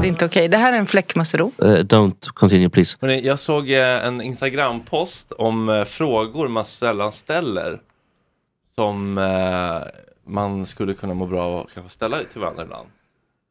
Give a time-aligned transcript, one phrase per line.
[0.00, 0.48] Det är inte okej.
[0.48, 1.52] Det här är en fläckmussero.
[1.58, 2.96] Eh, don't continue please.
[3.00, 7.80] Hörrni, jag såg eh, en Instagram-post om eh, frågor man sällan ställer.
[8.74, 9.78] Som eh,
[10.26, 12.88] man skulle kunna må bra av att kanske ställa till varandra ibland.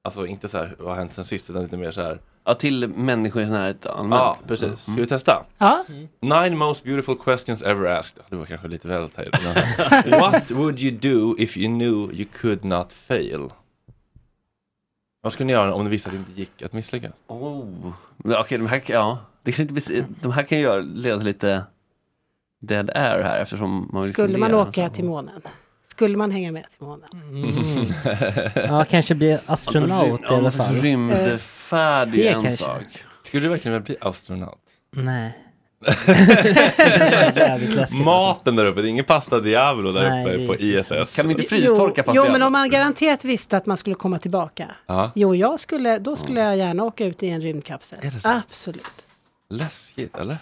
[0.02, 2.54] Alltså inte så här, vad har hänt sen sist, utan lite mer så här, Ja,
[2.54, 4.20] till människor i närhet allmänt.
[4.22, 4.82] Ja, precis.
[4.82, 5.46] Ska vi testa?
[5.58, 5.86] Ja.
[6.20, 8.24] Nine most beautiful questions ever asked.
[8.30, 9.36] Det var kanske lite väl tajt.
[10.20, 13.50] What would you do if you knew you could not fail?
[15.22, 17.12] Vad skulle ni göra om ni visste att det inte gick att misslyckas?
[17.28, 17.92] Oh.
[18.26, 19.18] Okej, de här, ja.
[19.44, 21.64] det kan inte de här kan ju göra- leda till lite
[22.62, 25.42] dead air här eftersom man Skulle man åka till månen?
[25.84, 27.10] Skulle man hänga med till månen?
[28.56, 30.76] Ja, kanske bli astronaut i alla fall.
[32.06, 32.64] Det är en kanske.
[32.64, 32.84] sak.
[33.24, 34.60] Skulle du verkligen vilja bli astronaut?
[34.92, 35.38] Nej.
[38.06, 41.16] Maten där uppe, det är ingen pasta Diablo där Nej, uppe på ISS.
[41.16, 44.72] Kan vi inte frystorka jo, men om man garanterat visste att man skulle komma tillbaka.
[44.86, 45.12] Ja.
[45.16, 48.00] Jo, jag skulle, då skulle jag gärna åka ut i en rymdkapsel.
[48.24, 49.06] Absolut.
[49.50, 50.38] Läskigt, eller?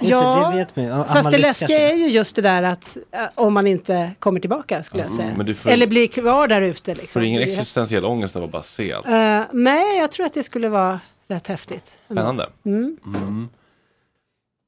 [0.00, 2.96] Just Ja, det vet man man Fast det läskiga är ju just det där att
[3.10, 5.32] äh, om man inte kommer tillbaka skulle jag säga.
[5.36, 6.94] men du får- Eller blir kvar där ute.
[6.94, 7.22] Får Liksom.
[7.22, 9.06] du ingen Det är- existentiell ångest av att bara se allt?
[9.06, 11.98] Eh, nej, jag tror att det skulle vara rätt häftigt.
[12.04, 12.48] Spännande.
[12.64, 12.96] Mm.
[13.06, 13.48] Mm.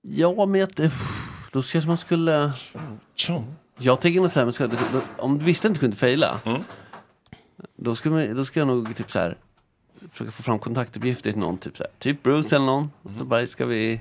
[0.02, 0.76] Ja, men att,
[1.52, 2.52] då kanske man skulle...
[3.78, 4.68] Jag tänker nog så här, ska,
[5.18, 6.40] om du visste att du kunde fejla.
[6.44, 6.62] Mm.
[7.76, 9.36] Då, skulle man, då ska jag nog typ så här
[10.12, 12.90] försöka få fram kontaktuppgifter till någon, typ så här, typ Bruce eller någon.
[13.18, 14.00] Så bara, ska vi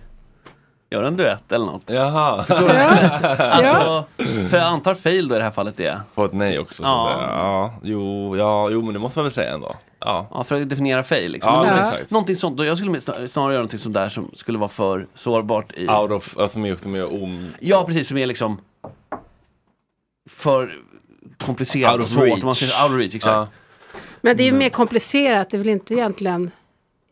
[0.94, 1.84] göra en duett eller något?
[1.86, 2.46] Jaha.
[3.40, 4.06] Alltså,
[4.50, 6.02] för jag antar fail då i det här fallet är.
[6.16, 6.84] Få ett nej också.
[6.84, 7.10] Så Ja.
[7.10, 7.30] att säga.
[7.38, 9.72] Ja, jo, ja, jo, men det måste man väl säga ändå.
[10.00, 11.54] Ja, Ja, för att definiera fail liksom.
[11.54, 12.12] Ja, exakt.
[12.12, 15.08] Någonting sånt, då jag skulle snar- snarare göra någonting sånt där som skulle vara för
[15.16, 15.88] sårbart i...
[15.88, 17.48] out of, alltså mer, mer om...
[17.60, 18.58] Ja, precis, som är liksom
[20.30, 20.80] för
[21.46, 22.24] komplicerat Out och of svårt.
[22.28, 22.40] reach.
[22.40, 23.34] Om Man säger out of reach, exakt.
[23.34, 23.48] Ja.
[24.22, 25.50] Men det är ju mer komplicerat.
[25.50, 26.52] Det är väl inte egentligen...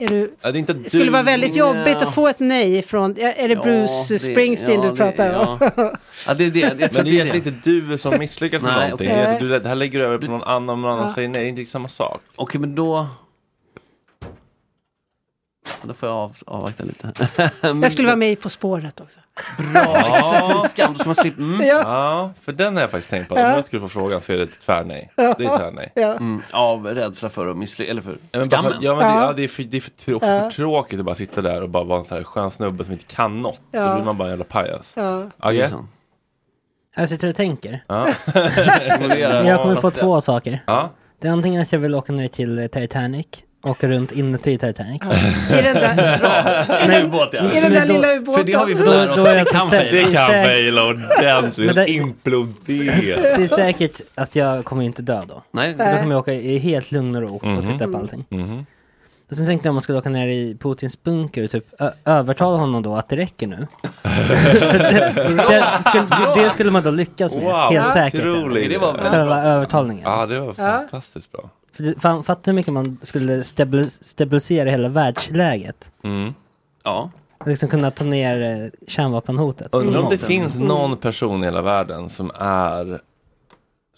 [0.02, 2.08] Är du, Ja, det är inte det skulle du- vara väldigt jobbigt Ja.
[2.08, 3.12] att få ett nej från...
[3.20, 5.58] Är det Ja, Bruce det- Springsteen ja, du pratar det, om?
[5.76, 5.94] Ja.
[6.28, 6.60] ja, det är det.
[6.60, 7.12] Jag tror Men det är det.
[7.12, 9.12] egentligen inte du som misslyckas med Nej, någonting.
[9.12, 9.38] okej.
[9.50, 11.42] Det, det här lägger du över på någon annan, om någon annan säger nej.
[11.42, 12.22] Det är inte samma sak.
[12.36, 13.08] Okej, men då...
[15.84, 17.12] Då får jag av, avvakta lite.
[17.62, 19.20] Men- Jag skulle vara med i På spåret också.
[19.74, 20.46] Bra, exakt.
[20.62, 21.42] För skam, ska man slippa...
[21.42, 21.68] Mm.
[21.68, 21.82] Ja.
[21.84, 23.36] Ja, för den har jag faktiskt tänkt på.
[23.36, 23.56] Om Ja.
[23.56, 25.12] jag skulle få frågan så är det ett tvärnej.
[25.16, 25.92] Det är tvärnej.
[25.96, 26.12] Ja.
[26.16, 28.74] Mm, av rädsla för att misslyckas, eller för Ja, men, bara skammen.
[28.80, 29.26] för, ja, men det, Ja.
[29.26, 30.40] ja, det är, för, det är för, också Ja.
[30.40, 32.94] för tråkigt att bara sitta där och bara vara en sån här skön snubbe som
[32.94, 33.60] inte kan något.
[33.72, 33.88] Ja.
[33.88, 34.92] Då blir man bara en jävla pajas.
[34.96, 35.30] Ja.
[35.70, 35.86] Så.
[36.96, 37.84] Jag sitter och tänker.
[39.46, 40.64] Jag kommer på två saker.
[40.68, 40.90] ja.
[41.20, 43.28] Det är antingen att jag vill åka ner till Titanic,
[43.64, 45.02] åka runt inuti Titanic.
[45.50, 48.34] I den där, i den då- lilla ubåten.
[48.36, 50.08] För det har vi fått Då- lära oss då det kan fejla.
[50.10, 51.88] Det kan fejla ordentligt.
[51.88, 53.22] Implodera.
[53.22, 55.44] Det är säkert att jag kommer inte dö då.
[55.52, 57.74] Nej, Så då kommer jag åka i helt lugn och ro och Mhm.
[57.74, 58.26] titta på allting.
[58.30, 58.66] Mhm.
[59.30, 61.92] Och sen tänkte jag om man skulle åka ner i Putins bunker och typ ö-
[62.06, 63.68] övertala honom då att det räcker nu.
[64.04, 65.14] Det,
[65.50, 68.22] det, skulle, det skulle man då lyckas med, Wow, helt säkert.
[68.26, 68.70] otroligt.
[68.70, 69.14] Det var väldigt
[69.46, 70.04] övertalningen.
[70.06, 71.50] Ja, det var fantastiskt bra.
[71.74, 75.92] För det, fan, fatta hur mycket man skulle stabil, stabilisera hela världsläget.
[76.04, 76.34] Mm.
[76.84, 77.12] Ja.
[77.46, 79.74] Liksom kunna ta ner eh, kärnvapenhotet.
[79.76, 83.02] Undrar om det finns någon person i hela världen som är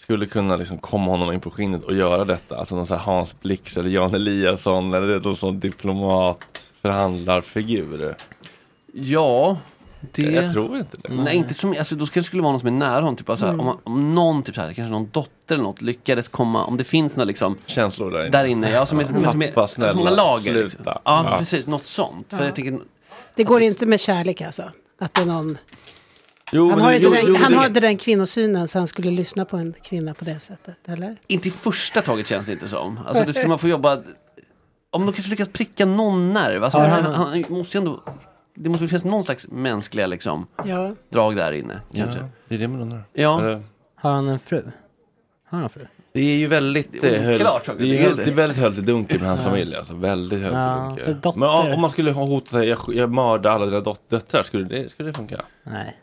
[0.04, 2.58] skulle kunna liksom komma honom in på skinnet och göra detta.
[2.58, 8.16] Alltså någon sån här Hans Blix eller Jan Eliasson eller någon sån diplomat förhandlarfigur.
[8.94, 9.58] Ja,
[10.12, 10.22] det...
[10.22, 11.14] Jag tror inte det.
[11.14, 13.16] Nej, inte som, alltså, då skulle det skulle vara någon som är nära honom.
[13.16, 13.60] Typ, alltså, Mm.
[13.60, 16.78] om, man- om någon, typ, så här, kanske någon dotter eller något, lyckades komma, om
[16.78, 18.30] det finns några liksom, Känslor där inne.
[18.30, 20.54] där inne, ja, som är, som som är, Pappa, som är så snälla, många lager.
[20.64, 20.82] Liksom.
[20.86, 21.36] Ja, Ja.
[21.40, 22.26] precis, något sånt.
[22.30, 22.80] För jag tänker,
[23.36, 24.64] Det går inte med kärlek alltså.
[25.00, 25.58] Att det är någon...
[26.52, 29.12] Jo, Han, har det- inte jo, den, jo, han hade den kvinnosynen så han skulle
[29.12, 31.18] lyssna på en kvinna på det sättet, eller?
[31.28, 33.00] inte i första taget känns det inte som.
[33.08, 33.98] Alltså det skulle man få jobba,
[34.90, 36.64] om de kanske lyckas pricka någon nerv.
[36.64, 38.00] Alltså, Ja, han, han- han, måste ju ändå,
[38.56, 40.92] det måste väl finnas någon slags mänskliga liksom, Ja.
[41.10, 41.82] drag där inne.
[41.92, 42.26] Ja, Kanske.
[42.48, 43.04] det är det man undrar.
[43.14, 43.40] Ja.
[43.40, 43.62] Eller-
[43.96, 44.62] Har han en fru?
[45.50, 45.86] Har han en fru?
[46.14, 48.18] Det är ju väldigt Det är eh, höl- oklart, det är, det ju är helt,
[48.18, 48.32] det.
[48.32, 49.76] är väldigt höljt i dunkel med hans familj.
[49.76, 51.22] Alltså, väldigt höljt Ja, i dunkel.
[51.22, 54.44] dotter- Men om, om man skulle ha hotat jag, jag mördar alla dina dot- döttrar,
[54.44, 55.42] skulle det, skulle det funka?
[55.64, 55.98] Nej.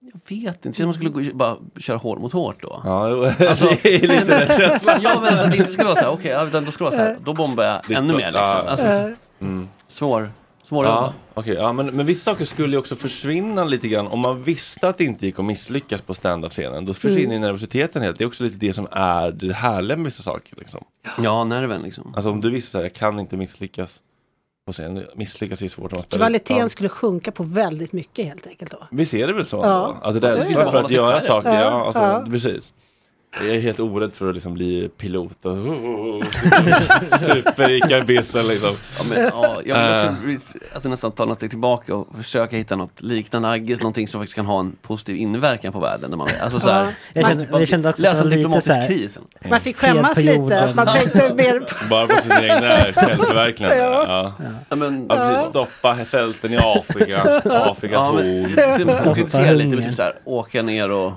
[0.00, 2.80] Jag vet inte, man skulle gå, bara köra hårt mot hårt då.
[2.84, 4.98] Ja, Alltså- det är lite den känslan.
[5.02, 6.90] Ja men alltså att det inte skulle vara så här, okej, ja, utan då skulle
[6.90, 8.42] det vara så här, då bombar jag ännu klart, mer liksom.
[8.42, 8.68] ja.
[8.68, 8.88] Alltså,
[9.40, 9.68] Mm.
[9.86, 10.30] svår,
[10.68, 14.06] svår att Ja, okej, ja, men, men vissa saker skulle ju också försvinna lite grann
[14.06, 16.84] om man visste att det inte gick att misslyckas på stand-up-scenen.
[16.84, 17.32] Då försvinner Mm.
[17.32, 18.18] ju nervositeten helt.
[18.18, 20.56] Det är också lite det som är det härliga med vissa saker.
[20.58, 20.84] Liksom.
[21.22, 22.12] Ja, nerven liksom.
[22.16, 24.00] Alltså om du visste att jag kan inte misslyckas
[24.66, 25.06] på scenen.
[25.16, 25.90] Misslyckas är svårt.
[25.90, 26.68] spelar- Kvaliteten Ja.
[26.68, 28.78] skulle sjunka på väldigt mycket helt enkelt då.
[28.90, 29.56] Visst är det väl så?
[29.56, 29.96] Ja?
[30.02, 30.70] Att det där, så är det.
[30.70, 32.24] för, att göra saker, Ja, ja, alltså, ja.
[32.30, 32.72] precis.
[33.30, 35.56] Jag är helt orädd för att liksom bli pilot och
[37.20, 37.68] super
[38.48, 38.76] liksom.
[38.98, 40.12] Ja, men, ja, jag Eh.
[40.24, 44.08] vill också alltså, nästan ta några steg tillbaka och försöka hitta något liknande Aggis, någonting
[44.08, 46.10] som faktiskt kan ha en positiv inverkan på världen.
[46.10, 46.90] När man, alltså, så här, Ja.
[47.12, 49.18] Jag kände- typ av- jag kände också att lösa en lite diplomatisk så här- kris.
[49.50, 51.88] Man fick skämmas lite, man tänkte mer på...
[51.90, 53.76] Bara på sin egna självförverkligande.
[53.78, 54.32] Ja.
[54.68, 55.44] Ja, men, Ja, precis.
[55.48, 57.22] Stoppa fälten i Afrika.
[57.44, 59.14] Afrikas Ja, men, horn.
[59.14, 61.12] typ, lite, typ så här, åka ner och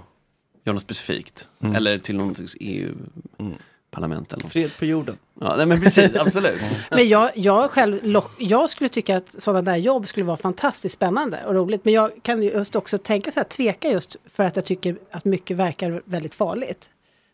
[0.63, 1.47] göra något specifikt.
[1.63, 1.75] Mm.
[1.75, 4.51] Eller till något slags EU-parlament eller något.
[4.51, 5.17] Fred på jorden.
[5.39, 6.61] Ja, nej, men precis, absolut.
[6.89, 10.95] Men jag, jag själv, lock, jag skulle tycka att sådana där jobb skulle vara fantastiskt
[10.95, 11.85] spännande och roligt.
[11.85, 14.97] Men jag kan ju just också tänka så här, tveka just för att jag tycker
[15.11, 16.89] att mycket verkar väldigt farligt.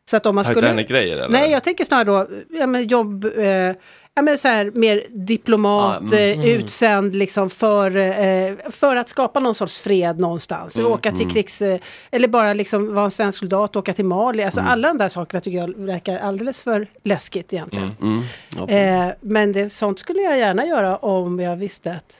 [0.09, 0.61] Så att om man skulle...
[0.61, 1.29] Titanic-grejer?
[1.29, 3.75] Nej, jag tänker snarare då, ja men jobb, eh,
[4.17, 6.39] ja men så här mer diplomat, Ah, mm.
[6.41, 10.79] eh, utsänd liksom för, eh, för att skapa någon sorts fred någonstans.
[10.79, 11.79] Mm, Åka till krigs, eh,
[12.11, 14.43] eller bara liksom vara en svensk soldat, åka till Mali.
[14.43, 14.71] Alltså Mm.
[14.71, 17.91] alla de där sakerna tycker jag verkar alldeles för läskigt egentligen.
[18.01, 18.19] Mm.
[18.57, 22.17] Ja, Eh, men det, sånt skulle jag gärna göra om jag visste att,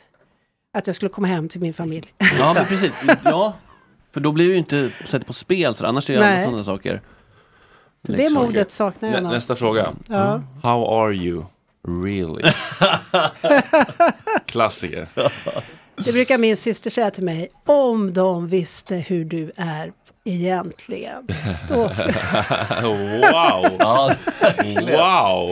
[0.73, 2.13] att jag skulle komma hem till min familj.
[2.39, 2.91] ja, men precis.
[3.23, 3.53] Ja,
[4.13, 6.43] för då blir det ju inte sett på spel, så annars är Nej.
[6.45, 7.01] sådana saker.
[8.05, 9.93] Så det modet saknar jag Nä, nästa fråga.
[10.07, 10.41] Ja.
[10.63, 11.45] How are you
[11.87, 12.51] really?
[14.45, 15.07] Klassiker.
[15.95, 19.91] Det brukar min syster säga till mig, om de visste hur du är
[20.23, 21.27] egentligen.
[21.69, 22.13] Då skulle,
[22.81, 23.77] wow!
[24.89, 25.49] wow!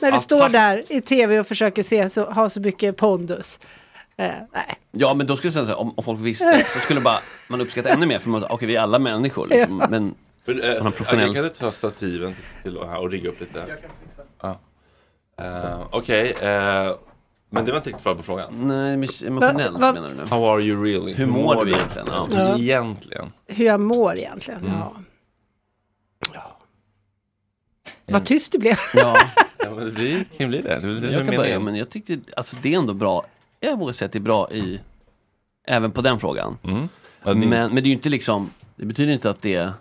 [0.00, 0.22] du Attack.
[0.22, 3.60] står där i tv och försöker se så, ha så mycket pondus.
[4.16, 4.74] Eh, nej.
[4.92, 7.18] Ja, men då skulle jag säga så här, om, om folk visste, då skulle bara,
[7.48, 9.86] man uppskatta ännu mer, för man okej, vi är alla människor, liksom, Ja.
[9.90, 10.14] men
[10.46, 13.58] Men, Agge, professionell- kan du ta stativen till och, här och rigga upp lite?
[13.58, 14.22] Jag kan fixa.
[14.42, 14.58] Ja.
[15.36, 16.96] Eh, Okej, eh,
[17.50, 18.68] men det var inte riktigt svar på frågan.
[18.68, 18.92] nej,
[19.26, 20.24] emotionellt Va- va- menar du nu?
[20.30, 21.14] How are you really?
[21.14, 22.08] Hur mår du egentligen?
[22.10, 22.28] Ja.
[22.32, 22.58] Ja.
[22.58, 23.32] Egentligen.
[23.46, 24.60] Hur jag mår egentligen.
[24.60, 24.72] Mm.
[26.32, 26.56] Ja.
[28.06, 28.76] Vad tyst det blev.
[28.94, 29.16] Ja,
[29.58, 30.80] Ja, men det blir, kan bli det.
[30.80, 31.64] Det är det jag kan börja, meningen.
[31.64, 33.24] men jag tyckte, alltså det är ändå bra,
[33.60, 34.80] jag vågar säga att det är bra i,
[35.66, 36.58] även på den frågan.
[36.62, 36.88] Mm.
[37.24, 39.72] Ja, Men, men det är ju inte liksom, det betyder inte att det är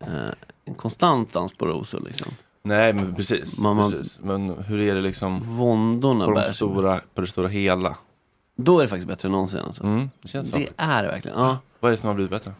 [0.00, 0.30] eh,
[0.64, 2.32] en konstant dans på rosor liksom.
[2.66, 3.58] Nej, men precis.
[3.58, 4.18] Man- man- precis.
[4.22, 6.54] Men hur är det liksom Våndorna på, bär de sig.
[6.54, 7.96] stora, på det stora hela?
[8.56, 9.82] Då är det faktiskt bättre än någonsin alltså.
[9.84, 10.56] Mm, det känns så.
[10.56, 11.38] Det är det verkligen.
[11.38, 11.58] Ja.
[11.80, 12.52] Vad är det som har blivit bättre?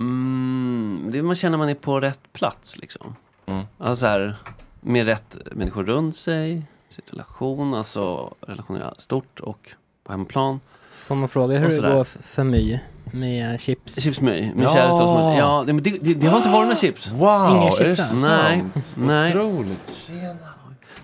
[0.00, 3.14] Mm, det man känner man är på rätt plats liksom.
[3.46, 3.62] Mm.
[3.78, 4.36] Alltså så här,
[4.80, 9.70] med rätt människor runt sig, sin relation, alltså relationen stort och
[10.04, 10.60] på hemmaplan.
[10.92, 12.80] Får man fråga hur det går för My
[13.12, 14.00] med chips?
[14.02, 14.72] Chipsmöj, min Ja.
[14.74, 17.08] käraste som Ja, det, men det, det, det har inte varit några chips.
[17.10, 17.96] Wow, Inga är chips alls?
[17.98, 18.22] sant?
[18.22, 18.64] Nej,
[18.94, 19.30] nej.
[19.36, 20.00] Otroligt.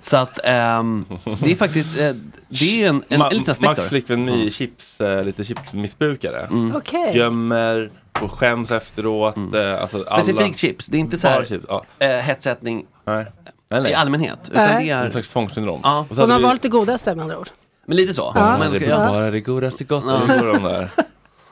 [0.00, 1.04] Så att ehm,
[1.40, 2.12] det är faktiskt, eh,
[2.48, 6.40] det är en, en, en liten aspekt Max flickvän My, chips, eh, lite chipsmissbrukare.
[6.50, 6.76] Mm.
[6.76, 7.16] Okej.
[7.16, 7.90] Gömmer
[8.22, 9.36] och skäms efteråt.
[9.36, 10.54] eh, Alltså Specifikt alla...
[10.54, 11.84] chips, det är inte så här chips, ja.
[11.98, 13.26] hetsättning Nej.
[13.70, 13.90] Nej, nej.
[13.90, 14.38] i allmänhet.
[14.50, 14.84] Utan Nej.
[14.86, 15.80] det är, slags tvångssyndrom.
[15.82, 16.06] Ja.
[16.10, 17.48] Och så Hon har vi- valt det godaste med andra ord.
[17.86, 18.32] men lite så.
[18.34, 18.58] Ja.
[18.58, 19.08] Men det ska, är ja.
[19.08, 20.04] bara det godaste gott.
[20.06, 20.20] Ja.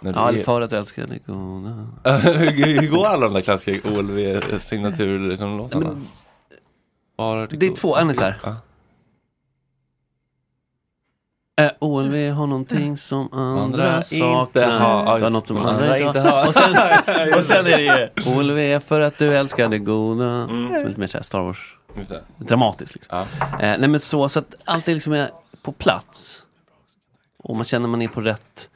[0.06, 1.86] Hur Ja, är- för att du älskar det goda.
[2.20, 5.86] Hur går alla de där klassiska OLV-signatur liksom, låtarna?
[5.86, 6.06] men-
[7.16, 8.38] Bara Det är goda- två, här.
[8.44, 8.56] Ja.
[11.56, 14.78] Äh, OLV har någonting som andra, Andra saknar.
[14.80, 15.18] har.
[15.20, 16.48] Har något som andra andra inte har.
[16.48, 16.70] Och sen,
[17.38, 17.82] och sen är det
[18.26, 20.24] ju OLV för att du älskar det goda.
[20.24, 20.86] Mm.
[20.88, 21.76] Lite mer så här Star Wars.
[22.08, 22.22] Det.
[22.38, 23.18] Dramatiskt liksom.
[23.40, 23.46] Ja.
[23.60, 25.28] Eh, nej men så, så att allt är liksom är
[25.62, 26.44] på plats.
[27.38, 28.68] Och man känner man är på rätt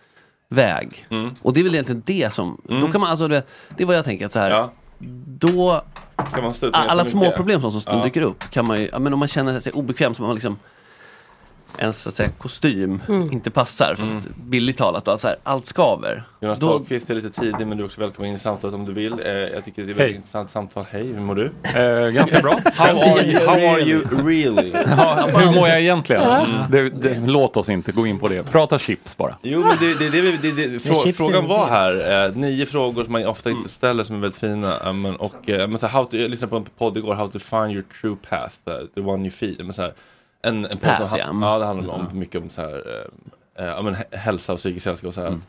[0.48, 1.06] väg.
[1.10, 1.30] Mm.
[1.42, 3.42] Och det är väl egentligen det som, då kan man alltså, det,
[3.76, 4.50] det är vad jag tänker att så här.
[4.50, 4.72] Ja.
[5.26, 5.82] Då,
[6.72, 8.04] alla så små problem som, som Ja.
[8.04, 10.58] dyker upp kan man ju, men om man känner sig obekväm som man liksom
[11.78, 13.32] ens så att säga, kostym Mm.
[13.32, 16.22] inte passar, fast billigt talat, då, så här, allt skaver.
[16.40, 18.84] Jonas Då- Dahlqvist är lite tidig men du är också välkommen in i samtalet om
[18.84, 19.12] du vill.
[19.12, 20.84] Eh, jag tycker det är ett väldigt intressant samtal.
[20.90, 21.50] Hej, hur mår du?
[21.80, 22.52] Eh, ganska bra.
[22.74, 24.70] How are you, how are you really?
[24.96, 26.22] Ja, hur mår jag egentligen?
[26.70, 28.42] Det, det, låt oss inte gå in på det.
[28.42, 29.36] Prata chips bara.
[29.42, 31.72] Jo men det, det, det, det, det, frå, frågan var det.
[31.72, 34.92] här, eh, nio frågor som man ofta inte ställer som är väldigt fina.
[34.92, 37.28] men, och, eh, men så här, how to, jag lyssnade på en podd igår, How
[37.28, 39.56] to find your true path, eh, the one you feel.
[39.64, 39.92] Men så här,
[40.42, 41.28] en, en Path, som, ja.
[41.52, 41.58] ja.
[41.58, 43.04] det handlar om mycket om så här,
[43.56, 45.06] eh, eh, ja, men, hä- hälsa och psykisk hälsa.
[45.08, 45.42] Och så här, Mm.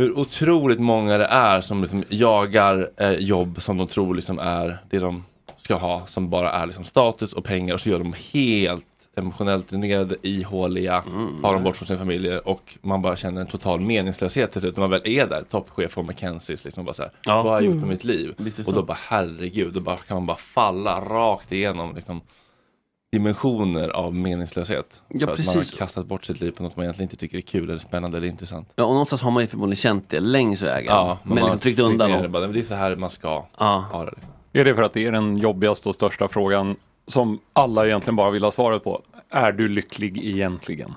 [0.00, 4.78] Hur otroligt många det är som liksom jagar eh, jobb som de tror liksom är
[4.90, 5.24] det de
[5.56, 9.68] ska ha, som bara är liksom status och pengar och så gör de helt emotionellt
[9.68, 11.42] dränerade, ihåliga, Mm.
[11.42, 14.76] tar dem bort från sina familjer och man bara känner en total meningslöshet till slut
[14.76, 17.34] när man väl är där, toppchef på McKenzies, liksom bara så här, Ja.
[17.42, 17.88] vad har jag gjort med Mm.
[17.88, 18.34] mitt liv?
[18.66, 22.20] Och då bara herregud, då bara kan man bara falla rakt igenom liksom.
[23.12, 25.02] Dimensioner av meningslöshet.
[25.08, 25.78] Ja, för att man har precis.
[25.78, 28.28] kastat bort sitt liv på något man egentligen inte tycker är kul eller spännande eller
[28.28, 28.72] intressant.
[28.76, 30.92] Ja, och någonstans har man ju förmodligen känt det längs vägen.
[30.94, 32.28] Ja, men man har liksom tryckt undan det.
[32.28, 33.84] Bara, "Men Det är så här man ska Ja.
[33.92, 34.10] ha det.
[34.10, 34.32] Liksom.
[34.52, 38.30] Är det för att det är den jobbigaste och största frågan som alla egentligen bara
[38.30, 39.02] vill ha svaret på?
[39.30, 40.94] Är du lycklig egentligen?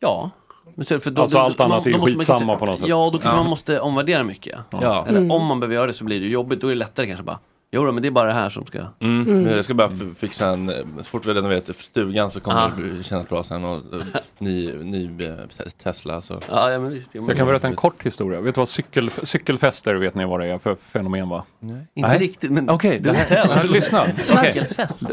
[0.00, 0.30] Ja.
[0.74, 2.88] Men så, för då, Alltså då- allt annat är ju skitsamma på något sätt.
[2.88, 3.36] Ja, då kanske Ja.
[3.42, 4.58] man måste omvärdera mycket.
[4.70, 5.04] Ja.
[5.08, 5.30] Eller Mm.
[5.30, 6.60] om man behöver göra det så blir det jobbigt.
[6.60, 7.38] Då är det lättare kanske bara,
[7.74, 8.78] jo då, men det är bara det här som ska...
[9.00, 9.28] Mm.
[9.28, 9.46] Mm.
[9.54, 12.70] Jag ska bara fixa en, eh, så fort vi renoverat stugan så kommer Ja.
[12.76, 14.00] det bli- kännas bra sen och eh,
[14.38, 15.32] ny, ny eh,
[15.82, 16.40] Tesla så.
[16.50, 17.14] Ja, ja men visst.
[17.14, 18.40] Jag kan berätta en kort historia.
[18.40, 21.44] Vet du vad cykel, cykelfester, vet ni vad det är för fenomen va?
[21.60, 21.86] Nej.
[21.94, 24.02] Inte riktigt, men Okej, här, lyssna.
[24.32, 24.68] Okej.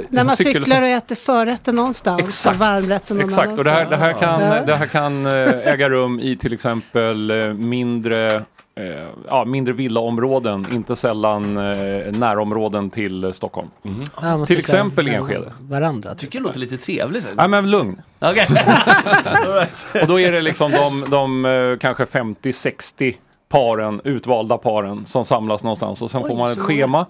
[0.09, 2.55] När man cyklar och äter förrätten någonstans Exakt.
[2.55, 6.19] och varmrätten någon Exakt, och det här, det här kan, det här kan äga rum
[6.19, 8.43] i till exempel mindre,
[8.81, 13.67] eh, ja, mindre villaområden, inte sällan eh, närområden till eh, Stockholm.
[13.81, 15.53] Ja, man till exempel Enskede.
[15.59, 16.15] Varandra.
[16.15, 17.27] tycker det låter lite trevligt.
[17.35, 18.01] Nej men lugn.
[18.19, 18.47] Okej.
[20.01, 23.15] Och då är det liksom de, de eh, kanske 50-60
[23.49, 27.05] paren, utvalda paren som samlas någonstans och sen Oj, får man ett så schema.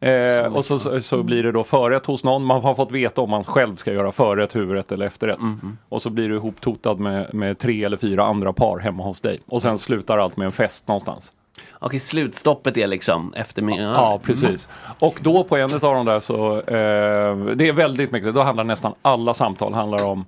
[0.00, 2.44] Eh, och så, så, så blir det då förrätt hos någon.
[2.44, 5.40] Man har fått veta om man själv ska göra förrätt, huvudrätt eller efterrätt.
[5.40, 5.78] Mhm.
[5.88, 9.40] Och så blir du ihoptotad med, med tre eller fyra andra par hemma hos dig.
[9.46, 11.32] Och sen slutar allt med en fest någonstans.
[11.78, 13.82] Okej, slutstoppet är liksom efter min...
[13.82, 14.68] Ja, precis.
[14.98, 18.64] Och då på en av de där så, eh, det är väldigt mycket, då handlar
[18.64, 20.24] nästan alla samtal handlar om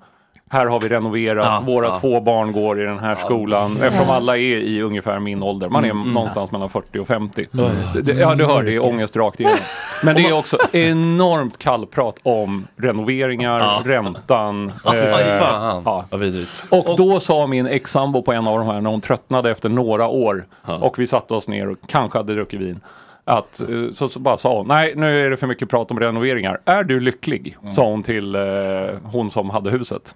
[0.51, 1.99] här har vi renoverat, Ja, våra ja.
[2.01, 3.77] två barn går i den här skolan.
[3.83, 4.15] Eftersom Ja.
[4.15, 5.69] alla är i ungefär min ålder.
[5.69, 6.15] Man är Mm, mm.
[6.15, 7.47] någonstans mellan 40 och 50.
[7.55, 7.71] Mm.
[8.03, 9.59] Det, ja, du hör, det är ångest rakt igenom.
[10.05, 13.83] Men det är också enormt kallprat om renoveringar, Ja.
[13.85, 14.73] räntan.
[14.85, 15.83] Ja, fy eh, fan.
[16.11, 16.17] ja.
[16.17, 16.51] Vidrigt.
[16.69, 20.09] Och då sa min ex-sambo på en av de här när hon tröttnade efter några
[20.09, 20.45] år
[20.81, 22.81] och vi satte oss ner och kanske hade druckit vin.
[23.29, 26.01] Att, eh, så, så bara sa hon, nej nu är det för mycket prat om
[26.01, 26.61] renoveringar.
[26.65, 27.57] Är du lycklig?
[27.73, 28.43] Sa hon till eh,
[29.05, 30.15] hon som hade huset.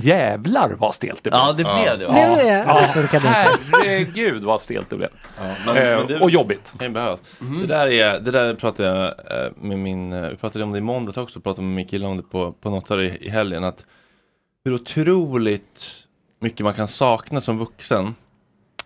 [0.00, 1.40] Jävlar vad stelt det blev.
[1.40, 2.06] Ja, det blev det,
[2.42, 2.64] det?
[2.66, 3.28] Ja, Det funkade inte.
[3.72, 5.08] herregud vad stelt det blev.
[5.66, 6.74] Men, Eh, men det- och jobbigt.
[6.80, 7.20] ju behövas.
[7.60, 10.80] Det där är, det där pratade jag eh, med min, vi pratade om det i
[10.80, 13.64] måndags också, pratade med min kille om det på, på något det i, i helgen,
[13.64, 13.86] att
[14.64, 15.90] hur otroligt
[16.40, 18.14] mycket man kan sakna som vuxen.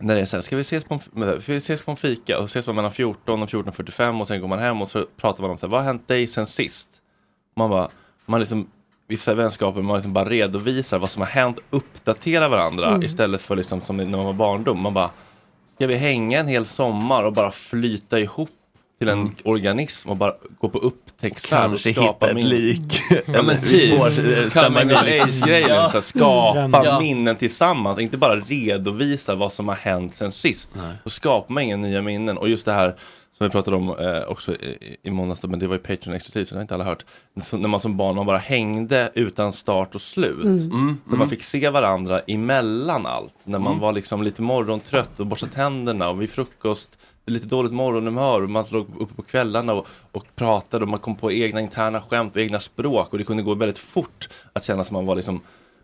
[0.03, 2.39] När det är så här, ska vi ses på en, vi ses på en fika
[2.39, 5.07] och så ses man mellan 14 och 14.45 och sen går man hem och så
[5.17, 6.89] pratar man om så här, vad har hänt dig sen sist?
[7.57, 7.89] Man bara,
[8.27, 8.71] man liksom,
[9.09, 13.03] vissa vänskaper man liksom bara redovisar vad som har hänt, uppdaterar varandra Mm.
[13.03, 14.81] istället för liksom som när man var barndom.
[14.81, 15.11] Man bara,
[15.75, 18.51] Ska vi hänga en hel sommar och bara flyta ihop
[19.03, 23.01] till en organism och bara gå på upptäcktsfärd och Kanske skapa hitta ett min- lik.
[23.27, 26.81] Ja men typ, så här, skapa.
[26.85, 27.01] Ja.
[27.01, 30.71] minnen tillsammans, inte bara redovisa vad som har hänt sen sist.
[31.05, 32.95] Då skapar man inga nya minnen och just det här
[33.38, 36.49] som vi pratade om eh, också i, i måndags, men det var ju Patreon exklusivt,
[36.49, 37.05] så det har inte alla hört.
[37.45, 40.45] Så när man som barn, man bara hängde utan start och slut.
[40.45, 40.71] Mm.
[40.71, 40.97] Mm.
[41.11, 43.35] Så man fick se varandra emellan allt.
[43.45, 43.81] När man Mm.
[43.81, 48.65] var liksom lite morgontrött och borstade tänderna och vid frukost lite dåligt morgonhumör och man
[48.71, 52.43] låg uppe på kvällarna och, och pratade och man kom på egna interna skämt och
[52.43, 55.41] egna språk och det kunde gå väldigt fort att känna som man var liksom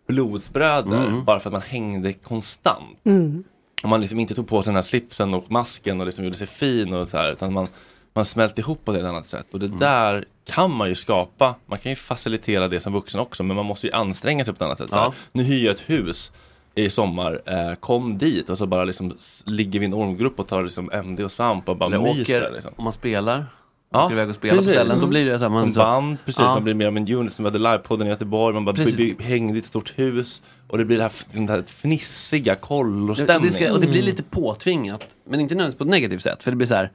[0.06, 1.24] blodsbröder Mm.
[1.24, 2.98] bara för att man hängde konstant.
[3.04, 3.44] Mm.
[3.82, 6.36] Och man liksom inte tog på sig den här slipsen och masken och liksom gjorde
[6.36, 7.68] sig fin och så här, utan man,
[8.14, 9.46] man smälte ihop på ett annat sätt.
[9.52, 9.78] Och det Mm.
[9.78, 13.66] där kan man ju skapa, man kan ju facilitera det som vuxen också, men man
[13.66, 14.88] måste ju anstränga sig på ett annat sätt.
[14.92, 15.12] Ja.
[15.32, 16.32] nu hyr jag ett hus
[16.82, 20.48] i sommar, eh, kom dit och så bara liksom ligger vi i en ormgrupp och
[20.48, 22.40] tar liksom MD och svamp och bara Eller myser.
[22.42, 22.72] åker, liksom.
[22.76, 23.46] om man spelar,
[23.92, 25.80] Ja, åker iväg och spelar på ställen, då blir det så här, man Som så-
[25.80, 26.54] band, precis, Ja.
[26.54, 27.32] man blir mer av en unit.
[27.34, 29.20] Som vi hade livepodden i Göteborg, man bara Precis.
[29.20, 33.42] hängde i ett stort hus och det blir det här, den här fnissiga kollostämningen.
[33.42, 36.42] det ska, och det blir lite påtvingat, men inte nödvändigtvis på ett negativt sätt.
[36.42, 36.90] För det blir så här,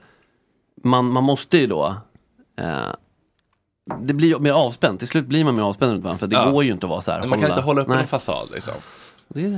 [0.84, 1.96] man, man måste ju då,
[2.62, 2.78] eh,
[4.02, 5.00] det blir mer avspänt.
[5.00, 6.52] Till slut blir man mer avspänd runt varandra, för det Ja.
[6.52, 7.28] går ju inte att vara så här.
[7.28, 8.02] Man kan inte hålla upp Nej.
[8.02, 8.74] en fasad liksom.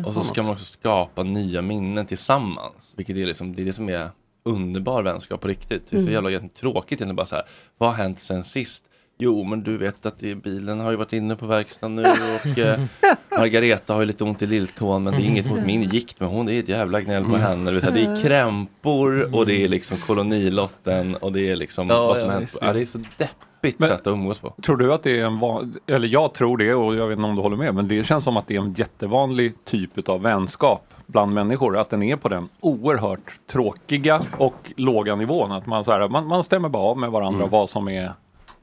[0.06, 2.94] Och så ska man också skapa nya minnen tillsammans.
[2.96, 4.10] Vilket är liksom, det är det som är
[4.46, 5.84] underbar vänskap på riktigt.
[5.90, 6.14] Det är så Mm.
[6.14, 7.46] jävla egentligen tråkigt egentligen bara så här.
[7.78, 8.84] Vad har hänt sen sist?
[9.18, 12.58] Jo, men du vet att det, bilen har ju varit inne på verkstaden nu och
[12.58, 12.80] eh,
[13.38, 16.30] Margareta har ju lite ont i lilltån men det är inget mot min gikt men
[16.30, 17.42] hon det är ett jävla gnäll på Mm.
[17.42, 17.72] henne.
[17.72, 22.28] Det är krämpor och det är liksom kolonilotten och det är liksom Ja, vad som
[22.30, 22.58] ja, hänt.
[22.62, 22.74] ja.
[22.74, 23.32] det är så deppigt
[23.78, 24.54] Men- sätt att umgås på.
[24.66, 25.76] Tror du att det är en van...
[25.88, 28.24] eller jag tror det och jag vet inte om du håller med, men det känns
[28.24, 32.30] som att det är en jättevanlig typ av vänskap bland människor, att den är på
[32.30, 35.52] den oerhört tråkiga och låga nivån.
[35.52, 37.50] Att man, så här, man, man stämmer bara av med varandra Mm.
[37.52, 38.14] vad som är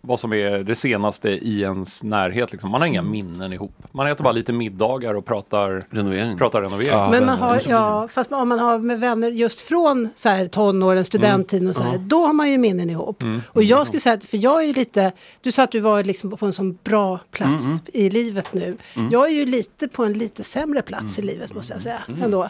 [0.04, 2.52] vad som är det senaste i ens närhet.
[2.52, 2.70] Liksom.
[2.70, 3.12] Man har inga Mm.
[3.12, 3.72] minnen ihop.
[3.92, 6.38] Man äter bara lite middagar och pratar renovering.
[6.38, 7.10] Pratar renovering.
[7.10, 11.04] Men man har, ja, fast om man har med vänner just från så här, tonåren,
[11.04, 11.98] studenttiden och så här, Ja.
[11.98, 13.22] då har man ju minnen ihop.
[13.22, 13.42] Mm.
[13.48, 16.04] Och jag skulle säga att, för jag är ju lite, du sa att du var
[16.04, 18.76] liksom på en sån bra plats Mm, i livet nu.
[18.96, 19.10] Mm.
[19.12, 22.22] Jag är ju lite på en lite sämre plats i livet måste jag säga, Mm.
[22.22, 22.48] ändå.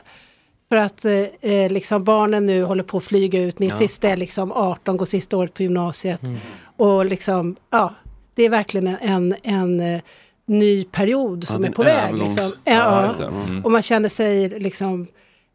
[0.72, 1.04] För att
[1.40, 3.74] eh, liksom barnen nu håller på att flyga ut, min Ja.
[3.74, 6.22] sista är liksom 18, går sista året på gymnasiet.
[6.22, 6.38] Mm.
[6.76, 7.94] Och liksom, ja,
[8.34, 10.00] det är verkligen en, en, en eh,
[10.46, 12.14] ny period som är på väg.
[12.18, 12.52] Liksom.
[12.64, 13.10] Ja.
[13.14, 13.64] Mm.
[13.64, 15.06] Och man känner sig liksom,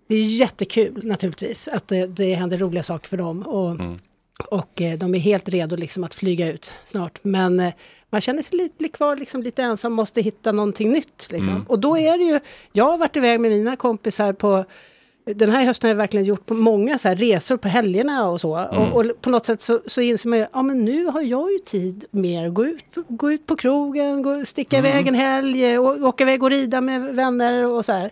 [0.07, 3.41] det är jättekul naturligtvis att det, det händer roliga saker för dem.
[3.41, 3.99] Och, Mm.
[4.49, 7.19] och eh, de är helt redo liksom att flyga ut snart.
[7.21, 7.73] Men eh,
[8.09, 11.27] man känner sig lite, blir kvar liksom lite ensam, måste hitta någonting nytt.
[11.31, 11.49] Liksom.
[11.49, 11.65] Mm.
[11.67, 12.39] Och då är det ju,
[12.73, 14.65] jag har varit iväg med mina kompisar på
[15.35, 18.41] den här hösten har jag verkligen gjort på många så här resor på helgerna och
[18.41, 18.55] så.
[18.55, 18.93] Mm.
[18.93, 21.51] Och, och på något sätt så, så inser man ju, ja men nu har jag
[21.51, 24.91] ju tid mer gå ut, gå ut på krogen, gå, sticka Mm.
[24.91, 28.11] iväg en helg, å, åka iväg och rida med vänner och så här.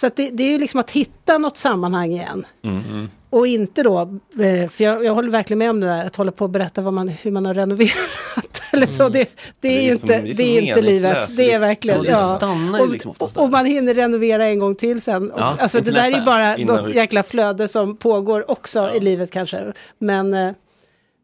[0.00, 2.46] Så det, det är ju liksom att hitta något sammanhang igen.
[2.62, 3.10] Mm.
[3.30, 4.00] Och inte då,
[4.40, 6.82] eh, för jag, jag håller verkligen med om det där, att hålla på och berätta
[6.82, 7.92] vad man, hur man har renoverat.
[8.72, 9.28] Eller så, det,
[9.60, 11.36] det är är ju liksom- inte, det är det inte livet.
[11.36, 12.36] Det är Det- verkligen, ja, det ja.
[12.36, 15.30] stannar ju Och, liksom och, och man hinner renovera en gång till sen.
[15.30, 18.50] Och, Ja, alltså det inför där är ju bara något vi- jäkla flöde som pågår
[18.50, 19.72] också i livet kanske.
[19.98, 20.52] Men, eh,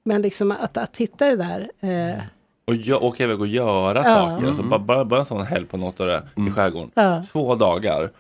[0.05, 1.71] men liksom att, att hitta det där.
[1.81, 2.19] Eh,
[2.67, 4.05] Och jag, åka iväg och göra Ja.
[4.05, 4.47] saker.
[4.47, 4.69] Alltså Mm.
[4.71, 6.90] bara, bara, bara en sån helg på något av det i skärgården.
[6.95, 7.23] Ja.
[7.33, 8.11] Två dagar.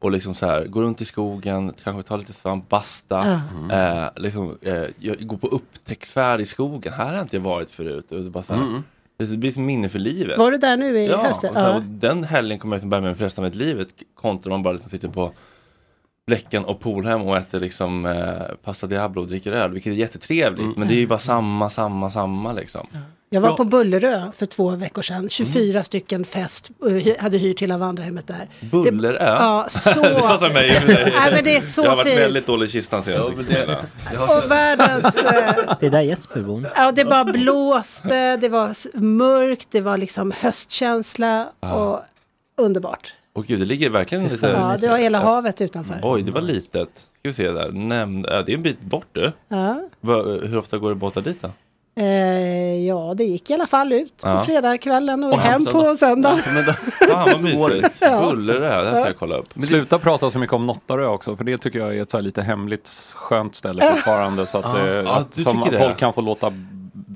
[0.00, 3.40] Och liksom så här, gå runt i skogen, kanske ta lite svamp, basta.
[3.72, 6.92] Eh, liksom, eh, jag- gå på upptäcktsfärd i skogen.
[6.92, 8.12] Här har inte jag varit förut.
[8.12, 8.82] Och det, bara så här, Mm.
[9.16, 10.38] det blir ett minne för livet.
[10.38, 11.50] var du där nu i ja, hösten?
[11.54, 11.74] Ja.
[11.76, 13.88] och den helgen kommer jag liksom börja med för resten av mitt livet.
[14.14, 15.32] Kontra man bara liksom sitter på
[16.26, 19.72] Bläcken och Polhem och äter liksom eh, pasta diablo och dricker öl.
[19.72, 20.62] Vilket är jättetrevligt.
[20.64, 20.74] Mm.
[20.76, 22.86] Men det är ju bara samma, samma, samma liksom.
[23.30, 23.56] Jag var Ja.
[23.56, 25.28] på Bullerö för två veckor sedan.
[25.28, 25.84] 24 Mm.
[25.84, 26.70] stycken fest.
[26.80, 28.48] hy- hade hyrt hela vandrarhemmet där.
[28.60, 29.12] Bullerö?
[29.12, 30.02] Det, ja, så.
[30.02, 30.82] det passar mig.
[30.86, 32.20] Nej, men det är så jag har varit fint.
[32.20, 33.76] väldigt dålig i kistan senaste kvällen.
[34.28, 35.16] Och världens...
[35.24, 36.70] Eh, Det är där Jesper bor.
[36.76, 41.72] ja, det bara blåste, det var mörkt, det var liksom höstkänsla Ja.
[41.74, 42.00] och
[42.64, 43.12] underbart.
[43.32, 44.46] Och gud, det ligger verkligen lite...
[44.46, 46.00] Ja, det var hela havet utanför.
[46.02, 46.88] Oj, det var litet.
[47.18, 47.70] Ska vi se där.
[47.70, 49.32] Nämn, äh, det är en bit bort du.
[49.48, 49.80] Ja.
[50.02, 51.50] Hur ofta går det båtar dit då?
[51.98, 54.42] Eh, ja, det gick i alla fall ut på Ja.
[54.44, 56.36] fredagskvällen och, Och hem på söndag.
[57.08, 57.96] Fan vad mysigt.
[58.00, 58.20] Ja.
[58.30, 59.48] Bullerö, det här ska jag kolla upp.
[59.62, 62.22] Sluta prata så mycket om Nottarö också, för det tycker jag är ett så här
[62.22, 64.46] lite hemligt skönt ställe fortfarande.
[64.46, 64.78] Så att, Ja.
[64.86, 65.84] eh, Ja, att som tycker det?
[65.84, 66.52] folk kan få låta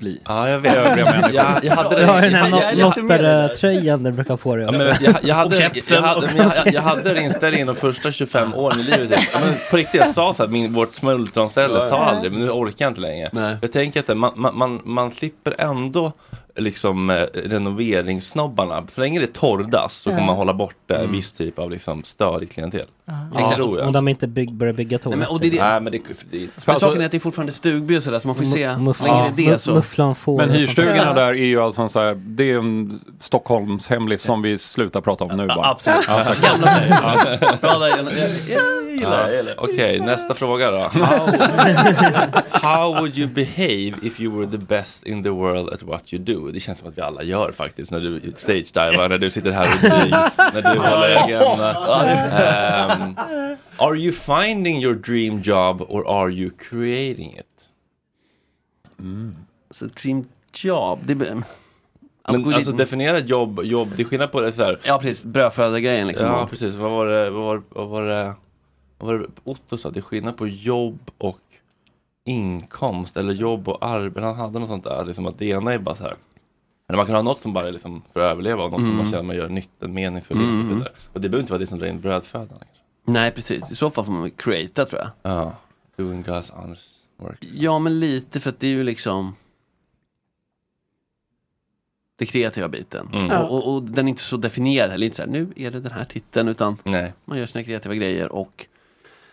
[0.03, 0.21] bli.
[0.27, 0.75] Ja, jag vet.
[0.75, 1.31] Övriga människor.
[1.35, 4.65] Ja, jag hade Du har den jag- här jag- jag- Lottare-tröjan du brukar få dig
[4.65, 7.75] Ja, men jag, jag, hade, jag, kepsen hade, men jag, jag hade den inställningen de
[7.75, 9.19] första 25 åren i livet.
[9.33, 12.03] Ja, men på riktigt, jag sa så här, min, vårt smultronställe Ja, sa ja.
[12.03, 13.57] aldrig, men nu orkar jag inte längre.
[13.61, 16.11] Jag tänker att det- man, man, man, man slipper ändå
[16.55, 18.83] liksom eh, renoveringssnobbarna.
[18.95, 20.13] Så länge det är torrdass så Ja.
[20.15, 21.15] kommer man hålla bort eh, en Mm.
[21.15, 22.85] viss typ av liksom störigt klientel.
[23.05, 23.13] Ja.
[23.49, 23.87] Det tror jag.
[23.87, 26.01] Om de inte bygg, börjar bygga Nej, men, och det är det, Nej, men det,
[26.31, 28.51] det, men saken är att det är fortfarande stugby och sådär så man får ju
[28.51, 28.67] se.
[28.67, 29.73] Längre det är så.
[29.73, 31.13] Mufflan får Men hyrstugorna där.
[31.13, 35.23] där är ju alltså så här, det är en Stockholms hemlis som vi slutar prata
[35.23, 35.69] om nu bara.
[35.69, 36.05] absolut.
[36.07, 36.41] Ja, tack.
[36.41, 37.61] Gamla säger.
[37.61, 39.43] Bra där, jag, jag, jag gillar det.
[39.47, 40.77] Ja, Okej, nästa fråga då.
[40.77, 41.27] How,
[42.51, 46.23] how would you behave if you were the best in the world at what you
[46.23, 46.51] do?
[46.51, 49.63] Det känns som att vi alla gör faktiskt när du stage-divar, när du sitter här
[49.75, 50.15] och dyr,
[50.53, 51.41] när du har lägen.
[53.01, 53.15] Um,
[53.77, 57.69] are you finding your dream job or are you creating it?
[59.71, 60.25] Så dream
[60.63, 61.43] job, det blir...
[62.27, 64.79] Men alltså definiera jobb, jobb, det är skillnad på det så här.
[64.85, 66.27] Ja precis, brödföda-grejen liksom.
[66.27, 68.33] Ja precis, vad var det, vad var, vad var det,
[68.97, 69.89] vad var det Otto sa?
[69.89, 71.39] Det är skillnad på jobb och
[72.25, 74.21] inkomst eller jobb och arbete.
[74.25, 76.15] Han hade något sånt där, liksom att det ena är bara så här.
[76.87, 78.85] Eller man kan ha något som bara är liksom för att överleva och något som
[78.89, 78.97] Mm.
[78.97, 80.77] man känner man gör nytta, mening för livet och så Mm.
[80.77, 80.93] vidare.
[81.13, 82.47] Och det behöver inte vara det som drar in brödfödan.
[82.49, 82.82] kanske.
[83.03, 85.09] Nej precis, i så fall får man creata tror jag.
[85.31, 85.55] Ja,
[85.95, 87.37] doing God's honest work.
[87.53, 89.35] Ja men lite för att det är ju liksom
[92.15, 93.09] det kreativa biten.
[93.13, 93.25] Mm.
[93.31, 93.43] Ja.
[93.43, 95.79] Och, och, och den är inte så definierad heller, inte så här, nu är det
[95.79, 97.13] den här titeln utan Nej.
[97.25, 98.65] man gör sina kreativa grejer och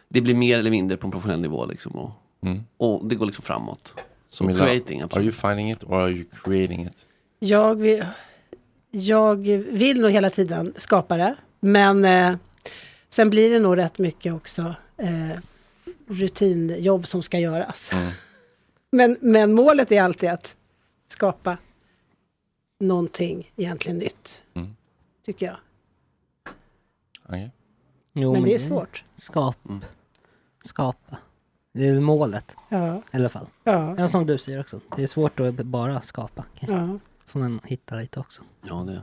[0.09, 1.93] det blir mer eller mindre på en professionell nivå liksom.
[1.93, 2.11] Och,
[2.43, 2.61] Mm.
[2.77, 3.93] och det går liksom framåt.
[4.31, 6.97] Så Milla, creating, Are you finding it or are you creating it?
[7.39, 8.05] Jag vill,
[8.91, 9.37] jag
[9.71, 11.37] vill nog hela tiden skapa det.
[11.61, 12.35] Men eh,
[13.11, 15.39] sen blir det nog rätt mycket också eh,
[16.07, 17.93] rutinjobb som ska göras.
[17.93, 18.13] Mm.
[18.93, 20.57] Men, men målet är alltid att
[21.07, 21.59] skapa
[22.79, 24.43] någonting egentligen nytt.
[24.55, 24.77] Mm.
[25.25, 25.57] Tycker jag.
[27.25, 27.49] Okay.
[28.13, 29.05] Jo, men det är svårt.
[29.17, 29.57] Skap.
[29.69, 29.85] Mm.
[30.65, 31.19] Skapa.
[31.73, 32.57] Det är målet.
[32.69, 32.97] Ja.
[32.97, 33.47] I alla fall.
[33.65, 33.95] Ja.
[33.99, 34.81] Ja, som du säger också.
[34.97, 36.45] Det är svårt att bara skapa.
[36.61, 36.99] Ja.
[37.27, 38.43] Får man hitta lite också.
[38.63, 39.03] Ja, det.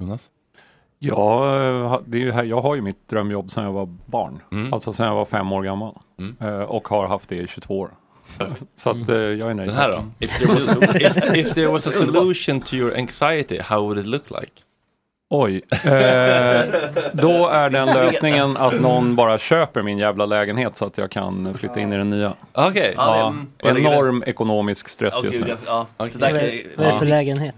[0.00, 0.30] Jonas?
[0.98, 4.42] Ja, eh, det är ju här, jag har ju mitt drömjobb sedan jag var barn.
[4.52, 4.72] Mm.
[4.72, 5.94] Alltså sedan jag var fem år gammal.
[6.18, 6.36] Mm.
[6.40, 7.90] Eh, Och har haft det i 22 år.
[8.76, 9.68] Så att eh, jag är nöjd.
[9.68, 10.04] Den här då?
[10.18, 13.98] If there, was a, if, if there was a solution to your anxiety, how would
[13.98, 14.52] it look like?
[15.30, 15.62] Oj.
[15.70, 16.64] Eh,
[17.12, 21.54] då är den lösningen att någon bara köper min jävla lägenhet så att jag kan
[21.54, 22.32] flytta in i den nya.
[22.52, 22.94] Okej.
[22.96, 25.56] Ja, Ja, enorm ekonomisk stress Åh, just gud, nu.
[25.66, 26.32] ja, Vad är,
[26.76, 27.56] det för lägenhet?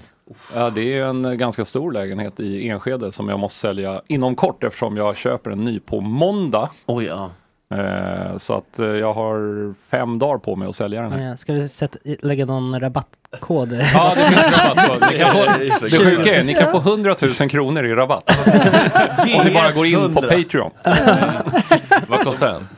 [0.55, 4.65] Ja, det är en ganska stor lägenhet i Enskede som jag måste sälja inom kort
[4.65, 6.71] eftersom jag köper en ny på måndag.
[6.87, 7.31] Oj, ja.
[7.75, 11.37] Eh, så att eh, jag har fem dagar på mig att sälja den här.
[11.37, 13.73] Ska vi sätta, lägga någon rabattkod?
[13.95, 15.11] Ja, det finns rabatt.
[15.11, 15.45] Ni kan få,
[15.87, 18.31] det sjuka är, ni kan få 100 000 kronor i rabatt.
[19.39, 20.29] Om ni bara går in på 100.
[20.29, 20.71] Patreon.
[22.09, 22.69] Vad kostar den?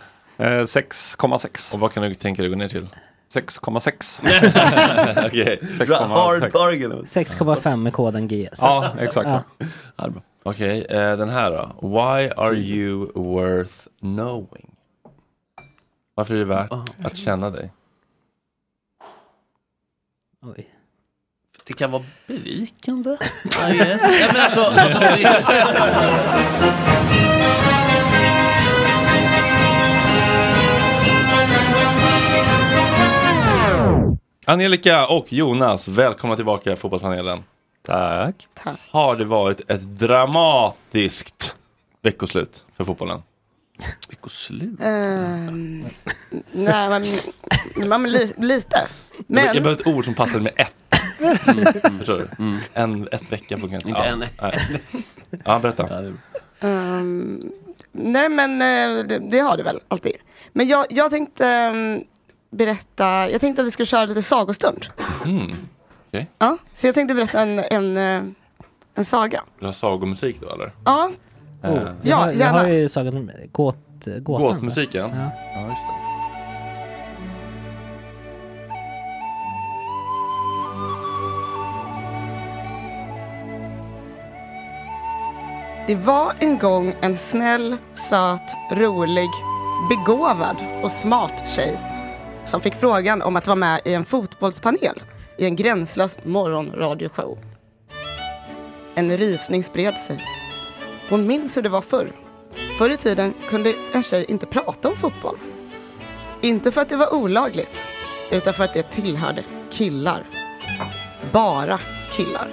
[0.40, 1.74] Eh, 6,6.
[1.74, 2.86] Och vad kan du tänka dig gå ner till?
[3.34, 5.26] 6,6.
[5.26, 5.60] Okej.
[5.88, 6.52] Hard 6,6.
[6.52, 6.92] bargain.
[6.92, 8.58] 6,5 med koden GS.
[8.62, 9.42] Ja, exakt så.
[9.96, 10.08] Ja.
[10.42, 11.88] Okej, eh, den här då.
[11.88, 14.70] Why are you worth knowing?
[16.14, 16.72] Varför är det värt
[17.04, 17.72] att känna dig?
[20.42, 20.68] Oj.
[21.66, 23.10] Det kan vara berikande.
[23.10, 23.16] I
[23.78, 24.20] guess.
[24.20, 24.98] ja, men alltså, alltså,
[34.50, 37.42] Angelica och Jonas, välkomna tillbaka i Fotbollspanelen.
[37.82, 38.48] Tack.
[38.90, 41.56] Har det varit ett dramatiskt
[42.02, 43.22] veckoslut för fotbollen?
[44.08, 44.80] Veckoslut?
[44.82, 45.86] Ehm,
[46.52, 46.88] nej,
[47.76, 48.88] men, men li, lite.
[49.26, 50.76] Men, jag behöver ett ord som passar med ett.
[51.98, 52.58] Förstår du?
[52.74, 53.88] En, ett vecka funkar inte.
[53.88, 54.06] Inte ja.
[54.06, 54.18] en.
[54.18, 54.80] Nej.
[55.44, 56.14] Ja, berätta.
[56.60, 57.52] Ehm,
[57.92, 60.16] nej men eh, det, det har det väl alltid.
[60.52, 62.04] Men jag, jag tänkte ehm,
[62.50, 64.86] berätta, jag tänkte att vi skulle köra lite sagostund.
[65.24, 65.56] Mm.
[66.38, 68.22] Ja, så jag tänkte berätta en, en, eh,
[68.94, 69.42] en saga.
[69.58, 70.72] Du har sagomusik då eller?
[70.84, 71.10] Ja,
[71.62, 72.58] Eh, Oh, jag, Ja, har, jag gärna.
[72.58, 74.22] har ju sagan om gåt, gåtan.
[74.46, 75.10] Gåtmusiken?
[75.10, 75.30] Ja.
[75.54, 76.00] ja, just det.
[85.86, 89.30] Det var en gång en snäll, söt, rolig,
[89.88, 91.78] begåvad och smart tjej
[92.44, 95.02] som fick frågan om att vara med i en fotbollspanel
[95.38, 97.38] i en gränslös morgonradioshow.
[98.94, 100.24] En rysning spred sig.
[101.08, 102.12] Hon minns hur det var förr.
[102.78, 105.36] Förr i tiden kunde en tjej inte prata om fotboll.
[106.40, 107.84] Inte för att det var olagligt,
[108.30, 110.24] utan för att det tillhörde killar.
[111.32, 111.78] Bara
[112.12, 112.48] killar.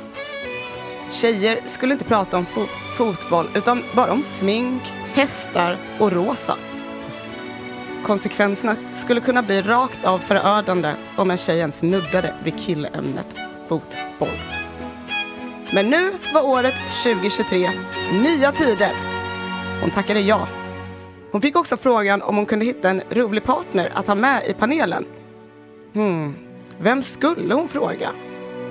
[1.11, 6.57] Tjejer skulle inte prata om fo- fotboll utan bara om smink, hästar och rosa.
[8.05, 13.35] Konsekvenserna skulle kunna bli rakt av förödande om en tjej ens nuddade vid killämnet
[13.69, 14.37] fotboll.
[15.73, 17.69] Men nu var året 2023,
[18.11, 18.91] nya tider.
[19.81, 20.47] Hon tackade ja.
[21.31, 24.53] Hon fick också frågan om hon kunde hitta en rolig partner att ha med i
[24.53, 25.05] panelen.
[25.93, 26.35] Hmm,
[26.79, 28.09] vem skulle hon fråga?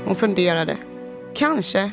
[0.04, 0.76] Hon funderade.
[1.34, 1.92] Kanske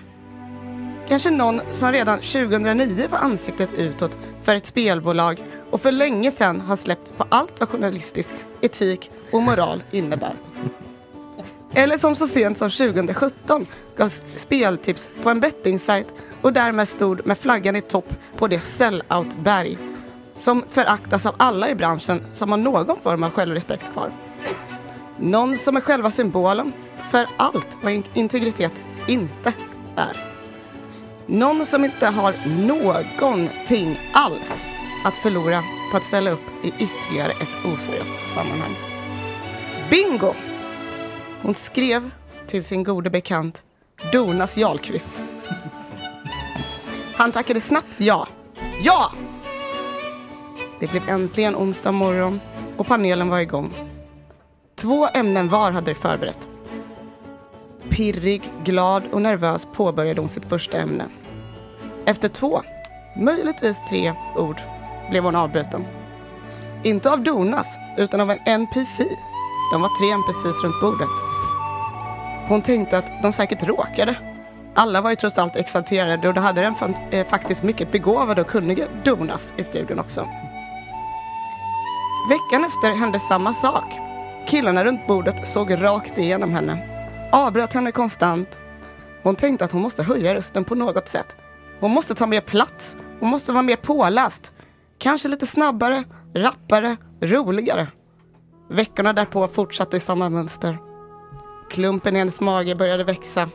[1.07, 5.43] Kanske någon som redan 2009 var ansiktet utåt för ett spelbolag
[5.73, 8.29] och för länge sedan har släppt på allt vad journalistisk
[8.61, 10.35] etik och moral innebär.
[11.73, 17.37] Eller som så sent som 2017 gav speltips på en bettingsajt och därmed stod med
[17.37, 19.77] flaggan i topp på det sell-out-berg
[20.35, 24.11] som föraktas av alla i branschen som har någon form av självrespekt kvar.
[25.17, 26.73] Någon som är själva symbolen
[27.11, 29.53] för allt vad integritet inte
[29.95, 30.17] är.
[31.25, 32.35] Någon som inte har
[32.67, 34.65] någonting alls
[35.03, 38.75] att förlora på att ställa upp i ytterligare ett oseriöst sammanhang.
[39.89, 40.33] Bingo!
[41.41, 42.11] Hon skrev
[42.47, 43.61] till sin gode bekant
[44.11, 45.11] Donas Jarlqvist.
[47.15, 48.27] Han tackade snabbt ja.
[48.83, 49.11] Ja!
[50.79, 52.39] Det blev äntligen onsdag morgon
[52.77, 53.73] och panelen var igång.
[54.75, 56.47] Två ämnen var hade de förberett.
[57.89, 61.05] Pirrig, glad och nervös påbörjade hon sitt första ämne.
[62.05, 62.61] Efter två,
[63.17, 64.61] möjligtvis tre ord
[65.09, 65.85] blev hon avbruten.
[66.83, 69.03] Inte av Donas, utan av en NPC.
[69.71, 71.09] De var tre NPCs runt bordet.
[72.47, 74.15] Hon tänkte att de säkert råkade.
[74.75, 78.47] Alla var ju trots allt exalterade och då hade den eh, faktiskt mycket begåvade och
[78.47, 80.27] kunniga Donas i studion också.
[82.29, 83.99] Veckan efter hände samma sak.
[84.47, 86.89] Killarna runt bordet såg rakt igenom henne.
[87.31, 88.59] Avbröt henne konstant.
[89.23, 91.35] Hon tänkte att hon måste höja rösten på något sätt.
[91.79, 92.97] Hon måste ta mer plats.
[93.19, 94.52] Hon måste vara mer påläst.
[95.03, 97.87] Kanske lite snabbare, rappare, roligare.
[98.69, 100.77] Veckorna därpå fortsatte i samma mönster.
[101.69, 103.49] Klumpen i hennes mage började växa.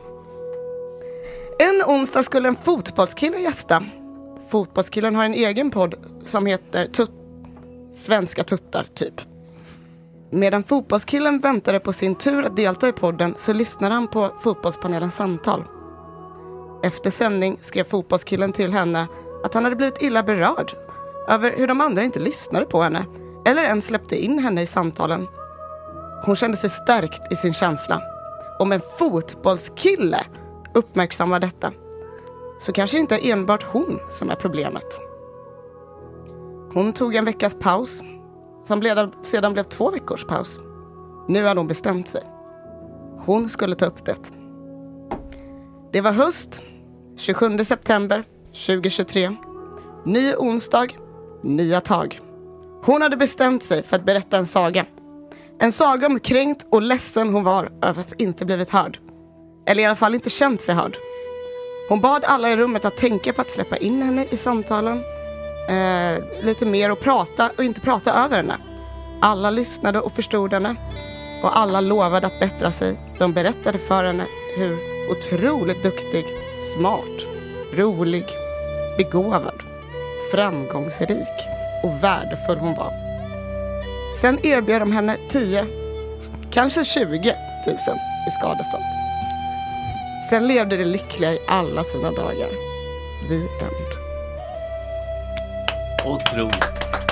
[1.59, 3.83] En onsdag skulle en fotbollskille gästa.
[4.49, 7.11] Fotbollskillen har en egen podd som heter Tut-
[7.93, 9.21] Svenska tuttar, typ.
[10.31, 15.15] Medan fotbollskillen väntade på sin tur att delta i podden så lyssnade han på fotbollspanelens
[15.15, 15.63] samtal.
[16.83, 19.07] Efter sändning skrev fotbollskillen till henne
[19.43, 20.71] att han hade blivit illa berörd
[21.29, 23.05] över hur de andra inte lyssnade på henne
[23.45, 25.27] eller ens släppte in henne i samtalen.
[26.25, 28.01] Hon kände sig stärkt i sin känsla.
[28.59, 30.19] Om en fotbollskille
[30.73, 31.71] uppmärksammar detta
[32.59, 35.01] så kanske det inte är enbart hon som är problemet.
[36.73, 38.01] Hon tog en veckas paus
[38.63, 40.59] som sedan blev två veckors paus.
[41.27, 42.23] Nu hade hon bestämt sig.
[43.25, 44.31] Hon skulle ta upp det.
[45.91, 46.61] Det var höst,
[47.15, 48.23] 27 september
[48.67, 49.35] 2023.
[50.03, 50.87] Ny onsdag,
[51.43, 52.19] nya tag.
[52.85, 54.85] Hon hade bestämt sig för att berätta en saga.
[55.59, 58.99] En saga om hur kränkt och ledsen hon var över att inte blivit hörd.
[59.67, 60.97] Eller i alla fall inte känt sig hörd.
[61.89, 65.01] Hon bad alla i rummet att tänka på att släppa in henne i samtalen.
[65.69, 68.57] Eh, lite mer och prata och inte prata över henne.
[69.21, 70.75] Alla lyssnade och förstod henne.
[71.43, 72.99] Och alla lovade att bättra sig.
[73.19, 74.25] De berättade för henne
[74.57, 74.77] hur
[75.11, 76.25] otroligt duktig,
[76.75, 77.25] smart,
[77.73, 78.25] rolig,
[78.97, 79.63] begåvad,
[80.31, 81.37] framgångsrik
[81.83, 82.93] och värdefull hon var.
[84.21, 85.65] Sen erbjöd de henne 10,
[86.51, 88.83] kanske 20 tusen i skadestånd.
[90.29, 92.49] Sen levde de lyckliga i alla sina dagar.
[93.29, 93.89] The end.
[96.05, 97.08] Otroligt.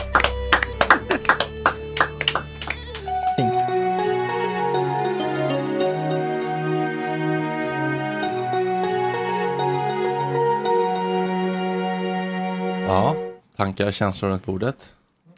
[13.58, 14.89] Tankar, känslor runt bordet?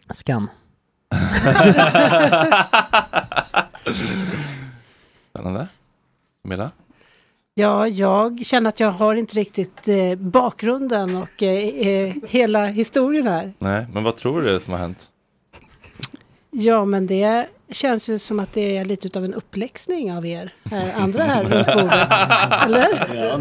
[0.10, 0.50] Skam.
[5.30, 5.68] Spännande.
[6.44, 6.72] Camilla?
[7.54, 13.28] Ja, jag känner att jag har inte riktigt eh, bakgrunden och eh, eh, hela historien
[13.28, 13.54] här.
[13.60, 15.10] Nej, men vad tror du som har hänt?
[16.52, 20.54] Ja, men det känns ju som att det är lite utav en uppläxning av er
[20.64, 22.08] här, andra här runt bordet.
[22.66, 23.08] Eller?
[23.16, 23.40] Ja.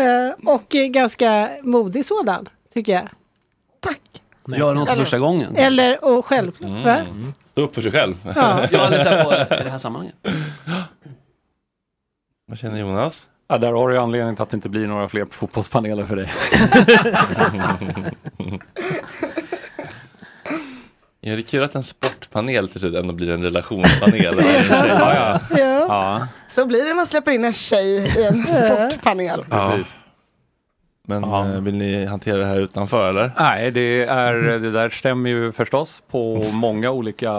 [0.00, 3.08] Eh, och eh, ganska modig sådan, tycker jag.
[4.48, 5.46] Gör något för första gång.
[5.56, 6.52] Eller, och själv?
[6.62, 7.32] Mm.
[7.46, 8.14] Stå upp för sig själv.
[8.34, 8.60] Ja.
[8.70, 10.14] Ja, eller så här på, i det här sammanhanget.
[12.48, 13.28] Vad känner Jonas?
[13.48, 16.16] Ja, där har du ju anledning till att det inte blir några fler fotbollspaneler för
[16.16, 16.30] dig.
[21.20, 24.36] Ja, det är kul att en sportpanel till slut ändå blir en relationspanel.
[24.70, 25.40] ja, ja.
[25.50, 25.86] Ja.
[25.88, 26.26] Ja.
[26.48, 29.44] Så blir det när man släpper in en tjej i en sportpanel.
[29.50, 29.96] Precis.
[31.08, 33.32] Men eh, vill ni hantera det här utanför eller?
[33.38, 37.32] Nej, det, är, det där stämmer ju förstås på många olika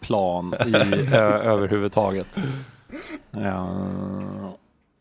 [0.00, 0.74] plan i,
[1.14, 2.36] ö, överhuvudtaget.
[3.30, 3.68] Ja.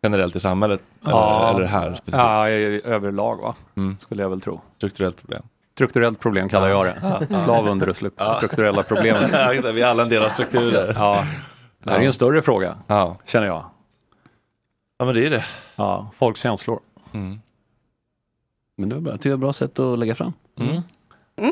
[0.03, 0.83] Generellt i samhället?
[1.05, 1.49] Ja.
[1.49, 2.17] Eller, eller här specifikt?
[2.17, 3.97] Ja, överlag va, Mm.
[3.99, 4.62] skulle jag väl tro.
[4.77, 5.43] Strukturellt problem?
[5.75, 7.36] Strukturellt problem kallar jag det.
[7.38, 8.83] Slav under slu- strukturella.
[9.31, 10.93] Ja, det, vi är alla en del av strukturer.
[10.97, 11.25] Ja,
[11.83, 13.17] det här är ju en större fråga, Ja.
[13.25, 13.63] känner jag.
[14.99, 15.43] ja, men det är det.
[15.75, 16.79] Ja, folks känslor.
[17.13, 17.39] Mm.
[18.77, 19.13] Men det var bra.
[19.21, 20.33] Det är ett bra sätt att lägga fram.
[20.59, 20.81] Mm.
[21.36, 21.49] Ja.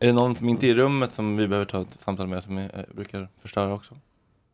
[0.00, 2.42] Är det någon som inte är i rummet som vi behöver ta ett samtal med
[2.42, 3.94] som är, eh, brukar förstöra också?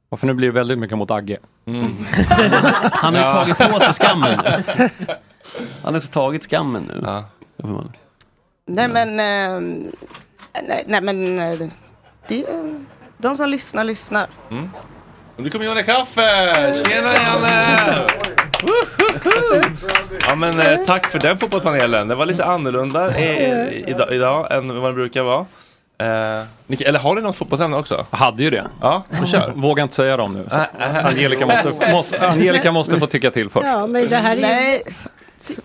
[0.08, 1.38] Och för nu blir det väldigt mycket mot Agge.
[1.66, 1.82] Mm.
[2.92, 3.34] Han har ju Ja.
[3.56, 4.50] tagit på sig skammen nu.
[5.82, 7.00] Han har också tagit skammen nu.
[7.04, 7.24] Ja.
[8.66, 9.60] Nej men, eh,
[10.68, 11.36] nej, nej men,
[12.28, 12.46] det,
[13.18, 14.26] de som lyssnar lyssnar.
[14.50, 14.70] Mm.
[15.36, 16.22] Och nu kommer Janne Kaffe!
[16.88, 18.06] Tjena Janne!
[20.28, 22.08] Ja men eh, tack för den fotbollspanelen.
[22.08, 25.46] Det var lite annorlunda i, idag, idag än vad det brukar vara.
[25.98, 28.06] Eh, ni, eller har ni något fotbollsämne också?
[28.10, 28.66] Jag hade ju det.
[28.80, 29.52] Ja, så kör.
[29.54, 30.46] Vågar inte säga dem nu.
[30.50, 30.56] Så.
[30.56, 31.06] Äh, äh.
[31.06, 33.66] Angelica, måste, måste, Angelica måste få tycka till först.
[33.66, 34.42] Ja, men det här är ju...
[34.42, 34.82] Nej,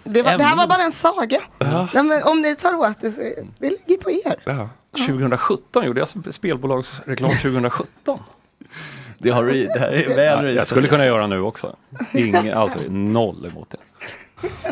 [0.04, 1.41] det, var, det här var bara en saga.
[1.60, 1.88] Ja.
[1.93, 3.21] Nej, men om ni tar åt det så
[3.60, 4.36] det ligger på er.
[4.43, 4.69] Ja.
[4.97, 8.19] 2017 gjorde jag sp- spelbolagsreklam 2017.
[9.21, 11.75] Det, har, det här är väl Ja, jag skulle kunna göra nu också.
[12.13, 13.77] Ingen, alltså noll emot det.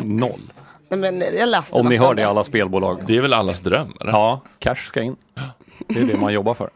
[0.04, 0.40] Noll.
[0.88, 3.00] Nej, men jag läste Om ni hör det alla spelbolag.
[3.06, 3.92] Det är väl allas dröm?
[4.00, 4.12] Eller?
[4.12, 5.16] Ja, cash ska in.
[5.88, 6.70] Det är det man jobbar för.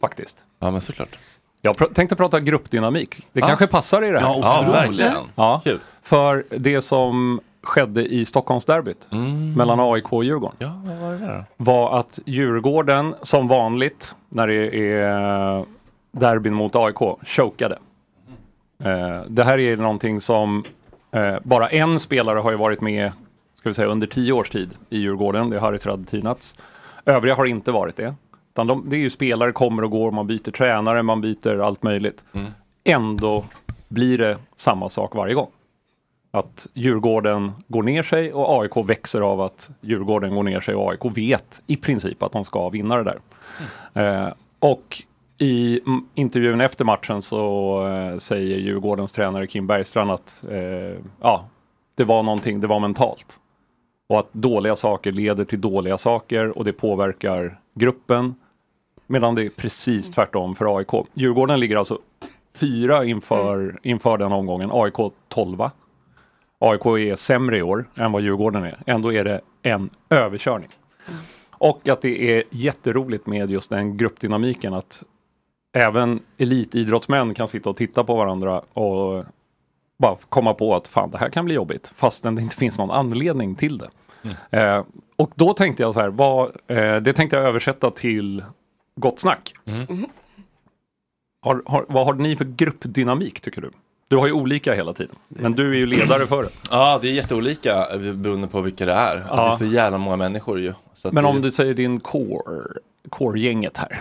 [0.00, 0.44] Faktiskt.
[0.58, 1.18] Ja men såklart.
[1.62, 3.26] Jag pr- tänkte prata gruppdynamik.
[3.32, 3.46] Det Ja.
[3.46, 4.26] kanske passar i det här.
[4.26, 5.12] Ja, ja verkligen.
[5.34, 5.78] Ja, Kul.
[6.02, 9.52] för det som skedde i Stockholmsderbyt Mm.
[9.54, 14.46] mellan AIK och Djurgården Ja, vad var det där var att Djurgården som vanligt när
[14.46, 15.64] det är
[16.12, 17.78] derbyn mot AIK chokade.
[18.84, 20.64] Eh, det här är någonting som
[21.10, 23.12] eh, bara en spelare har ju varit med
[23.60, 25.50] ska vi säga, under tio års tid i Djurgården.
[25.50, 26.54] Det är Haris Radetinac.
[27.04, 28.14] Övriga har inte varit det.
[28.52, 31.82] Utan de, det är ju spelare kommer och går, man byter tränare, man byter allt
[31.82, 32.24] möjligt.
[32.84, 33.44] Ändå
[33.88, 35.50] blir det samma sak varje gång.
[36.30, 40.90] Att Djurgården går ner sig och AIK växer av att Djurgården går ner sig och
[40.90, 43.18] AIK vet i princip att de ska vinna det där.
[44.02, 45.02] Eh, och
[45.42, 51.48] i mm, intervjun efter matchen så eh, säger Djurgårdens tränare Kim Bergstrand att eh, ja,
[51.94, 53.40] det var någonting, det var mentalt.
[54.08, 58.34] Och att dåliga saker leder till dåliga saker och det påverkar gruppen.
[59.06, 61.06] Medan det är precis tvärtom för AIK.
[61.14, 61.98] Djurgården ligger alltså
[62.54, 65.62] fyra inför, inför den omgången, AIK 12.
[66.58, 68.78] AIK är sämre i år än vad Djurgården är.
[68.86, 70.68] Ändå är det en överkörning.
[71.50, 75.04] Och att det är jätteroligt med just den gruppdynamiken att
[75.72, 79.24] även elitidrottsmän kan sitta och titta på varandra och
[79.98, 82.90] bara komma på att fan det här kan bli jobbigt fastän det inte finns någon
[82.90, 83.90] anledning till det.
[84.50, 84.84] Eh,
[85.16, 88.44] och då tänkte jag så här, vad, eh, det tänkte jag översätta till
[88.96, 89.54] Gott Snack.
[91.42, 93.70] Har, har, vad har ni för gruppdynamik tycker du?
[94.08, 96.50] Du har ju olika hela tiden, men du är ju ledare för det.
[96.70, 99.26] Ja, det är jätteolika eh, beroende på vilka det är.
[99.28, 99.36] Ja.
[99.36, 100.74] Det är så jävla många människor ju.
[101.02, 102.62] Men det, om du säger din core,
[103.08, 104.00] core-gänget här.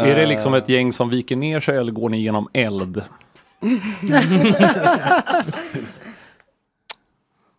[0.00, 3.02] Är det liksom ett gäng som viker ner sig eller går ni genom eld?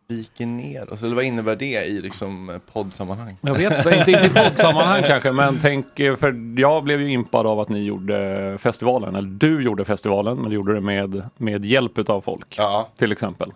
[0.07, 3.37] Viker ner oss, eller vad innebär det i liksom eh, poddsammanhang?
[3.41, 7.47] Jag vet inte, inte i poddsammanhang kanske, men tänk, eh, för jag blev ju impad
[7.47, 11.65] av att ni gjorde festivalen, eller du gjorde festivalen, men du gjorde det med, med
[11.65, 12.57] hjälp av folk,
[12.97, 13.51] till exempel.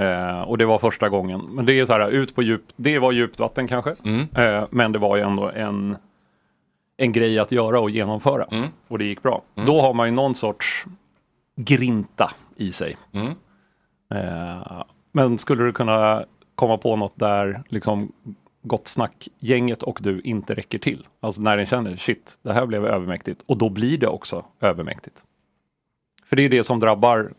[0.00, 1.40] Eh, och det var första gången.
[1.50, 3.90] Men det är så här, ut på djupt, det var djupt vatten kanske,
[4.36, 5.96] eh, men det var ju ändå en,
[6.96, 8.46] en grej att göra och genomföra.
[8.88, 9.42] Och det gick bra.
[9.54, 10.84] Då har man ju någon sorts
[11.56, 12.96] grinta i sig.
[14.14, 14.82] Eh,
[15.12, 16.24] men skulle du kunna
[16.54, 18.12] komma på något där liksom
[18.62, 21.06] Gott Snack-gänget och du inte räcker till?
[21.20, 25.22] Alltså när den känner shit, det här blev övermäktigt och då blir det också övermäktigt.
[26.24, 27.32] För det är det som drabbar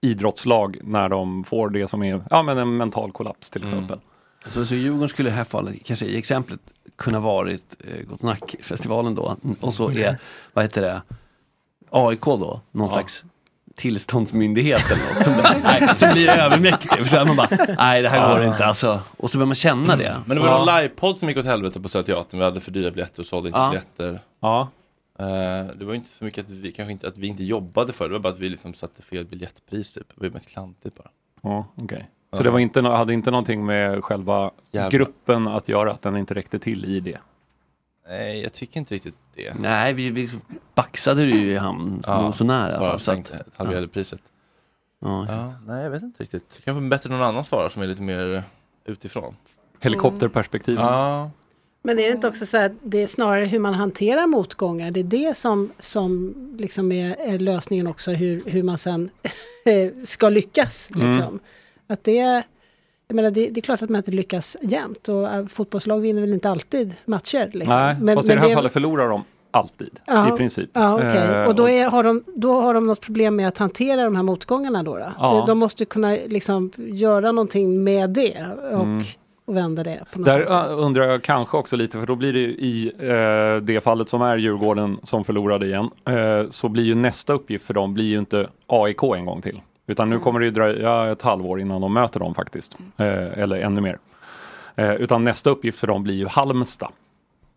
[0.00, 3.98] idrottslag när de får det som är ja, men en mental kollaps till exempel.
[4.46, 6.60] Så, så Djurgården skulle i det här fallet, kanske i exemplet,
[6.96, 9.36] kunna varit eh, Gott Snack-festivalen då.
[9.60, 10.16] Och så är,
[10.52, 11.02] vad heter det,
[11.90, 13.24] AIK då, någon slags
[13.74, 15.24] tillståndsmyndighet eller något.
[15.24, 17.08] Som, nej, som blir övermäktig.
[17.08, 18.52] Så man bara, nej det här går Ja.
[18.52, 19.00] inte alltså.
[19.16, 20.16] Och så börjar man känna det.
[20.26, 22.38] Men det var någon livepodd som gick åt helvete på Södra Teatern.
[22.40, 23.68] Vi hade för dyra biljetter och sålde inte Ja.
[23.70, 24.20] biljetter.
[24.40, 24.68] Ja.
[25.18, 25.26] Eh,
[25.76, 28.08] det var inte så mycket att vi, kanske inte, att vi inte jobbade för det.
[28.08, 30.06] Det var bara att vi liksom satte fel biljettpris typ.
[30.14, 31.08] Det var mest klantigt bara.
[31.42, 32.08] Ja, okej.
[32.32, 32.42] Så Ja.
[32.42, 34.90] det var inte, hade inte någonting med själva Jävlar.
[34.90, 37.18] gruppen att göra, att den inte räckte till i det?
[38.08, 39.54] Nej, jag tycker inte riktigt det.
[39.60, 40.28] Nej, vi, vi
[40.74, 43.00] baxade det ju i hamn Ja, så nära bara fall.
[43.00, 44.20] Så att, halverade priset.
[45.00, 46.60] Ja, Ja, nej, jag vet inte riktigt.
[46.64, 48.42] Kanske bättre någon annan svarar som är lite mer
[48.84, 49.36] utifrån.
[49.80, 50.82] Helikopterperspektivet.
[50.84, 51.30] Ja.
[51.82, 55.00] Men är det inte också så att det är snarare hur man hanterar motgångar, det
[55.00, 59.10] är det som, som liksom är, är lösningen också, hur, hur man sen
[60.04, 60.90] ska lyckas.
[60.94, 61.40] Mm.
[61.90, 62.44] Att det,
[63.08, 66.20] jag menar, det, det är klart att man inte lyckas jämt och äh, fotbollslag vinner
[66.20, 67.50] väl inte alltid matcher.
[67.52, 67.76] Liksom.
[67.76, 70.70] Nej, Men- fast i men det här det- fallet förlorar de alltid, Ja, i princip.
[70.72, 71.16] Ja, okej.
[71.34, 74.16] Eh, och då, är, har de, då har de något problem med att hantera de
[74.16, 74.96] här motgångarna då?
[74.96, 75.12] då?
[75.18, 75.30] Ja.
[75.34, 79.04] De, de måste kunna liksom göra någonting med det och, Mm.
[79.44, 80.48] och vända det på något Där sätt.
[80.50, 84.08] äh, undrar jag kanske också lite, för då blir det ju i eh, det fallet
[84.08, 88.04] som är Djurgården som förlorade igen, eh, så blir ju nästa uppgift för dem blir
[88.04, 89.60] ju inte AIK en gång till.
[89.90, 92.76] Utan nu kommer det ju dröja ett halvår innan de möter dem faktiskt.
[92.96, 93.98] Eh, eller ännu mer.
[94.74, 96.90] Eh, utan nästa uppgift för dem blir ju Halmstad.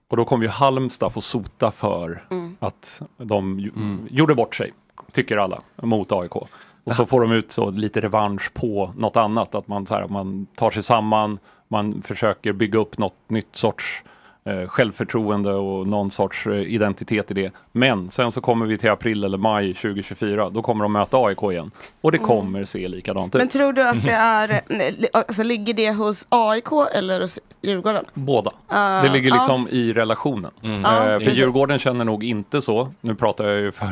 [0.07, 2.23] Och då kommer ju Halmstad få sota för
[2.59, 3.71] att de ju,
[4.09, 4.73] gjorde bort sig,
[5.11, 6.35] tycker alla, mot AIK.
[6.83, 10.07] Och så får de ut så lite revansch på något annat, att man, så här,
[10.07, 14.03] man tar sig samman, man försöker bygga upp något nytt sorts
[14.45, 17.51] eh, självförtroende och någon sorts eh, identitet i det.
[17.71, 21.43] Men sen så kommer vi till april eller maj 2024, då kommer de möta AIK
[21.43, 21.71] igen.
[22.01, 23.39] Och det kommer se likadant ut.
[23.41, 28.05] Men tror du att det är, li- alltså ligger det hos AIK eller hos Djurgården?
[28.13, 28.51] Båda.
[28.67, 29.35] Ah, det ligger ja.
[29.35, 30.51] liksom i relationen.
[30.61, 31.37] Ja, Eh, för precis.
[31.37, 32.93] Djurgården känner nog inte så.
[33.01, 33.87] Nu pratar jag ju för,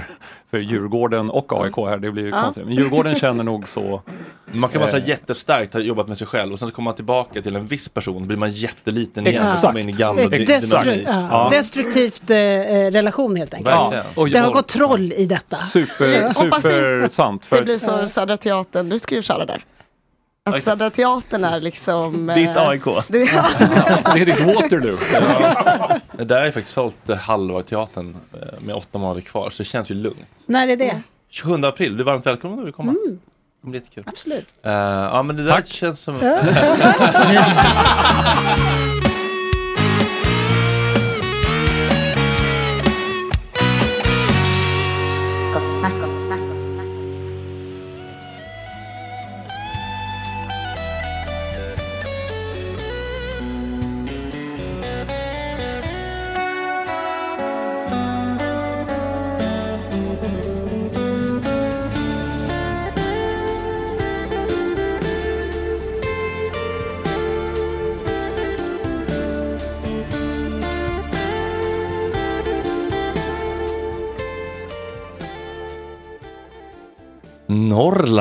[0.52, 2.42] för Djurgården och AIK här, det blir ju Ja.
[2.44, 2.66] konstigt.
[2.66, 4.02] Men Djurgården känner nog så.
[4.52, 6.74] Man kan vara så här Eh, jättestarkt, ha jobbat med sig själv och sen så
[6.74, 9.44] kommer man tillbaka till en viss person, blir man jätteliten igen.
[9.44, 9.78] Exakt.
[9.78, 13.76] in i gamla destru- ja, Destruktivt eh, eh, relation helt enkelt.
[13.76, 15.56] Ja, och- det har gått troll i detta.
[15.56, 17.42] Super, super sant.
[17.50, 19.64] Det För, blir så Södra Teatern, du ska ju köra där.
[20.44, 22.30] Att Södra Teatern är liksom...
[22.30, 22.84] eh, Ditt AIK.
[23.08, 24.98] Det, det är ditt Waterloo.
[26.18, 29.68] Det där ju faktiskt sålt eh, halva teatern eh, med åtta månader kvar, så det
[29.68, 30.28] känns ju lugnt.
[30.46, 31.02] När är det?
[31.30, 32.96] 27 april, du är varmt välkommen om du vill komma.
[33.62, 34.04] Det blir jättekul.
[34.08, 34.48] Absolut.
[34.64, 36.16] Eh, ja men det där känns som...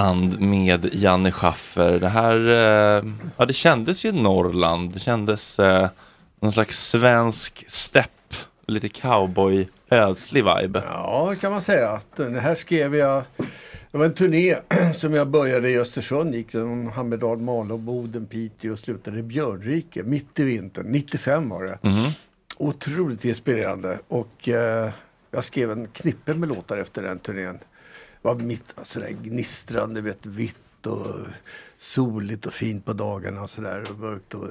[0.01, 1.99] Norrland med Janne Schaffer.
[1.99, 3.05] Det här, eh,
[3.37, 4.93] ja det kändes ju Norrland.
[4.93, 5.89] Det kändes eh,
[6.41, 8.11] någon slags svensk stepp.
[8.67, 10.83] Lite cowboy, ödslig vibe.
[10.87, 12.01] Ja, kan man säga.
[12.17, 13.23] Den här skrev jag.
[13.91, 14.57] Det var en turné
[14.95, 16.35] som jag började i Östersund.
[16.35, 20.87] Gick genom Hammerdal, Malå, Boden, Piteå och slutade i Björnrike mitt i vintern.
[20.89, 21.79] 95 var det.
[21.83, 22.11] Mhm.
[22.57, 23.99] Otroligt inspirerande.
[24.09, 24.91] Och eh,
[25.31, 27.59] jag skrev en knippe med låtar efter den turnén.
[28.23, 31.17] Var mitt alltså, där gnistrande, vet, vitt och
[31.79, 33.91] soligt och fint på dagarna och sådär.
[33.91, 34.49] Och mörkt och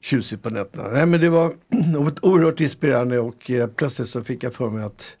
[0.00, 0.88] tjusigt på nätterna.
[0.88, 1.54] Nej men det var
[2.22, 5.16] oerhört inspirerande och eh, plötsligt så fick jag för mig att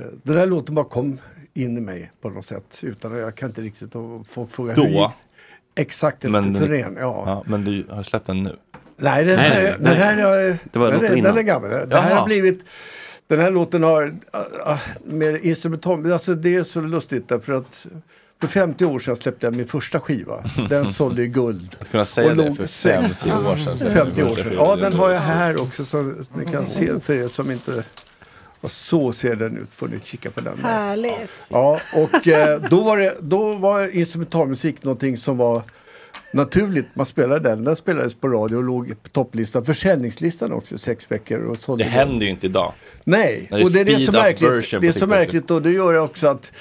[0.00, 1.18] eh, den där låten bara kom
[1.54, 2.80] in i mig på något sätt.
[2.82, 3.92] Utan jag kan inte riktigt,
[4.24, 4.82] folk frågar Då?
[4.82, 5.10] hur gick
[5.74, 7.22] Exakt efter Men, turnén, ja.
[7.26, 7.44] ja.
[7.46, 8.56] Men du har släppt den nu?
[8.96, 9.96] Nej, den Nej, här, nej, den nej.
[9.96, 11.34] här är, den, är, innan.
[11.34, 11.70] den är gammal.
[11.70, 12.64] Det här har blivit
[13.32, 14.12] Den här låten har uh,
[14.72, 17.86] uh, med instrumental, alltså det är så lustigt därför att
[18.40, 20.44] för 50 år sedan släppte jag min första skiva.
[20.70, 21.76] Den sålde ju guld.
[21.80, 23.90] Att kunna säga Och det för sex- 50 år sedan.
[23.90, 24.52] 50 år sedan.
[24.54, 26.02] Ja, den har jag här också så
[26.34, 27.84] ni kan se för er som inte
[28.60, 30.56] och så ser den ut, får ni kika på den.
[30.56, 30.62] där.
[30.62, 31.30] Härligt.
[31.48, 35.62] Ja, och eh, då, var det, då var instrumentalmusik någonting som var
[36.32, 36.86] naturligt.
[36.94, 41.38] Man spelade den, den spelades på radio och låg på topplistan, försäljningslistan också, sex veckor.
[41.44, 42.72] Och sålde Det händer ju inte idag.
[43.04, 44.80] Nej, det och det är det som är märkligt.
[44.80, 46.52] Det är så märkligt och det gör också att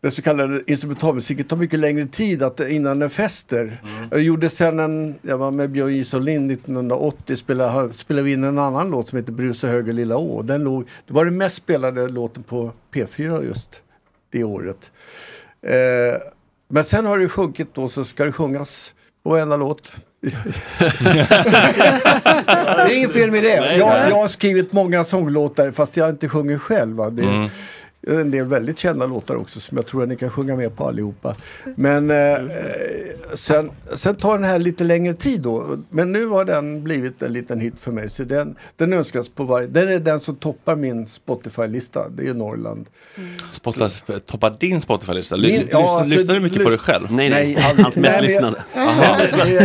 [0.00, 3.62] den så kallade instrumentalmusiken tar mycket längre tid att, innan den fäster.
[3.62, 4.08] Mm.
[4.10, 8.58] Jag gjorde sen en, jag var med Björn Isolin 1980, spelade, spelade vi in en
[8.58, 10.42] annan låt som heter Brusa höger lilla å.
[10.42, 13.82] Den låg, det var den mest spelade låten på P4 just
[14.30, 14.90] det året.
[15.62, 16.20] Eh,
[16.68, 19.92] men sen har det sjunkit då så ska det sjungas varenda låt.
[20.20, 20.32] det
[22.92, 23.76] är inget fel med det.
[23.76, 26.96] Jag, jag har skrivit många sånglåtar fast jag inte sjunger själv.
[26.96, 27.10] Va?
[27.10, 27.48] Det, Mm.
[28.06, 30.76] Är en del väldigt kända låtar också som jag tror att ni kan sjunga med
[30.76, 31.36] på allihopa.
[31.76, 32.38] Men eh, eh,
[33.34, 35.78] sen, sen tar den här lite längre tid då.
[35.90, 38.10] Men nu har den blivit en liten hit för mig.
[38.10, 39.66] Så den, den önskas på varje...
[39.66, 42.08] Den är den som toppar min Spotify-lista.
[42.08, 42.86] Det är Norrland.
[43.52, 45.36] Spotify, toppar din Spotify-lista?
[45.36, 47.12] Min- Lys, ja, lyssnar, alltså, lyssnar du mycket på lys- dig själv?
[47.12, 47.54] Nej, nej.
[47.54, 47.74] Nej.
[47.82, 48.62] Hans mest Nej, lyssnade.
[48.74, 48.96] Fan,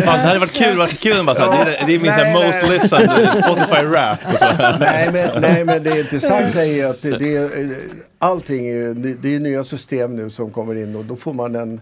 [0.03, 2.11] det hade varit kul, varit kul bara så här, det, är, det är min så
[2.11, 2.71] här Nej, most nej.
[2.79, 4.17] listened Spotify rap.
[4.34, 4.45] Och så.
[4.79, 7.77] nej, men, nej men det intressanta är att det, det är,
[8.24, 11.82] allting är, det är nya system nu som kommer in och då får man en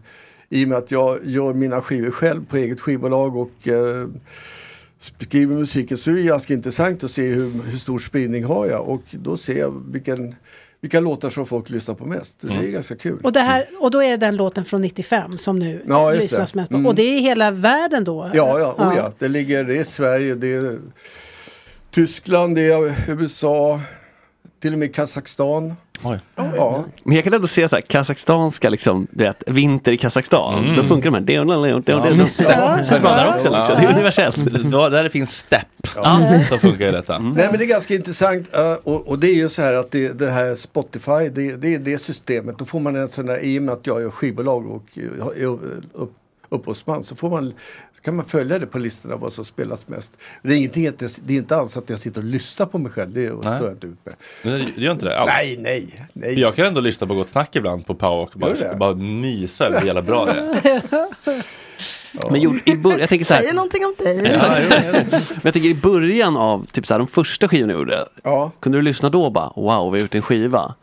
[0.50, 4.08] i och med att jag gör mina skivor själv på eget skivbolag och eh,
[5.20, 8.88] skriver musiken så är det ganska intressant att se hur, hur stor spridning har jag
[8.90, 10.36] och då ser jag vilken,
[10.82, 12.38] vilka låtar som folk lyssnar på mest.
[12.42, 12.72] Det är Mm.
[12.72, 13.20] ganska kul.
[13.24, 16.18] Och, det här, och då är den låten från 95 som nu Ja, det.
[16.18, 16.76] lyssnas mest på.
[16.78, 16.86] Mm.
[16.88, 18.32] Och det är hela världen då?
[18.34, 19.12] Ja, ja, oh ja.
[19.20, 20.80] Det, ligger, det är Sverige, det är
[21.92, 23.82] Tyskland, det är USA,
[24.60, 25.74] till och med Kazakstan.
[26.04, 26.20] Oj.
[26.36, 26.84] Ja.
[27.04, 30.64] Men jag kan ändå se så här, kazakstanska liksom, du vet, vinter i Kazakstan.
[30.64, 30.76] Mm.
[30.76, 31.22] Då funkar de här.
[31.22, 32.78] Det är det är Ja.
[32.90, 33.76] det är där också liksom.
[33.82, 34.36] Det är universellt.
[34.72, 36.40] Då, där det finns stepp, Ja.
[36.50, 37.20] så funkar ju detta.
[37.20, 39.92] Nej men det är ganska intressant eh, och, och det är ju så här att
[39.92, 42.58] det, det här Spotify, det, det är det systemet.
[42.58, 45.44] Då får man en sån där, i och med att jag är skivbolag och eh,
[45.44, 45.46] är
[45.94, 46.12] upp,
[46.52, 47.54] upphovsman så får man,
[47.96, 50.14] så kan man följa det på listorna vad som spelas mest.
[50.42, 52.78] Det är, ingenting, att jag- det är inte alls att jag sitter och lyssnar på
[52.78, 54.16] mig själv, det står jag inte ut med.
[54.44, 55.32] Men du gör inte det alls?
[55.38, 56.34] Nej, nej, nej.
[56.34, 58.76] För jag kan ändå lyssna på Gott Snack ibland på Power och bara, det?
[58.80, 60.62] bara mysa över hur jävla bra det är.
[62.32, 64.22] Men gjorde, i bör, jag tänker så Säger här, någonting om dig.
[64.22, 68.06] men jag tänker i början av typ så här, de första skivorna du gjorde.
[68.24, 68.52] Ja.
[68.60, 70.76] Kunde du lyssna då och bara wow, vi har gjort en skiva?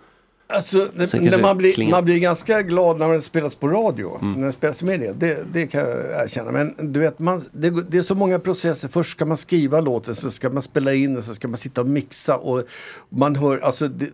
[0.51, 1.91] Alltså, det, Sen när man, blir, klingar.
[1.91, 4.19] man blir ganska glad när det spelas på radio.
[4.23, 4.41] Mm.
[4.41, 5.13] När det spelas i media.
[5.13, 6.53] Det, det kan jag erkänna.
[6.53, 8.89] Men du vet, man, det, det är så många processer.
[8.89, 11.81] Först ska man skriva låten, så ska man spela in den, så ska man sitta
[11.81, 12.37] och mixa.
[12.37, 12.63] Och
[13.09, 14.07] man hör, alltså det,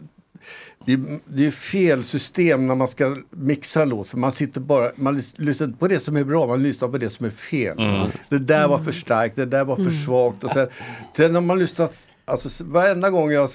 [0.87, 4.09] det, är- det är fel system när man ska mixa en låt.
[4.09, 6.89] För man sitter bara, man lys- lyssnar inte på det som är bra, man lyssnar
[6.89, 7.79] på det som är fel.
[7.79, 8.09] Mm.
[8.29, 10.45] Det där var för starkt, det där var för svagt.
[10.45, 10.69] Och sen,
[11.17, 13.51] sen har man lyssnat, alltså varenda gång jag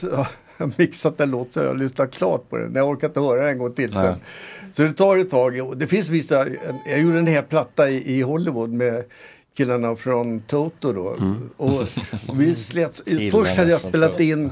[0.66, 2.76] har mixat en låt så har jag lyssnat klart på den.
[2.76, 4.04] Jag orkar inte höra den en gång till Nej.
[4.04, 4.20] sen.
[4.74, 5.78] Så det tar ett tag.
[5.78, 6.48] Det finns vissa,
[6.86, 9.04] jag gjorde en hel platta i, i Hollywood med
[9.58, 11.18] killarna från Toto då.
[11.58, 11.88] Och
[12.34, 13.02] vi slet,
[13.32, 14.52] först hade jag spelat in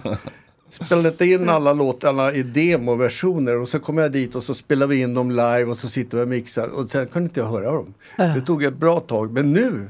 [0.70, 5.02] spelat in alla låtarna i demoversioner och så kom jag dit och så spelade vi
[5.02, 7.72] in dem live och så sitter vi och mixar och sen kunde inte jag höra
[7.72, 7.94] dem.
[8.18, 9.90] Det tog ett bra tag men nu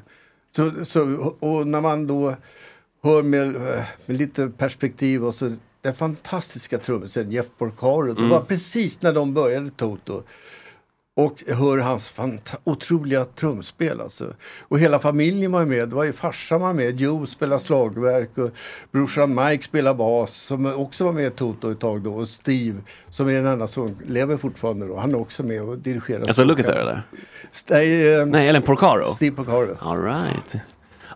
[0.56, 1.02] så, så,
[1.40, 2.36] och när man då
[3.04, 3.54] hör med,
[4.06, 8.14] med lite perspektiv och så den fantastiska trummisen Jeff Porcaro.
[8.14, 10.24] Det var precis när de började Toto.
[11.16, 12.14] Och hör hans
[12.64, 14.34] otroliga trumspel alltså.
[14.60, 15.90] Och hela familjen var med.
[15.90, 17.02] Det var ju farsan var med.
[17.02, 18.52] Joe spelade slagverk och
[18.92, 22.14] brorsan Mike spelade bas som också var med i Toto ett tag då.
[22.14, 22.78] Och Steve
[23.10, 24.98] som är den enda som lever fortfarande då.
[24.98, 26.22] Han är också med och dirigerar.
[26.22, 27.02] Alltså Lukather eller?
[27.70, 29.14] Nej, eh, Nej, eller Porcaro?
[29.14, 29.78] Steve Porcaro.
[29.80, 30.56] All right.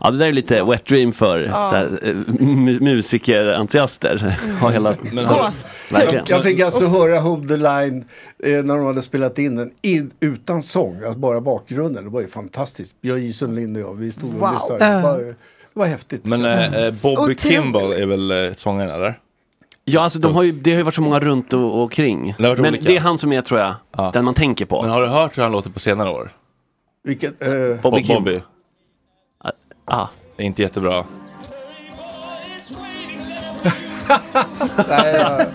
[0.04, 1.70] Ja, det där är lite wet dream för Ja.
[1.74, 2.08] här, eh,
[2.39, 4.38] mu- musikerentusiaster.
[4.62, 4.95] Ha hela...
[5.02, 5.66] Men Gås.
[5.91, 6.26] Verkligen.
[6.28, 8.06] Jag, jag fick alltså höra Hold the line
[8.43, 12.04] eh, när de hade spelat in den in, utan sång, alltså bara bakgrunden.
[12.04, 12.95] Det var ju fantastiskt.
[13.02, 13.34] Jag, J.
[13.34, 14.52] Sundlind och jag, vi stod och Wow.
[14.54, 14.95] lyssnade.
[14.97, 15.36] Det var, det
[15.74, 16.26] var häftigt.
[16.26, 17.36] Men eh, eh, Bobby.
[17.36, 19.20] Kimball är väl eh, sångaren eller?
[19.86, 22.36] Ja, alltså de har ju, det har ju varit så många runt och, och kring.
[22.38, 22.84] Det Men olika.
[22.84, 23.76] det är han som är, tror jag,
[24.14, 24.82] den man tänker på.
[24.82, 26.32] Men har du hört hur han låter på senare år?
[27.04, 27.41] Vilket?
[27.41, 27.49] Eh,
[27.82, 28.39] Bobby Bobby.
[29.93, 30.07] Ah.
[30.35, 31.05] Det är inte jättebra.
[34.87, 35.45] nej, jag,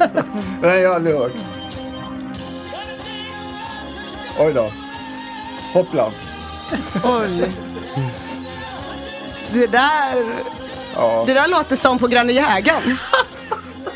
[0.62, 1.32] nej, jag har aldrig hört.
[4.39, 4.70] Oj då.
[5.72, 6.11] Hoppla.
[7.05, 7.53] Oj.
[9.53, 10.24] Det där,
[10.95, 11.24] Ja.
[11.26, 12.97] det där låter som på Granne Jägaren.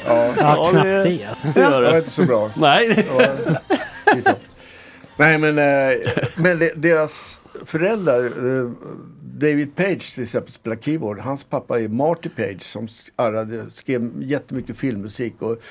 [0.07, 1.47] Ja, Ja, knappt det alltså.
[1.55, 2.51] Det var inte så bra.
[2.57, 2.89] Nej.
[2.89, 4.35] Det var-.
[5.17, 5.97] Nej men, eh,
[6.35, 8.71] men de- deras föräldrar, eh,
[9.23, 11.19] David Page till exempel spelar keyboard.
[11.19, 15.35] Hans pappa är Marty Page som arrade, skrev jättemycket filmmusik.
[15.39, 15.63] Och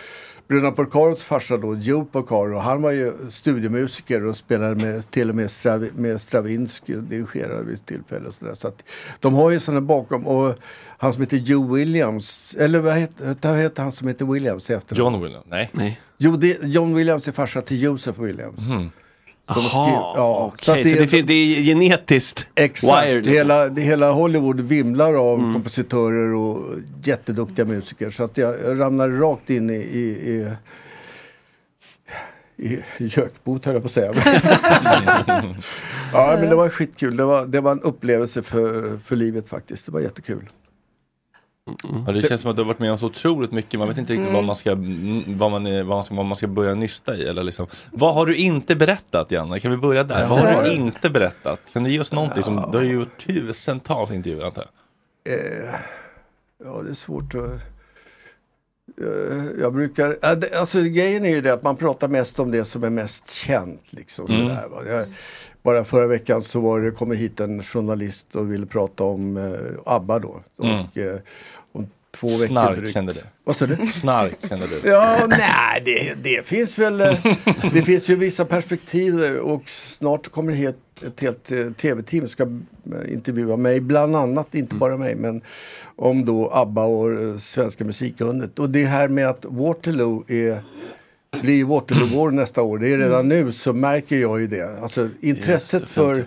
[0.48, 5.36] Bruna Porcaros farsa då, Joe Porcaro, han var ju studiomusiker och spelade med, till och
[5.36, 8.28] med, Strav, med Stravinsky och dirigerade vid ett tillfälle.
[8.28, 8.54] Och så där.
[8.54, 8.84] Så att
[9.20, 10.28] de har ju sådana bakom.
[10.28, 10.56] Och
[10.98, 14.70] han som heter Joe Williams, eller vad heter, vad heter han som heter Williams?
[14.70, 15.46] Efter John Williams?
[15.50, 15.70] Nej.
[15.74, 16.02] Nej.
[16.18, 18.60] Jo, det, John Williams är farsa till Joseph Williams.
[19.54, 23.16] Som skrev- ja, okej, så det, fin- det är genetiskt Exakt, wired.
[23.16, 23.34] liksom.
[23.34, 25.54] hela, det, hela Hollywood vimlar av Mm.
[25.54, 28.10] kompositörer och jätteduktiga musiker.
[28.10, 30.48] Så att jag, jag ramlade rakt in i, i,
[32.58, 34.14] i, i gökbot höll jag på att säga.
[36.14, 37.18] ja men det var skitkul.
[37.18, 39.86] Det var, det var en upplevelse för, för livet faktiskt.
[39.86, 40.50] Det var jättekul.
[42.08, 43.80] Ja, det känns som att du har varit med om så otroligt mycket.
[43.80, 44.34] Man vet inte riktigt Mm.
[44.34, 44.70] vad, man ska,
[45.28, 47.24] vad, man, är- vad, man ska, vad man ska börja nysta i.
[47.28, 47.68] Eller liksom.
[47.92, 49.60] Vad har du inte berättat Janne?
[49.60, 50.28] Kan vi börja där?
[50.28, 51.60] Vad har du inte berättat?
[51.74, 52.44] Kan du ge oss någonting?
[52.44, 54.66] Som, du har ju gjort tusentals intervjuer antar
[55.26, 55.34] jag.
[55.36, 55.76] Eh,
[56.64, 57.52] ja, det är svårt att...
[59.02, 60.36] Eh, jag brukar...
[60.36, 63.32] det- Alltså grejen är ju det att man pratar mest om det som är mest
[63.32, 63.82] känt.
[63.90, 64.42] Liksom, Mm.
[64.42, 65.08] sådär,
[65.64, 69.54] bara förra veckan så var det, kom hit en journalist och ville prata om eh,
[69.86, 70.40] ABBA då.
[70.64, 70.80] Mm.
[70.86, 71.20] Och, eh,
[71.72, 71.88] om
[72.18, 72.94] två veckor Snark drygt.
[72.94, 73.20] kände du.
[73.44, 73.88] Vad sa du?
[73.88, 74.90] Snark kände du.
[74.90, 77.02] Ja, nej, det, det finns väl.
[77.02, 77.26] eh,
[77.74, 80.76] Det finns ju vissa perspektiv och snart kommer det
[81.08, 85.42] ett helt eh, tv-team ska eh, intervjua mig, bland annat, inte bara mig, men
[85.96, 88.60] om då ABBA och Svenska musikundret.
[88.60, 90.64] Och det här med att Waterloo är
[91.42, 92.78] blir Waterloo War nästa år.
[92.78, 94.80] Det är redan nu så märker jag ju det.
[94.82, 96.26] Alltså intresset för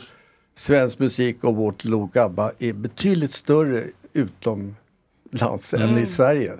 [0.54, 6.52] svensk musik och Waterloo och ABBA är betydligt större utomlands än i Sverige.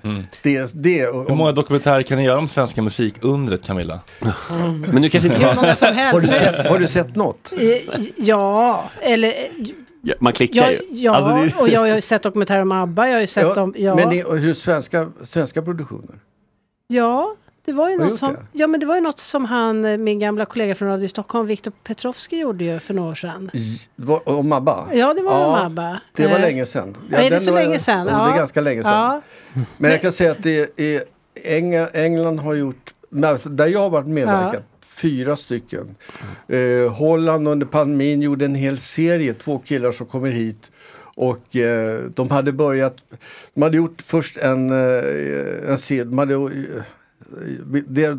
[0.43, 4.01] Det, det, Hur många dokumentärer kan ni göra om svenska musikundret Camilla?
[4.93, 5.41] Men nu kanske inte...
[5.49, 6.13] Hur många som helst.
[6.15, 7.53] Har du sett, har du sett något?
[7.59, 9.35] Eh, Ja, eller...
[10.05, 10.81] Ja, man klickar Ja, ju.
[10.91, 13.43] ja Alltså, det- och jag har ju sett dokumentärer om ABBA, jag har ju sett
[13.45, 13.95] Ja, dem, ja.
[13.95, 16.19] Men det, och hur svenska, svenska produktioner?
[16.89, 17.35] Ja,
[17.65, 18.39] det var ju något som, det?
[18.53, 21.47] ja men det var ju något som han, eh, min gamla kollega från Radio Stockholm,
[21.47, 23.51] Viktor Petrovski gjorde ju för några år sedan.
[23.97, 24.87] Var, om ABBA?
[24.93, 26.01] Ja, det var om ABBA.
[26.17, 26.97] Det var Eh, länge sedan.
[27.11, 28.07] Ja, är det så var- länge sedan?
[28.07, 28.93] Ja, det är ganska länge sedan.
[28.93, 29.23] Ja.
[29.79, 31.03] Men jag kan säga att det är
[31.45, 32.95] Eng, England har gjort,
[33.25, 35.95] alltså, där jag har varit medverkat, fyra stycken.
[36.49, 40.71] Eh, Holland under pandemin gjorde en hel serie, två killar som kommer hit.
[41.15, 42.97] Och eh, de hade börjat,
[43.55, 46.35] de hade gjort först en, eh, en serie, de hade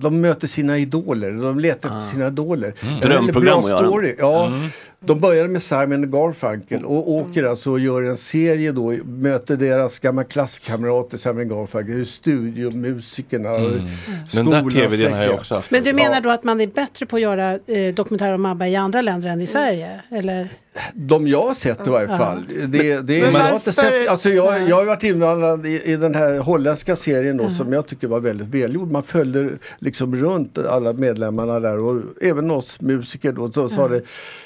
[0.02, 2.74] de möter sina idoler, de letar efter sina idoler.
[2.82, 3.00] Mm.
[3.00, 3.88] Drömprogram bra att göra.
[3.88, 4.16] story.
[4.20, 4.70] Ja, Mm.
[5.06, 10.00] De började med Simon Garfunkel och åker alltså och gör en serie då, möter deras
[10.00, 13.72] gamla klasskamrater Simon Garfunkel, hur studiomusikerna, Mm.
[13.74, 13.86] mm.
[14.34, 15.72] Den där tv-idén har jag också haft.
[15.72, 18.68] Men du menar då att man är bättre på att göra eh, dokumentärer om ABBA
[18.68, 20.02] i andra länder än i Sverige?
[20.12, 20.50] Eller?
[20.94, 22.18] De jag har sett i varje Ja.
[22.18, 22.46] fall.
[22.68, 25.82] Det, det, Men jag, har inte varför- sett, alltså jag, jag har varit inblandad i,
[25.92, 28.92] i den här holländska serien då, som jag tycker var väldigt välgjord.
[28.92, 29.50] Man följde
[29.80, 33.52] liksom runt alla medlemmarna där och även oss musiker då.
[33.52, 33.92] Så sa Mm.
[33.92, 34.02] det,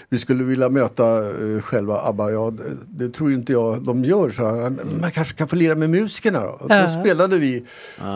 [0.09, 2.31] vi skulle vilja möta uh, själva ABBA.
[2.31, 4.29] Ja, det, det tror inte jag de gör.
[4.29, 6.47] Så jag, "Men man kanske kan få lira med musikerna då.
[6.49, 6.69] Och.
[6.69, 7.63] Då spelade vi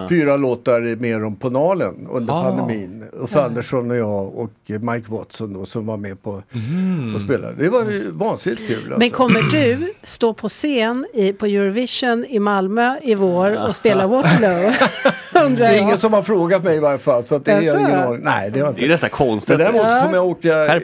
[0.09, 2.43] fyra låtar med dem på Nalen under Ah.
[2.43, 3.03] pandemin.
[3.19, 3.41] Uffe.
[3.41, 7.15] Andersson och jag och Mike Watson då, som var med på Mm.
[7.15, 7.53] och spelade.
[7.59, 8.77] Det var, ju vansinnigt kul.
[8.77, 8.99] Alltså.
[8.99, 14.07] Men kommer du stå på scen i, på Eurovision i Malmö i vår och spela
[14.07, 14.71] Waterloo?
[15.45, 17.23] Undrar Det är ingen som har frågat mig i varje fall.
[17.23, 18.19] Så att det är ingen aning.
[18.23, 18.81] Nej, det har inte.
[18.81, 19.49] Det är nästan konstigt.
[19.49, 20.01] Men däremot Ja.
[20.03, 20.79] kommer jag åka,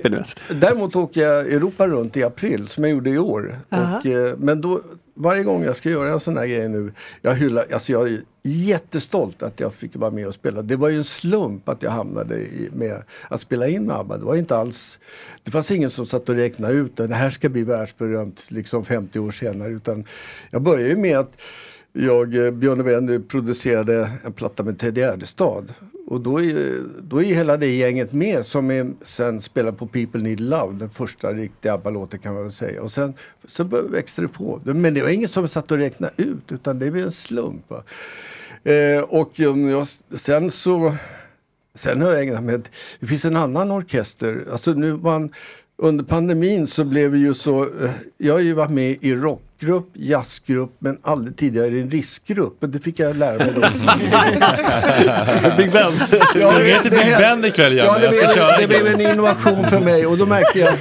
[0.49, 3.59] däremot åker jag Europa runt i april som jag gjorde i år.
[3.69, 4.81] Och, eh, men då,
[5.17, 6.91] varje gång jag ska göra en sån här grej nu,
[7.21, 10.61] jag hyllar, alltså jag är jättestolt att jag fick vara med och spela.
[10.61, 14.17] Det var ju en slump att jag hamnade i, med att spela in med ABBA.
[14.17, 14.99] Det var inte alls,
[15.43, 18.85] det fanns ingen som satt och räknade ut att det här ska bli världsberömt liksom
[18.85, 19.69] 50 år senare.
[19.69, 20.05] Utan
[20.51, 21.41] jag började ju med att
[21.93, 25.73] jag, eh, Björn och Benny producerade en platta med Ted Gärdestad.
[26.09, 30.21] Och då är, då är hela det gänget med som är, sen spelar på People
[30.21, 32.81] Need Love, den första riktiga ABBA-låten kan man väl säga.
[32.81, 33.13] Och sen
[33.45, 34.61] så växte det på.
[34.63, 37.69] Men det var ingen som satt och räknade ut utan det var en slump.
[37.69, 37.83] Va?
[38.71, 40.95] Eh, och um, jag, sen så
[41.75, 44.45] Sen har jag ägnat mig åt- det finns en annan orkester.
[44.51, 45.33] Alltså nu man,
[45.77, 49.41] under pandemin så blev vi ju så, eh, jag har ju varit med i Rock
[49.59, 52.57] rockgrupp, jazzgrupp men aldrig tidigare i en riskgrupp.
[52.59, 53.61] Men det fick jag lära mig då.
[55.57, 55.91] Big Ben.
[56.35, 57.91] Ja, Du heter Big Ben ikväll, Janne.
[57.93, 58.21] Ja, det blev,
[58.59, 60.73] det blev en innovation för mig och då märkte jag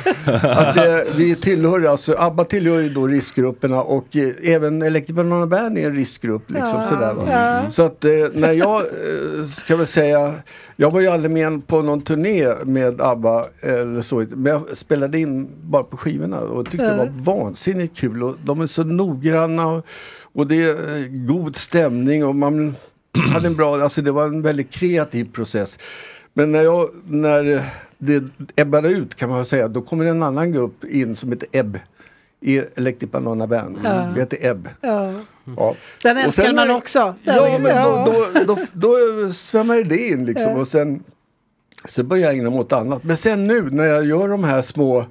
[0.43, 5.47] att eh, vi tillhör, alltså ABBA tillhör ju då riskgrupperna och eh, även Electric Banana
[5.47, 6.51] Band är en riskgrupp.
[6.51, 7.25] Liksom, Ja, sådär, va?
[7.31, 7.71] ja.
[7.71, 10.33] Så att eh, när jag, eh, ska väl säga,
[10.77, 15.19] jag var ju aldrig med på någon turné med ABBA eller så, men jag spelade
[15.19, 19.67] in bara på skivorna och tyckte det var vansinnigt kul och de är så noggranna
[19.67, 19.87] och,
[20.33, 22.75] och det är eh, god stämning och man
[23.33, 25.79] hade en bra, alltså det var en väldigt kreativ process.
[26.35, 27.65] Men när, jag, när
[27.99, 28.25] det
[28.57, 31.79] ebbade ut kan man säga, då kommer en annan grupp in som heter Ebb.
[32.41, 33.79] I Electric Banana Band.
[33.85, 34.09] Ja.
[34.15, 34.69] Det heter Ebb.
[34.81, 35.13] Ja.
[35.57, 35.75] Ja.
[36.03, 37.15] Den älskar sen- man också.
[37.23, 38.05] Ja, men Ja.
[38.07, 40.53] då, då, då, då svämmade det in liksom.
[40.53, 41.03] Och sen
[41.89, 43.05] så började jag ägna mig åt annat.
[43.05, 45.07] Men sen nu när jag gör de här små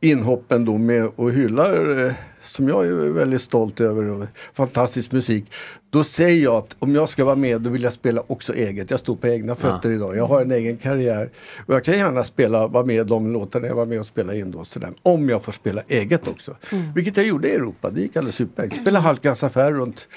[0.00, 5.52] inhoppen då med och hyllar eh, som jag är väldigt stolt över fantastisk musik.
[5.90, 8.90] Då säger jag att om jag ska vara med då vill jag spela också eget.
[8.90, 10.16] Jag står på egna fötter idag.
[10.16, 11.30] Jag har en egen karriär.
[11.66, 14.50] Och jag kan gärna spela, vara med de låtarna jag var med och spela in
[14.50, 14.64] då.
[14.64, 14.92] Sådär.
[15.02, 16.56] Om jag får spela eget också.
[16.94, 17.90] Vilket jag gjorde i Europa.
[17.90, 18.80] Det gick alldeles utmärkt.
[18.80, 20.08] Spela Halkans affär runt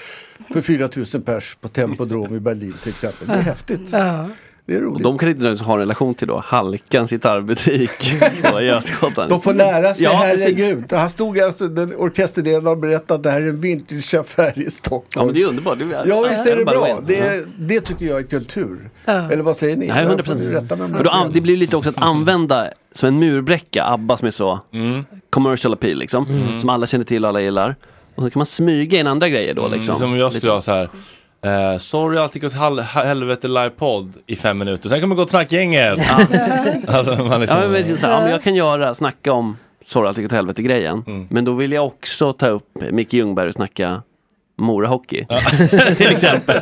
[0.52, 3.26] för 4000 pers på Tempodrom i Berlin till exempel.
[3.28, 3.88] Det är häftigt.
[3.92, 4.28] Ja.
[4.66, 5.02] Det är Och roligt.
[5.02, 7.90] de kan inte nödvändigtvis ha en relation till då Halkans gitarrbutik
[8.52, 9.28] på Götgatan.
[9.28, 10.44] De får lära sig, Ja, precis.
[10.58, 10.92] herregud.
[10.92, 15.06] Han stod alltså, den orkesterledaren och berättade att det här är en vintageaffär i Stockholm.
[15.14, 15.78] Ja men det är underbart.
[15.78, 17.00] Det är, Ja visst är det bra.
[17.06, 18.90] Det, det tycker jag är kultur.
[19.04, 19.30] Ja.
[19.30, 19.86] Eller vad säger ni?
[19.86, 21.34] Nej, 100 Jag får rätta mig om För jag då, har an- fel.
[21.34, 24.60] det blir lite också att använda som en murbräcka, ABBA som är så
[25.30, 26.26] commercial appeal liksom.
[26.60, 27.76] Som alla känner till och alla gillar.
[28.14, 29.96] Och så kan man smyga in andra grejer då liksom.
[29.98, 30.88] Som jag skulle Lite- ha så här.
[31.46, 34.88] Eh, sorry, allt gick åt hel- helvete livepodd i fem minuter.
[34.88, 35.98] Sen kommer Gott Snack-gänget.
[36.88, 39.56] alltså, man liksom, Ja, men, precis så här, ja, men jag kan göra, snacka om
[39.84, 41.04] Sorry allt gick åt helvete grejen.
[41.06, 41.26] Mm.
[41.30, 44.02] Men då vill jag också ta upp Micke Ljungberg och snacka
[44.58, 45.26] Mora Hockey.
[45.96, 46.60] Till exempel.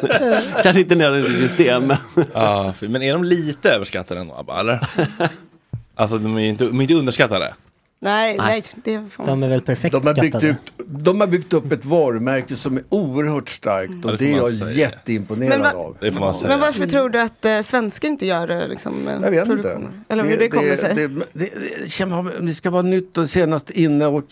[0.62, 1.96] Kanske inte nödvändigtvis just det, men
[2.34, 4.80] Ja, för- men är de lite överskattade ändå, Abba, eller?
[5.94, 7.54] Alltså de är inte, de är inte underskattade.
[8.02, 8.46] Nej, Nej.
[8.46, 10.46] nej, det får man De är väl perfekt De har, byggt skattade.
[10.48, 14.32] ut, de har byggt upp ett varumärke som är oerhört starkt och Ja, det det,
[14.32, 14.70] är man jag säga.
[14.70, 15.96] jätteimponerad Men va- av.
[16.00, 16.48] Det får man säga.
[16.48, 18.68] Men varför tror du att eh, svenskar inte gör det?
[18.68, 19.80] Liksom, en Jag vet inte.
[20.08, 20.94] Eller hur det, kommer sig?
[20.94, 21.50] Det, det, det,
[21.82, 24.24] det, känner- det ska vara nytt och senast inne och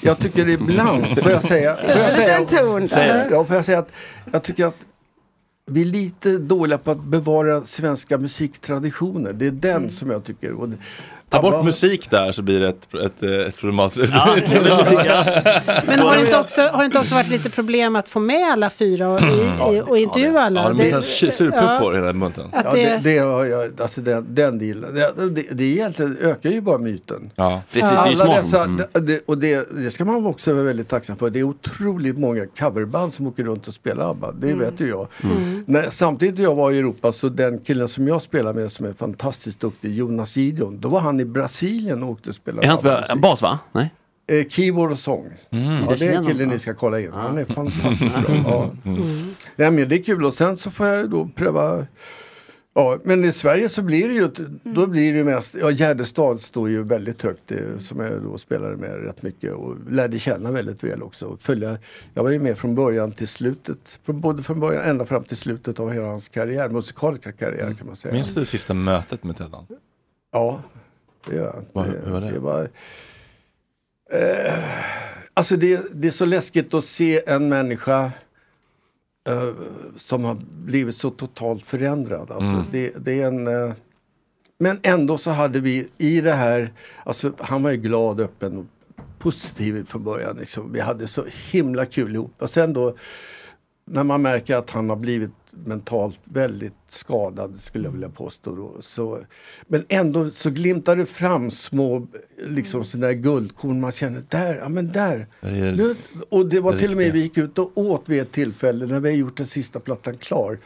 [0.00, 2.86] jag tycker ibland, får jag säga, får jag En säga, liten ton där.
[2.88, 3.92] säga ja, får jag säga att
[4.32, 4.76] jag tycker att
[5.66, 9.32] vi är lite dåliga på att bevara svenska musiktraditioner.
[9.32, 9.90] Det är den Mm.
[9.90, 10.52] som jag tycker.
[10.52, 10.76] Och det,
[11.30, 14.12] Ta bort musik där så blir det ett, ett, ett problematiskt.
[15.86, 18.52] Men har det, inte också, har det inte också varit lite problem att få med
[18.52, 20.62] alla fyra och, i, i, och intervjua alla?
[20.62, 22.48] Ja, de blir surpuppor ja, hela bunten.
[22.52, 24.94] Ja, det- det, det har jag, alltså den, den dealen.
[24.94, 27.30] Det, det, det egentligen ökar ju bara myten.
[27.34, 27.62] Ja.
[27.72, 28.36] Precis, det är Alla smart.
[28.36, 28.76] dessa, Mm.
[28.92, 31.30] det, det, och det, det ska man också vara väldigt tacksam för.
[31.30, 34.32] Det är otroligt många coverband som åker runt och spelar ABBA.
[34.32, 35.06] Det vet ju jag.
[35.66, 38.86] När, samtidigt när jag var i Europa så den killen som jag spelar med som
[38.86, 40.80] är fantastiskt duktig, Jonas Gideon.
[40.80, 43.22] Då var han i Brasilien och åkte och spelade Är han spelar ABBA-musik.
[43.22, 43.58] bas va?
[43.72, 43.90] Nej?
[44.26, 45.26] Eh, keyboard och sång.
[45.50, 47.12] Ja, det är en kille ni ska kolla in.
[47.12, 48.24] Han är fantastiskt bra.
[48.46, 48.70] Ja.
[49.56, 51.86] Nej, men det är kul och sen så får jag då pröva
[52.74, 56.40] Ja, men i Sverige så blir det ju, ett- då blir det mest, ja Gärdestad
[56.40, 60.50] står ju väldigt högt det, som jag då spelade med rätt mycket och lärde känna
[60.50, 61.26] väldigt väl också.
[61.26, 61.78] Och Följa,
[62.14, 65.36] jag var ju med från början till slutet, från, både från början ända fram till
[65.36, 68.14] slutet av hela hans karriär, musikaliska karriär kan man säga.
[68.14, 69.66] Minns du det sista mötet med Teddan?
[70.32, 70.62] Ja,
[71.26, 71.82] det gör jag.
[71.84, 72.30] Hur var det?
[72.30, 72.62] det var,
[74.12, 74.64] eh,
[75.34, 78.12] alltså det, det är så läskigt att se en människa
[79.28, 79.48] eh,
[79.96, 82.30] som har blivit så totalt förändrad.
[82.30, 82.64] Alltså Mm.
[82.70, 83.46] det, det är en...
[83.46, 83.72] eh,
[84.58, 86.72] men ändå så hade vi i det här,
[87.04, 88.64] alltså han var ju glad, öppen och
[89.18, 90.36] positiv från början.
[90.36, 90.72] Liksom.
[90.72, 92.32] Vi hade så himla kul ihop.
[92.38, 92.94] Och sen då
[93.84, 98.54] när man märker att han har blivit mentalt väldigt skadad skulle jag vilja påstå.
[98.54, 98.76] Då.
[98.80, 99.18] Så,
[99.66, 102.06] men ändå så glimtar det fram små
[102.46, 105.26] liksom sådana där guldkorn man känner där, ja men där.
[105.40, 105.96] Det Nu,
[106.28, 108.86] och det var det till och med, vi gick ut och åt vid ett tillfälle
[108.86, 110.58] när vi har gjort den sista plattan klar.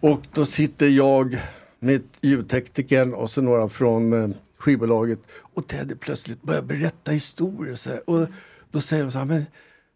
[0.00, 1.38] Och då sitter jag
[1.78, 5.18] med ljudteknikern och så några från eh, skivbolaget
[5.54, 7.74] och Teddy plötsligt börjar berätta historier.
[7.74, 8.10] Så här.
[8.10, 8.26] Och
[8.70, 9.44] då säger de så här, men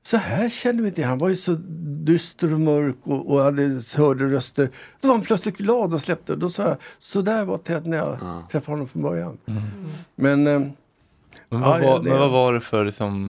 [0.02, 1.56] så här kände vi inte Han var ju så
[2.04, 4.70] dyster och mörk och, och hade, hörde röster.
[5.00, 6.36] Då var han plötsligt glad och släppte.
[6.36, 8.18] Då sa jag, så där var Ted när jag
[8.52, 9.38] träffade honom från början.
[10.14, 10.74] Men, eh, Men
[11.50, 13.26] ja, vad, var, det- men vad var det för liksom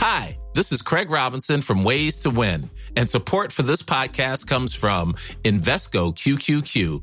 [0.00, 4.74] Hi, this is Craig Robinson from Ways to Win, and support for this podcast comes
[4.76, 7.02] from Invesco QQQ,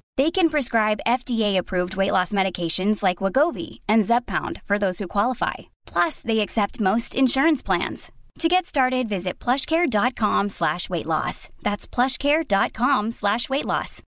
[0.17, 5.71] They can prescribe FDA-approved weight loss medications like Wagovi and Zepbound for those who qualify.
[5.85, 8.11] Plus, they accept most insurance plans.
[8.39, 11.49] To get started, visit plushcare.com slash weight loss.
[11.61, 14.01] That's plushcare.com slash weight loss.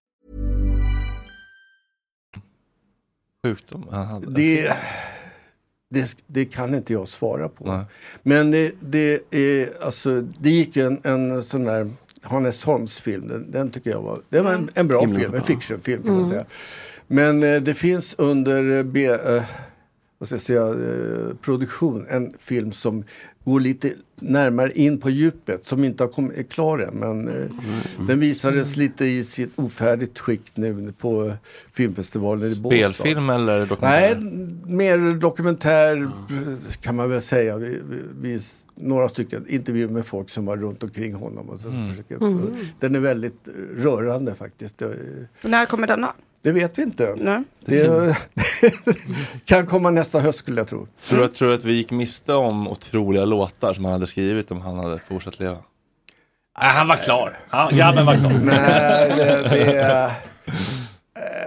[3.45, 4.31] sjukdom han hade?
[4.31, 4.77] Det,
[5.89, 7.85] det, det kan inte jag svara på.
[8.23, 11.91] Men det, det, är, alltså, det gick en, en sån där
[12.25, 13.27] Hannes Holms film.
[13.27, 15.39] Den, den tycker jag var, det var en, en bra Himla film, bra.
[15.39, 16.29] en fictionfilm kan man Mm.
[16.29, 16.45] säga.
[17.07, 19.43] Men eh, det finns under B, eh,
[20.17, 23.03] vad ska jag säga, eh, produktion en film som
[23.45, 26.93] går lite närmare in på djupet som inte har kommit, är klar än.
[26.93, 27.45] Men eh,
[28.07, 31.33] den visades lite i sitt ofärdigt skick nu på eh,
[31.73, 32.77] filmfestivalen i Båstad.
[32.93, 34.15] Spelfilm eller dokumentär?
[34.21, 36.09] Nej, mer dokumentär
[36.81, 37.57] kan man väl säga.
[37.57, 38.39] Vi, vi, vi,
[38.75, 41.49] några stycken intervjuer med folk som var runt omkring honom.
[41.49, 41.89] Och så Mm.
[41.89, 42.55] försöker, Mm.
[42.79, 43.47] Den är väldigt
[43.77, 44.81] rörande faktiskt.
[45.41, 46.13] När kommer denna?
[46.41, 47.15] det vet vi inte.
[47.17, 47.43] Nej.
[47.65, 48.15] Det
[49.45, 50.87] kan komma nästa höst skulle jag tro.
[51.09, 54.51] Tror du, tror du att vi gick miste om otroliga låtar som han hade skrivit
[54.51, 55.57] om han hade fortsatt leva?
[56.61, 57.39] Nej, han var klar.
[57.49, 58.31] Han, grabben var klar.
[58.43, 60.11] Nej, det, det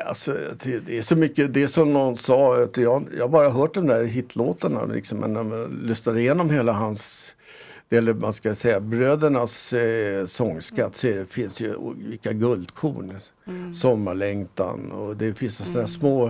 [0.08, 0.32] Alltså,
[0.62, 3.74] det, är så mycket, det är som någon sa, att jag, jag har bara hört
[3.74, 7.34] de där hitlåtarna liksom, men när man lyssnar igenom hela hans,
[7.90, 13.14] eller man ska säga brödernas eh, sångskatt så det, finns ju vilka guldkorn.
[13.74, 16.26] Sommarlängtan och det finns sådana små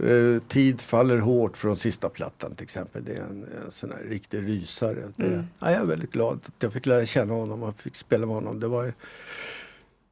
[0.00, 3.04] eh, Tid faller hårt från sista plattan till exempel.
[3.04, 5.02] Det är en, en sån här riktig rysare.
[5.16, 5.44] Det, Mm.
[5.58, 8.34] ja, jag är väldigt glad att jag fick lära känna honom och fick spela med
[8.34, 8.60] honom.
[8.60, 8.92] Det var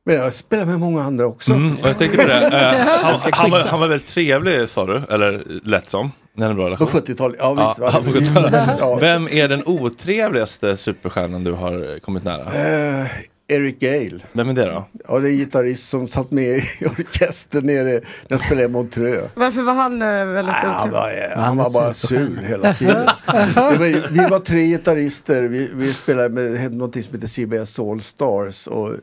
[0.05, 1.53] men jag spelar med många andra också.
[1.53, 2.47] Mm, och jag tänkte på det.
[2.47, 6.13] Eh, han, han, var, han var väldigt trevlig sa du, eller lät som.
[6.37, 6.87] En bra relation.
[6.87, 7.79] På 70-talet, ja visst.
[7.79, 7.93] Ja, va?
[8.05, 8.63] på 70-talet.
[8.79, 8.99] Ja.
[9.01, 13.01] Vem är den otrevligaste superstjärnan du har kommit nära?
[13.01, 13.07] Eh,
[13.49, 14.21] Eric Gale.
[14.33, 14.85] Vem är det då?
[15.09, 16.63] Ja, det är en gitarrist som satt med i
[16.99, 19.31] orkestern nere när jag spelade i Montreux.
[19.35, 20.93] Varför var han eh, väldigt Han otrevlig?
[20.93, 23.07] var, eh, han var bara sur hela tiden.
[23.55, 25.43] Var, vi var tre gitarrister.
[25.43, 28.67] Vi, vi spelade med något som heter CBS All Stars.
[28.67, 28.95] Och, eh,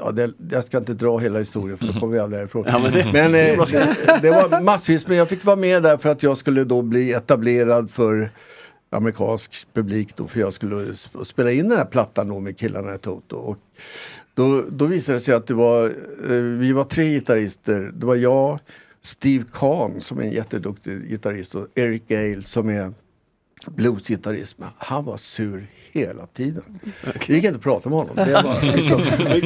[0.00, 2.64] ja, det, jag ska inte dra hela historien för då kommer vi aldrig därifrån.
[2.68, 5.06] Ja, men det- men det, det var massvis.
[5.08, 8.30] Men jag fick vara med där för att jag skulle då bli etablerad för
[8.96, 12.98] amerikansk publik då för jag skulle spela in den här plattan då med killarna i
[12.98, 13.36] Toto.
[13.36, 13.58] Och
[14.34, 15.84] då, då visade det sig att det var,
[16.30, 17.92] eh, vi var tre gitarrister.
[17.94, 18.58] Det var jag,
[19.02, 22.92] Steve Kahn som är en jätteduktig gitarrist och Eric Gale som är
[23.66, 24.58] bluesgitarrist.
[24.58, 26.78] Men han var sur hela tiden.
[27.02, 28.16] Det gick inte att prata med honom.
[28.16, 29.02] Det var, liksom,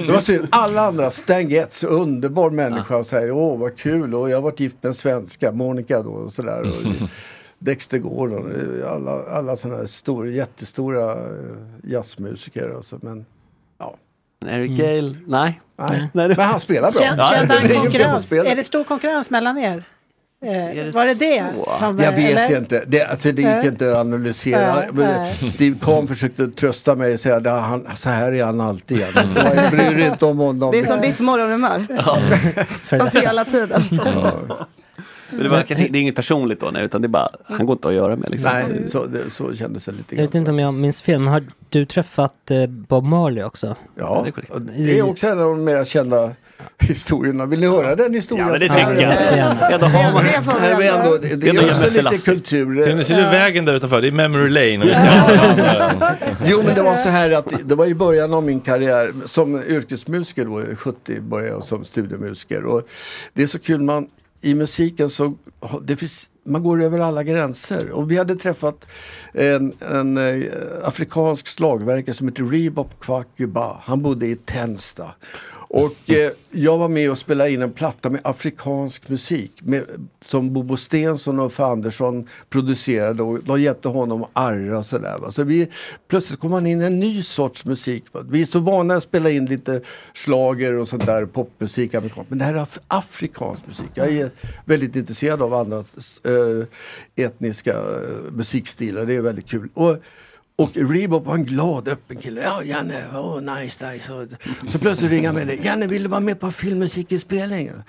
[0.07, 0.49] det var synd.
[0.51, 4.61] Alla andra, Stan Getz, underbar människa och säger åh vad kul och jag har varit
[4.61, 6.63] gift med en svenska, Monica då och sådär.
[6.63, 7.09] Och,
[7.63, 11.21] Dexter Gordon, eh, alla, alla sådana här stora, jättestora eh,
[11.85, 12.73] jazzmusiker.
[12.77, 13.27] Alltså, men
[13.79, 13.95] ja.
[14.47, 15.61] Eric Gale, nej.
[15.79, 16.09] Nej.
[16.13, 17.01] Men han spelar bra.
[17.01, 18.33] Kände Det är han ingen konkurrens?
[18.33, 19.85] Är det stor konkurrens mellan er?
[20.45, 21.45] Eh, det var det det?
[21.81, 22.59] Han- Jag vet eller?
[22.59, 22.85] inte.
[22.87, 23.67] Det, alltså, det gick Nej.
[23.67, 24.75] inte att analysera.
[24.75, 25.49] Nej, Men nej.
[25.49, 28.97] Steve Kahn försökte trösta mig och säga att han, så här är han alltid.
[28.99, 29.11] igen.
[29.57, 30.71] Jag bryr inte om honom.
[30.71, 31.87] Det är som ditt morgonhumör.
[32.85, 33.83] Fast hela tiden.
[35.31, 37.67] Men det, var kanske, det är inget personligt då, nej, utan det är bara, han
[37.67, 38.51] går inte att göra med liksom.
[38.53, 41.33] Nej, så, det, så kändes det lite Jag vet inte om jag minns fel, men
[41.33, 43.77] har du träffat eh, Bob Marley också?
[43.95, 44.27] Ja,
[44.77, 46.31] det är också en av de mer kända
[46.79, 47.47] historierna.
[47.47, 48.47] Vill ni höra den historien?
[48.47, 49.55] Ja, men det tycker jag.
[49.71, 51.17] Ja, då har man- Det får vi Nej, men ändå.
[51.17, 52.83] det, det är också lite kultur.
[52.85, 54.03] Ser ni, ser du vägen där utanför?
[54.03, 54.97] Det är Memory Lane.
[56.45, 59.63] Jo men det var så här att det var i början av min karriär som
[59.65, 62.65] yrkesmusiker då, 70 började jag som studiemusiker.
[62.65, 62.83] Och
[63.33, 64.07] det är så kul, man,
[64.41, 65.35] i musiken så
[65.83, 67.91] det finns, man går över alla gränser.
[67.91, 68.87] Och vi hade träffat
[69.33, 73.81] en, en eh, afrikansk slagverkare som heter Rebop Kwakuba.
[73.83, 75.15] Han bodde i Tensta.
[75.73, 79.85] Och eh, jag var med och spelade in en platta med afrikansk musik med,
[80.21, 85.19] som Bobo Stensson och Uffe Andersson producerade och de hjälpte honom att arra och sådär.
[85.19, 85.33] va.
[85.33, 85.69] Så vi,
[86.09, 88.05] plötsligt kom man in en ny sorts musik.
[88.13, 88.21] va.
[88.29, 89.81] Vi är så vana att spela in lite
[90.15, 91.93] slager och sånt där, popmusik.
[92.29, 93.91] Men det här är af- afrikansk musik.
[93.95, 94.31] Jag är
[94.65, 95.79] väldigt intresserad av andra
[96.25, 96.67] eh,
[97.25, 99.69] etniska eh, musikstilar, det är väldigt kul.
[99.75, 99.97] Och,
[100.61, 102.43] och Reebok var en glad, öppen kille.
[102.43, 104.29] Ja, Janne, oh, nice, nice.
[104.69, 105.61] Så plötsligt ringer han mig.
[105.63, 107.83] Janne, vill du vara med på filmmusikinspelningen?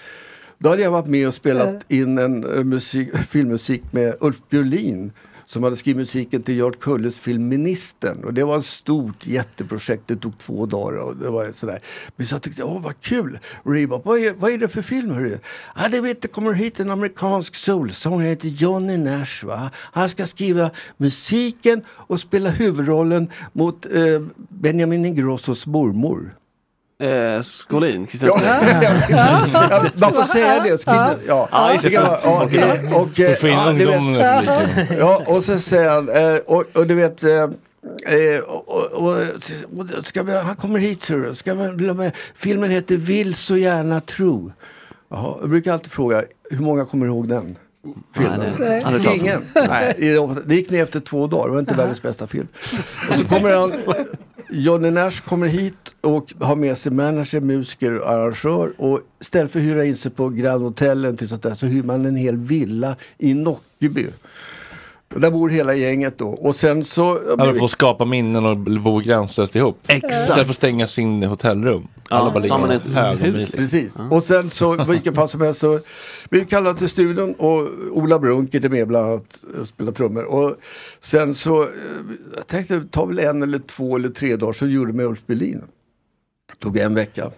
[0.57, 5.11] Då hade jag varit med och spelat in en eh, musik, filmmusik med Ulf Björlin
[5.51, 8.23] som hade skrivit musiken till Gert Kulles film Ministern.
[8.23, 10.97] Och det var ett stort jätteprojekt, det tog två dagar.
[10.97, 11.79] Och det var sådär.
[12.15, 13.39] Men så jag tyckte, åh vad kul!
[13.63, 15.11] Reba, vad är, vad är det för film?
[15.11, 15.39] Hörru?
[15.75, 19.45] Ja, det vet, det kommer hit en amerikansk soulsångare, heter Johnny Nash.
[19.45, 19.71] Va?
[19.75, 26.40] Han ska skriva musiken och spela huvudrollen mot eh, Benjamin Ingrossos mormor.
[27.01, 28.31] Eh, Skolin, Kristina
[29.09, 30.85] ja, man får säga det.
[31.27, 31.49] Ja.
[31.51, 31.89] Ja, det.
[31.89, 32.05] Kan
[32.93, 34.99] och, eh, ja, du vet-.
[34.99, 39.17] Ja, och så säger han, eh, och, och du vet, eh, eh, och, och,
[39.77, 41.35] och, ska vi, han kommer hit ser du.
[41.35, 42.11] Ska vi?
[42.35, 44.51] Filmen heter Vill så gärna tro.
[45.09, 47.57] Jaha, jag brukar alltid fråga, hur många kommer ihåg den?
[48.15, 48.55] Filmen?
[48.59, 49.15] Nej, om.
[49.15, 49.41] Ingen.
[49.55, 49.95] Nej,
[50.45, 52.47] det- gick ner efter två dagar, det var inte världens bästa film.
[53.09, 53.73] Och så kommer han,
[54.49, 58.73] Johnny Nash kommer hit och har med sig manager, musiker och arrangör.
[58.77, 61.83] Och istället för att hyra in sig på Grand Hotel till sånt där, så hyr
[61.83, 64.07] man en hel villa i Nockeby.
[65.13, 66.29] Och Där bor hela gänget då.
[66.29, 67.19] Och sen så...
[67.39, 69.79] Alla på att skapa minnen och bo gränslöst ihop.
[69.87, 70.13] Exakt.
[70.13, 71.87] Istället för att stänga sin hotellrum.
[72.09, 73.55] Alla Ja, bara ligger ett hög hus, mysigt.
[73.55, 73.95] Precis.
[74.11, 75.79] Och sen så, vilken fall som helst så,
[76.29, 80.23] vi kallade till studion och Ola Brunkert är med bland annat och spelar trummor.
[80.23, 80.55] Och
[80.99, 81.69] sen så, eh,
[82.35, 85.61] jag tänkte tar väl en eller två eller tre dagar så gjorde med Ulf Berlin.
[86.59, 87.31] Tog en vecka,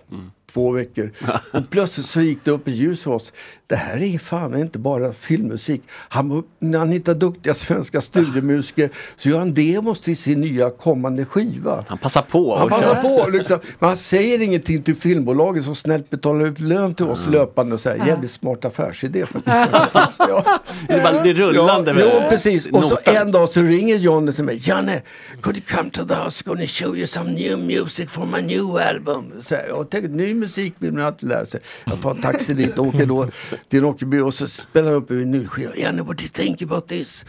[0.53, 1.11] två veckor.
[1.51, 3.33] Och plötsligt så gick det upp i ljus för oss.
[3.67, 5.81] Det här är fan inte bara filmmusik.
[5.89, 11.25] Han, när han hittar duktiga svenska studiemusiker så gör han demos till sin nya kommande
[11.25, 11.85] skiva.
[11.87, 12.57] Han passar på.
[12.57, 13.59] Han passar på liksom.
[13.79, 17.79] Men han säger ingenting till filmbolaget som snällt betalar ut lön till oss löpande och
[17.81, 19.47] säger jävligt smart affärsidé faktiskt.
[20.19, 20.59] ja.
[20.87, 21.91] Det är bara det är rullande.
[21.91, 22.65] Ja, med jo, precis.
[22.65, 24.59] Och så en dag så ringer Johnny till mig.
[24.61, 25.01] Janne,
[25.41, 26.43] could you come to the house?
[26.45, 29.31] Gonna show you some new music for my new album.
[29.41, 31.59] Så här, jag tänkte, ny musik vill man alltid lära sig.
[31.85, 33.29] Jag tar en taxi dit och åker då
[33.69, 35.75] till Nockeby och så spelar jag upp en vinylskiva.
[35.75, 37.25] Jenny, what do you think about this?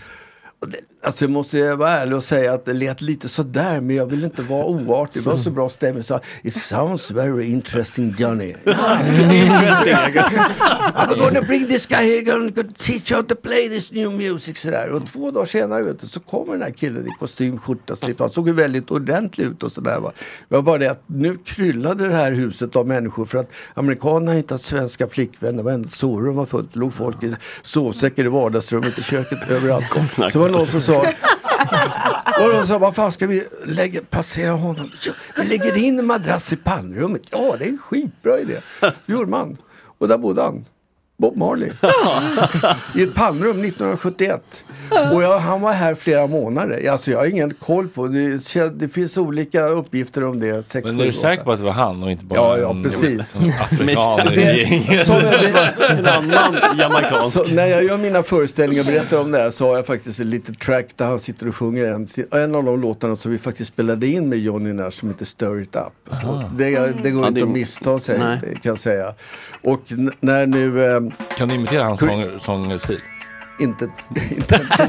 [0.60, 3.80] Och det, alltså jag måste jag vara ärlig och säga att det lät lite sådär
[3.80, 5.22] men jag vill inte vara oartig.
[5.22, 8.48] Det var så bra stämning så It sounds very interesting Johnny.
[8.64, 9.94] Interesting.
[10.94, 14.12] I'm gonna bring this guy here, gonna gonna teach you how to play this new
[14.12, 14.88] music sådär.
[14.88, 18.20] Och två dagar senare vet du, så kommer den här killen i kostym, skjorta, slips.
[18.20, 20.12] Han såg ju väldigt ordentlig ut och sådär va.
[20.48, 24.32] Det var bara det att nu kryllade det här huset av människor för att amerikanerna
[24.32, 25.62] hittat svenska flickvänner.
[25.62, 26.72] Varenda sovrum var fullt.
[26.72, 29.84] Det låg folk i sovsäckar i vardagsrummet, i köket, överallt.
[30.32, 30.93] Så var någon som sa
[32.40, 34.90] och de sa, vad fan ska vi lägga, passera honom?
[35.06, 37.22] Ja, vi lägger in en madrass i pannrummet.
[37.30, 38.60] Ja, det är en skitbra idé.
[38.80, 39.56] Det gjorde man.
[39.98, 40.64] Och där bodde han.
[41.16, 41.70] Bob Marley.
[42.94, 44.42] I ett pannrum 1971.
[45.12, 46.88] Och jag, han var här flera månader.
[46.90, 48.70] Alltså jag har ingen koll på det.
[48.74, 50.62] Det finns olika uppgifter om det.
[50.62, 52.82] Sex, Men är du säker på att det var han och inte bara Ja, ja,
[52.82, 53.36] precis.
[53.36, 54.20] en afrikan
[55.98, 57.36] En annan jamaicansk.
[57.36, 60.20] Så när jag gör mina föreställningar och berättar om det här så har jag faktiskt
[60.20, 63.38] ett litet track där han sitter och sjunger en, en av de låtarna som vi
[63.38, 66.14] faktiskt spelade in med Johnny Nash som heter Stir It Up.
[66.58, 68.40] Det, det går Ja, inte det- att missta sig Nej.
[68.40, 69.14] kan jag säga.
[69.62, 69.80] Och
[70.20, 71.03] när nu...
[71.36, 73.00] Kan du imitera hans sång, sångstil?
[73.58, 73.84] inte...
[74.36, 74.66] inte en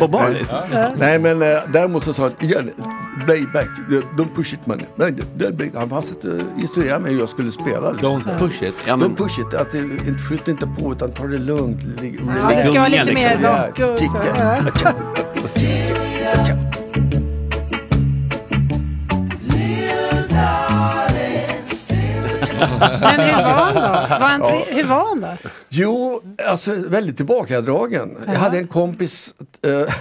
[0.00, 0.44] Bob Marley?
[0.72, 0.92] Nej.
[0.98, 2.70] Nej, men eh, däremot så sa han, igen,
[3.26, 3.68] playback,
[4.16, 4.80] don't push it man.
[4.96, 7.90] Nej, det- det- Han fast uh, instruerade mig hur jag skulle spela.
[7.90, 8.20] liksom.
[8.20, 8.74] Don't push it.
[8.86, 11.80] Ja, men- Don't push it, att det, inte, skjut inte på utan ta det lugnt.
[12.42, 13.80] Ja, det ska vara lite mer rock
[23.00, 23.80] Men hur var han då?
[24.20, 25.28] Var han tre, hur var han då?
[25.68, 28.16] Jo, alltså väldigt tillbakadragen.
[28.26, 29.94] Jag hade en kompis eh,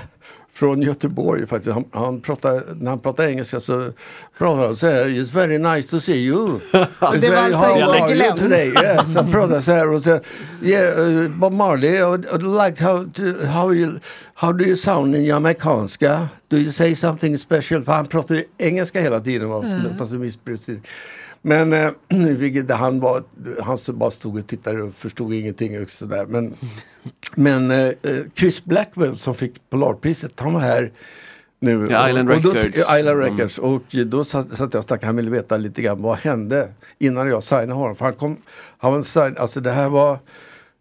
[0.59, 1.73] från Göteborg faktiskt.
[1.73, 3.91] Han, han pratade, när han pratade engelska så
[4.37, 5.05] pratade han så här.
[5.05, 6.59] It's very nice to see you.
[6.71, 8.37] It's Det var very, alltså how you Glenn.
[8.37, 8.67] today?
[8.67, 10.19] Yes, han pratade så här och så
[10.63, 13.99] yeah, uh, Bob Marley, I would, like how, to, how, you,
[14.33, 16.27] how do you sound in jamaicanska?
[16.47, 17.83] Do you say something special?
[17.85, 19.51] För han pratade engelska hela tiden.
[19.51, 19.97] Mm.
[19.97, 20.11] Fast
[20.65, 20.79] det.
[21.41, 21.91] Men eh,
[22.37, 23.23] vilket han var,
[23.61, 26.25] han bara stod och tittade och förstod ingenting och sådär.
[26.25, 26.53] Men,
[27.35, 30.91] men eh, eh, Chris Blackwell som fick Polarpriset, han var här
[31.59, 31.87] nu.
[31.91, 32.77] Ja, Island och då, Records.
[32.77, 33.19] Island Mm.
[33.19, 33.57] Records.
[33.57, 37.27] Och då satt, satt jag och snackade, han ville veta lite grann vad hände innan
[37.27, 37.95] jag signade honom.
[37.95, 38.37] För han kom,
[38.77, 40.19] han var sign, alltså det här var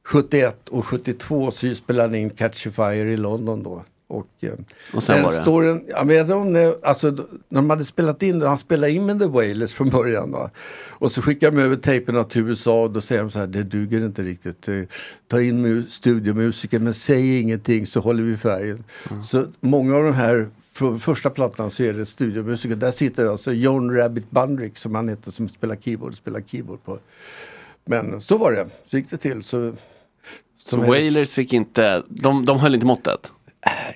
[0.04, 3.84] 71 och 72 så spelade han in Catch a Fire i London då.
[4.10, 4.52] Och, eh,
[4.94, 5.42] Och sen var det?
[5.42, 9.26] storyn, jag vet om, alltså, när de hade spelat in han spelade in med The
[9.26, 10.30] Wailers från början.
[10.30, 10.50] Va?
[10.88, 13.62] Och så skickade de över tejperna till USA och då säger de så här, det
[13.62, 14.68] duger inte riktigt.
[14.68, 14.80] Eh,
[15.28, 18.84] Ta in mu- studiomusiker men säg ingenting så håller vi färgen.
[19.24, 22.76] Så många av de här från första plattan så är det studiomusiker.
[22.76, 26.98] Där sitter alltså John Rabbit Bundrick som han heter som spelar keyboard, spelar keyboard på.
[27.84, 29.42] Men så var det, så gick det till.
[29.42, 29.72] Så,
[30.56, 33.32] Så Wailers fick inte, de, de höll inte måttet?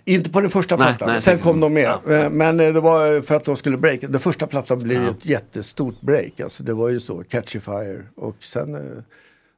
[0.04, 1.92] Inte på den första plattan, nej, sen kom de med.
[2.06, 2.12] Ja.
[2.14, 4.08] Eh, Men eh, det var för att de skulle breaka.
[4.08, 5.10] Den första plattan blev Ja.
[5.10, 6.40] ett jättestort break.
[6.40, 8.02] Alltså det var ju så, Catchy Fire.
[8.16, 8.80] Och sen, eh,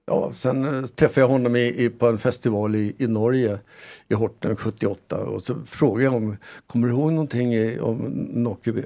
[0.06, 3.58] ja, sen eh, träffade jag honom i, i, på en festival i, i Norge,
[4.08, 5.16] i Horten 78.
[5.18, 6.36] Och så frågade jag om,
[6.66, 7.96] kommer du ihåg någonting i, om
[8.32, 8.82] Nockeby?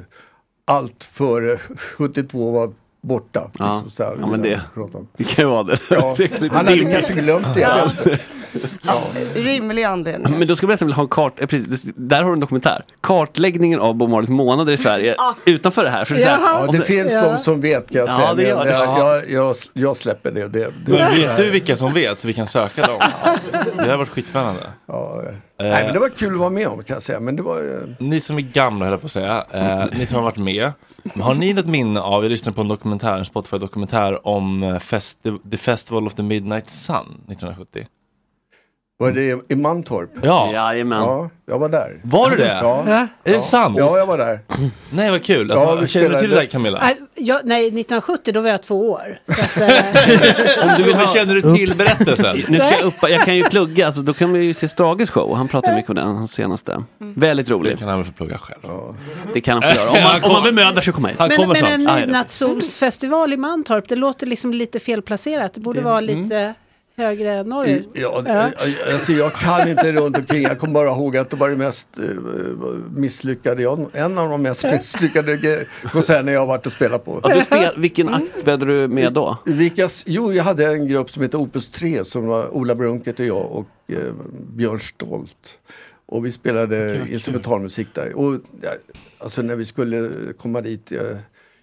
[0.64, 1.58] Allt före
[1.96, 3.50] 72 var borta.
[3.58, 3.72] Ja.
[3.72, 4.60] liksom så här, Ja, men det-.
[5.16, 5.78] Det kan ju vara det.
[5.90, 8.18] Ja, Det han hade kanske glömt det.
[8.82, 9.02] Ja.
[9.34, 10.38] Rimlig anledning.
[10.38, 12.40] Men då ska jag nästan vilja ha en kart, eh, precis, där har du en
[12.40, 12.84] dokumentär.
[13.00, 16.08] Kartläggningen av Bob Marleys månader i Sverige utanför det här.
[16.10, 18.34] Det här, Ja, det finns de som vet kan jag Ja, säga.
[18.34, 18.70] det gör det.
[18.70, 20.48] jag, jag, jag, jag släpper det.
[20.48, 23.00] det, det Men vet du vilka som vet så vi kan söka dem?
[23.76, 24.60] Det har varit skitspännande.
[24.86, 25.22] Ja,
[25.60, 27.20] Eh, Nej, men det var kul att vara med om kan jag säga.
[27.20, 30.06] Men det var, eh, Ni som är gamla höll jag på att säga, eh, ni
[30.06, 30.72] som har varit med.
[31.20, 35.50] Har ni något minne av, jag lyssnade på en dokumentär, en Spotify-dokumentär om eh, festi-
[35.50, 36.96] The Festival of the Midnight Sun
[37.28, 37.86] 1970.
[39.00, 40.10] Var det i- Mantorp?
[40.22, 40.52] Ja.
[40.52, 41.00] Jajamän.
[41.02, 42.00] Ja, jag var där.
[42.02, 42.58] Var du det?
[42.62, 42.82] Ja.
[42.86, 43.40] Är det ja.
[43.42, 43.76] sant?
[43.78, 44.40] Ja, jag var där.
[44.90, 45.48] Nej vad kul.
[45.48, 46.78] Ja, Alltså, vi känner du till det där Camilla?
[46.82, 49.20] Nej, jag, nej, 1970 då var jag två år.
[49.26, 51.14] Så att, eh, Om du vill ha...
[51.14, 52.42] Känner du till berättelsen?
[52.48, 55.10] Nu ska jag, upp, jag kan ju plugga, alltså, då kan vi ju se Strages
[55.10, 55.36] show.
[55.36, 56.82] Han pratar mycket om den, hans senaste.
[56.98, 57.78] Väldigt Det rolig.
[57.78, 58.60] kan han väl få plugga själv.
[59.34, 59.90] Det kan han få göra.
[59.90, 61.18] Om man, om man bemödar sig komma hit.
[61.18, 65.54] Han men, kommer men en ja, det- midnattssolsfestival i Mantorp, det låter liksom lite felplacerat.
[65.54, 66.54] Det borde vara lite
[66.98, 67.88] högre norrut.
[67.92, 68.50] Ja, Ja.
[68.58, 68.92] ja.
[68.92, 70.42] Alltså, jag kan inte runt omkring.
[70.42, 72.04] Jag kommer bara ihåg att det var det mest eh,
[72.96, 77.20] misslyckade, ja, en av de mest misslyckade konserterna jag har varit och spelat på.
[77.22, 79.36] Ja, du spel, vilken akt spelade du med då?
[79.46, 83.26] Vilka, jo, jag hade en grupp som hette Opus 3 som var Ola Brunkert och
[83.26, 83.98] jag och eh,
[84.56, 85.58] Björn Stolt.
[86.06, 88.14] Och vi spelade instrumentalmusik där.
[88.18, 88.70] Och, ja,
[89.18, 91.06] alltså när vi skulle komma dit, jag,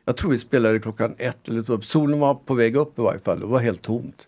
[0.05, 1.81] jag tror vi spelade klockan ett eller två.
[1.81, 4.27] Solen var på väg upp i varje fall, det var helt tomt.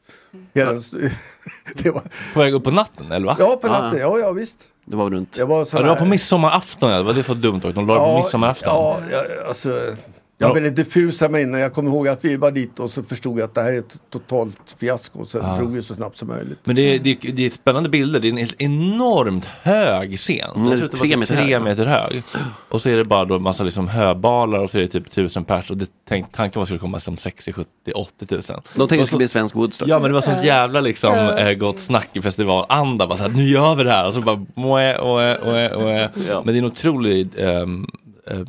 [0.54, 0.72] Hela,
[1.84, 2.04] det var,
[2.34, 3.36] På väg upp på natten eller va?
[3.40, 4.68] ja, på natten, ja, ja visst.
[4.86, 5.34] Det var runt.
[5.34, 6.98] Det var, Ja, det var på midsommarafton, ja.
[6.98, 7.60] det var det så dumt.
[7.60, 8.70] De la det på midsommarafton.
[8.70, 9.96] Ja, ja, alltså,
[10.40, 11.60] jag var väldigt diffus här inne.
[11.60, 13.78] Jag kommer ihåg att vi var dit och så förstod jag att det här är
[13.80, 15.26] ett totalt fiasko.
[15.26, 15.58] Så Ja.
[15.58, 16.60] drog vi så snabbt som möjligt.
[16.64, 20.18] Men det är, det, är, det är spännande bilder, det är en helt enormt hög
[20.18, 20.50] scen.
[20.56, 21.62] Mm, Det ser ut att tre vara meter tre hög.
[21.64, 22.24] meter hög.
[22.70, 25.46] Och så är det bara då massa liksom höbalar och så är det typ tusen
[25.46, 25.72] pers.
[25.72, 28.62] Och det, tänk, tanken var att det skulle komma som 60, 70, 80 tusen.
[28.76, 29.88] De tänkte det skulle bli svensk Woodstock.
[29.90, 33.08] Ja men det var sånt jävla liksom eh, gott snack i festivalanda.
[33.08, 34.08] Bara så här, nu gör vi det här.
[34.08, 36.10] Och så bara moe, oe, oe, oe.
[36.30, 36.42] Ja.
[36.46, 37.90] Men det är en otrolig um,
[38.32, 38.44] uh,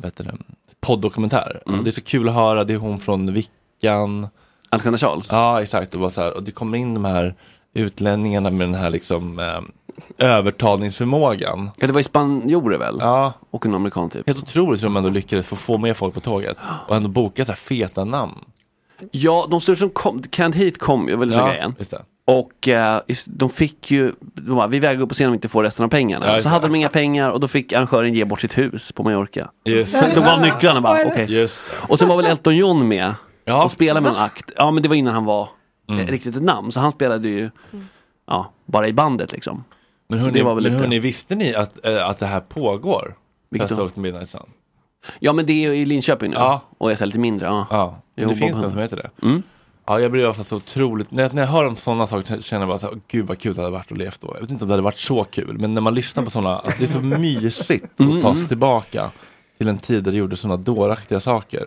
[0.81, 1.61] podd-dokumentär.
[1.65, 1.79] Mm.
[1.79, 4.27] Och det är så kul att höra, det är hon från Vickan.
[4.69, 5.27] Alexander Charles?
[5.31, 5.93] Ja exakt.
[5.93, 7.35] Och, bara så här, och det kommer in de här
[7.73, 9.61] utlänningarna med den här liksom eh,
[10.27, 11.71] övertalningsförmågan.
[11.77, 12.97] Ja, det var i spanjorer väl?
[12.99, 13.33] Ja.
[13.49, 14.27] Och en amerikan typ.
[14.27, 16.57] Helt otroligt hur de ändå lyckades få, få med folk på tåget.
[16.87, 18.35] Och ändå boka så här feta namn.
[19.11, 21.75] Ja, de största som kom, Can't Heat kom ju, väl Ja, ja, igen.
[21.79, 22.01] just det.
[22.29, 25.49] Och eh, de fick ju, de bara, vi väger upp och ser om vi inte
[25.49, 26.27] får resten av pengarna.
[26.33, 29.03] Ja, så hade de inga pengar och då fick arrangören ge bort sitt hus på
[29.03, 29.49] Mallorca.
[29.65, 31.25] Just De gav nycklarna bara, okej.
[31.33, 33.13] Just Och sen var väl Elton John med
[33.45, 33.63] Ja.
[33.63, 34.51] och spelade med en akt.
[34.57, 35.49] Ja men det var innan han var
[35.89, 36.01] Mm.
[36.01, 36.71] eh, riktigt ett namn.
[36.71, 37.49] Så han spelade ju
[38.27, 39.63] ja, bara i bandet liksom.
[40.09, 43.15] Men hörni, men lite- hörni visste ni att, äh, att det här pågår?
[43.49, 43.75] Vilket då?
[43.75, 44.49] Festival of the Midnight Sun?
[45.19, 46.35] Ja men det är ju i Linköping nu.
[46.37, 46.61] Ja.
[46.77, 47.47] Och jag är lite mindre.
[47.47, 47.67] Ja.
[47.69, 49.25] Ja, det finns en som heter det.
[49.27, 49.43] Mm.
[49.89, 52.07] Ja, jag blir i alla fall så otroligt, när jag, när jag hör om sådana
[52.07, 54.31] saker känner jag bara så här, gud vad kul det hade varit att leva då.
[54.33, 56.57] Jag vet inte om det hade varit så kul, men när man lyssnar på sådana,
[56.57, 59.11] att det är så mysigt att ta sig tillbaka
[59.57, 61.65] till en tid där det gjorde sådana dåraktiga saker.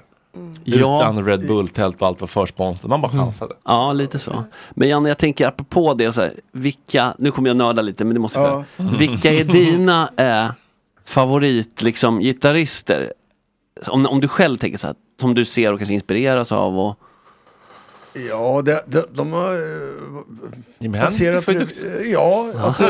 [0.64, 0.96] Ja.
[0.96, 3.54] Utan Red Bull-tält och allt var försponsrat, man bara chansade.
[3.64, 4.44] Ja, lite så.
[4.70, 8.14] Men Janne, jag tänker apropå det, så här, vilka, nu kommer jag nörda lite, men
[8.14, 8.64] det måste jag.
[8.98, 10.50] Vilka är dina eh,
[11.04, 13.12] favorit, liksom, gitarrister?
[13.86, 16.98] Om, om du själv tänker så här, som du ser och kanske inspireras av och...
[18.28, 19.52] Ja, det, det, de har...
[19.54, 22.84] eh, passerat- Hendrix var ju Ja, alltså,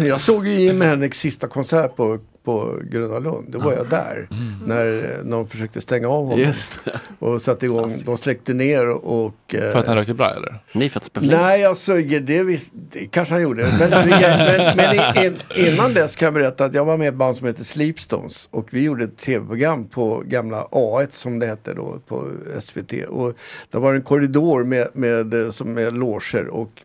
[0.06, 3.46] jag såg ju Jimi Hendrix sista konsert på, på Gröna Lund.
[3.48, 4.28] Då var jag där.
[4.66, 6.38] När de försökte stänga av honom.
[6.38, 6.72] Just
[7.18, 9.34] Och satte igång, de släckte ner och...
[9.54, 10.58] eh, För att han rökte bra eller?
[10.72, 13.66] Nej, för att Nej, alltså det, visst, det kanske han gjorde.
[13.78, 17.14] Men, men, men in, innan dess kan jag berätta att jag var med i ett
[17.14, 18.48] band som heter Sleepstones.
[18.50, 22.30] Och vi gjorde ett tv-program på gamla A1 som det hette då på
[22.60, 22.92] SVT.
[23.08, 23.32] Och
[23.70, 26.46] det var en korridor med, med, eh, som är loger.
[26.48, 26.82] Och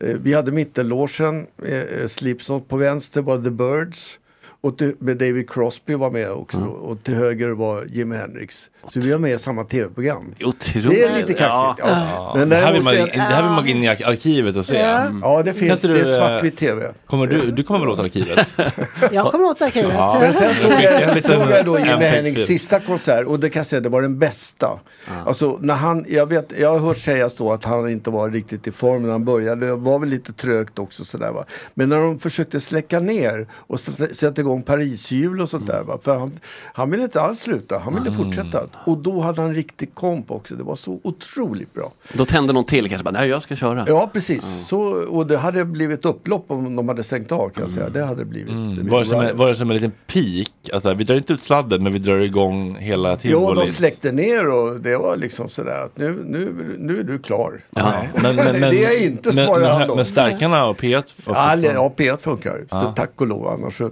[0.00, 4.18] eh, vi hade mittenlogen, eh, eh Slipknot På vänster var The Birds.
[4.64, 6.58] Och till, med David Crosby var med också.
[6.58, 6.66] då.
[6.70, 8.68] Och till höger var Jimi Hendrix.
[8.92, 10.34] Så vi var med i samma tv-program.
[10.44, 10.90] Otroligt.
[10.90, 11.88] Det är lite kaxigt.
[11.88, 12.06] Ja.
[12.14, 12.34] Ja.
[12.36, 14.66] Men det, här vill man, är- det här vill man in i ar- arkivet och
[14.66, 14.78] se.
[14.78, 14.98] Ja.
[14.98, 15.20] Mm.
[15.24, 15.84] Ja, det finns.
[15.84, 16.92] Inte Det är eh, svartvitt TV.
[17.06, 18.46] Kommer du, du kommer väl åt arkivet?
[19.12, 19.92] Jag kommer åt arkivet.
[19.94, 20.18] Ja.
[20.20, 22.00] Men sen såg En jag, såg jag då Jimi MP4.
[22.00, 24.80] Hendrix sista konsert och det kan jag säga det var den bästa.
[25.26, 28.66] Alltså när han, jag vet, jag har hört sägas då att han inte var riktigt
[28.66, 29.66] i form när han började.
[29.66, 31.44] Det var väl lite trögt också sådär va.
[31.74, 35.98] Men när de försökte släcka ner och sätta- sätta igång Parishjul och sånt där va.
[36.02, 36.40] För han,
[36.74, 38.62] han ville inte alls sluta, han ville fortsätta.
[38.86, 40.54] Och då hade han riktig komp också.
[40.54, 41.92] Det var så otroligt bra.
[42.12, 43.84] Då tände någon till kanske, bara, nej jag ska köra.
[43.88, 47.70] Ja precis, så, och det hade blivit upplopp om de hade stängt av kan jag
[47.70, 47.88] säga.
[47.88, 48.54] Det hade blivit.
[48.84, 50.48] det Var det, som en, var det som en liten peak?
[50.72, 53.60] Alltså, vi drar inte ut sladden men vi drar igång hela Ja, tivoli.
[53.60, 57.60] de släckte ner och det var liksom sådär att nu, nu, nu är du klar.
[57.70, 57.92] Ja,
[58.22, 59.94] men, men, men, det är inte, svarar han men, då.
[59.96, 60.92] men stärkarna och P1?
[60.92, 62.58] var Ja, fortfarande- ja, P1 funkar.
[62.58, 62.92] Så Ja.
[62.96, 63.90] tack och lov annars så.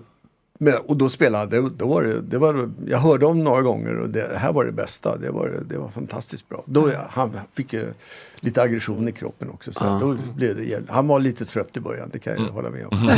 [0.62, 4.08] Men, och då spelade då var det, det var, jag hörde om några gånger och
[4.08, 5.16] det här var det bästa.
[5.16, 6.62] Det var, det var fantastiskt bra.
[6.66, 7.92] Då, han fick ju
[8.40, 9.72] lite aggression i kroppen också.
[9.72, 9.98] Så Ja.
[10.00, 12.98] då blev det, han var lite trött i början, det kan jag hålla med om.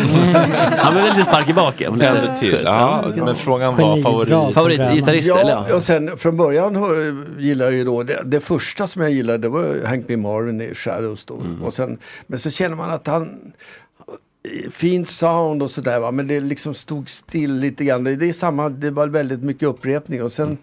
[0.79, 1.99] Han blev lite spark i baken.
[1.99, 2.63] Tände till.
[2.65, 4.55] Ja, men frågan var favorit.
[4.55, 5.51] Favoritgitarrist eller?
[5.69, 9.11] Ja, och sen från början hör, gillar jag ju då, det, det första som jag
[9.11, 10.17] gillade det var Hank B.
[10.17, 11.43] Marvin i Shadows då.
[11.65, 13.53] Och sen, men så känner man att han
[14.71, 18.05] Fint sound och sådär men det liksom stod still lite grann.
[18.05, 20.59] Det, det är samma, det var väldigt mycket upprepning och sen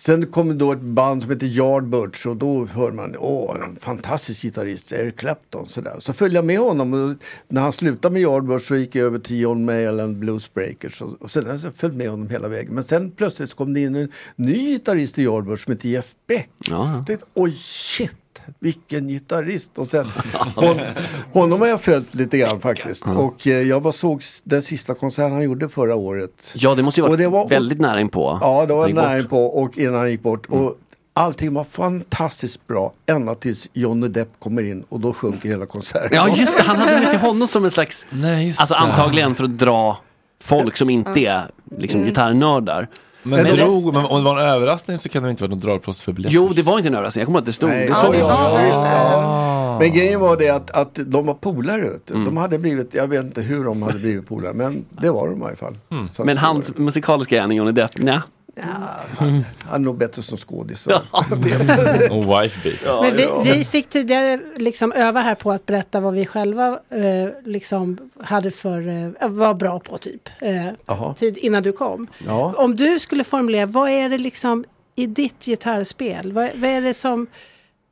[0.00, 4.42] Sen kom då ett band som heter Yardbirds och då hör man, åh, en fantastisk
[4.42, 5.68] gitarrist, Eric Clapton.
[5.68, 5.96] Sådär.
[5.98, 7.14] Så följde jag med honom och
[7.48, 11.02] när han slutade med Yardbirds så gick jag över till John Mayall and Blues Breakers.
[11.02, 12.74] Och, och sen har jag följt med honom hela vägen.
[12.74, 16.14] Men sen plötsligt så kom det in en ny gitarrist i Yardbirds som heter Jeff
[16.26, 16.50] Beck.
[16.58, 16.96] Ja.
[16.96, 18.16] Jag tänkte, oj shit,
[18.58, 19.78] vilken gitarrist.
[19.78, 20.06] Och sen,
[20.54, 20.80] hon,
[21.32, 23.06] honom har jag följt lite grann faktiskt.
[23.08, 26.52] Och eh, jag var, såg den sista konserten han gjorde förra året.
[26.54, 28.38] Ja, det måste ju Och varit det var- väldigt nära inpå.
[28.40, 29.30] Ja, det var nära bort.
[29.30, 30.46] på och innan han gick bort.
[30.46, 30.78] Och
[31.12, 36.08] allting var fantastiskt bra ända tills Johnny Depp kommer in och då sjunker hela konserten.
[36.12, 36.62] Ja, just det.
[36.62, 39.98] Han hade med sig honom som en slags, Nej, alltså antagligen för att dra
[40.42, 42.88] folk som inte är liksom gitarrnördar.
[43.28, 45.62] Men, Men- drog, men om det var en överraskning så kan det inte vara något
[45.62, 46.34] dragplåster för biljetter.
[46.34, 47.20] Jo, det var inte en överraskning.
[47.20, 47.70] Jag kommer ihåg att det stod.
[47.70, 48.20] Nej, det ja, såg jag.
[48.20, 49.22] ja, visst, ja.
[49.24, 49.78] Ah.
[49.78, 51.90] Men grejen var det att, att de var polare.
[52.10, 52.24] Mm.
[52.24, 55.42] De hade blivit, jag vet inte hur de hade blivit polare, men det var de
[55.42, 55.78] i alla fall.
[55.90, 56.08] Mm.
[56.24, 58.20] Men hans musikaliska gärning, Johnny Depp, nej.
[58.56, 60.86] Han, han är nog bättre som skådis.
[60.86, 60.92] Och
[62.42, 63.02] wife beat.
[63.02, 67.28] Men vi, vi fick tidigare liksom öva här på att berätta vad vi själva eh,
[67.44, 70.28] liksom hade för, eh, var bra på typ.
[70.40, 72.06] Eh, tid innan du kom.
[72.26, 72.54] Ja.
[72.56, 74.64] Om du skulle formulera, vad är det liksom
[74.94, 76.32] i ditt gitarrspel?
[76.32, 77.26] Vad, vad är det som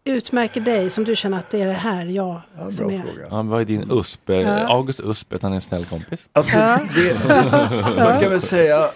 [0.06, 3.26] utmärker dig som du känner att det är det här jag som är?
[3.30, 4.20] Ja, vad är din USP?
[4.28, 4.66] Ja.
[4.68, 6.20] August USP, att han är en snäll kompis.
[6.32, 6.78] Alltså, Ja.
[6.94, 7.14] det,
[7.96, 8.90] man kan väl säga,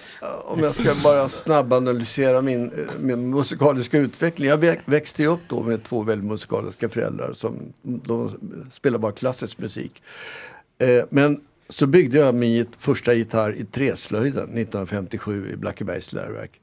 [0.45, 2.71] om jag ska bara snabbanalysera min,
[3.01, 4.49] min musikaliska utveckling.
[4.49, 8.31] Jag vä- växte ju upp då med två väldigt musikaliska föräldrar som de
[8.71, 10.03] spelar bara klassisk musik.
[10.79, 16.61] Eh, men så byggde jag min första gitarr i träslöjden 1957 i Blackebergs läroverk.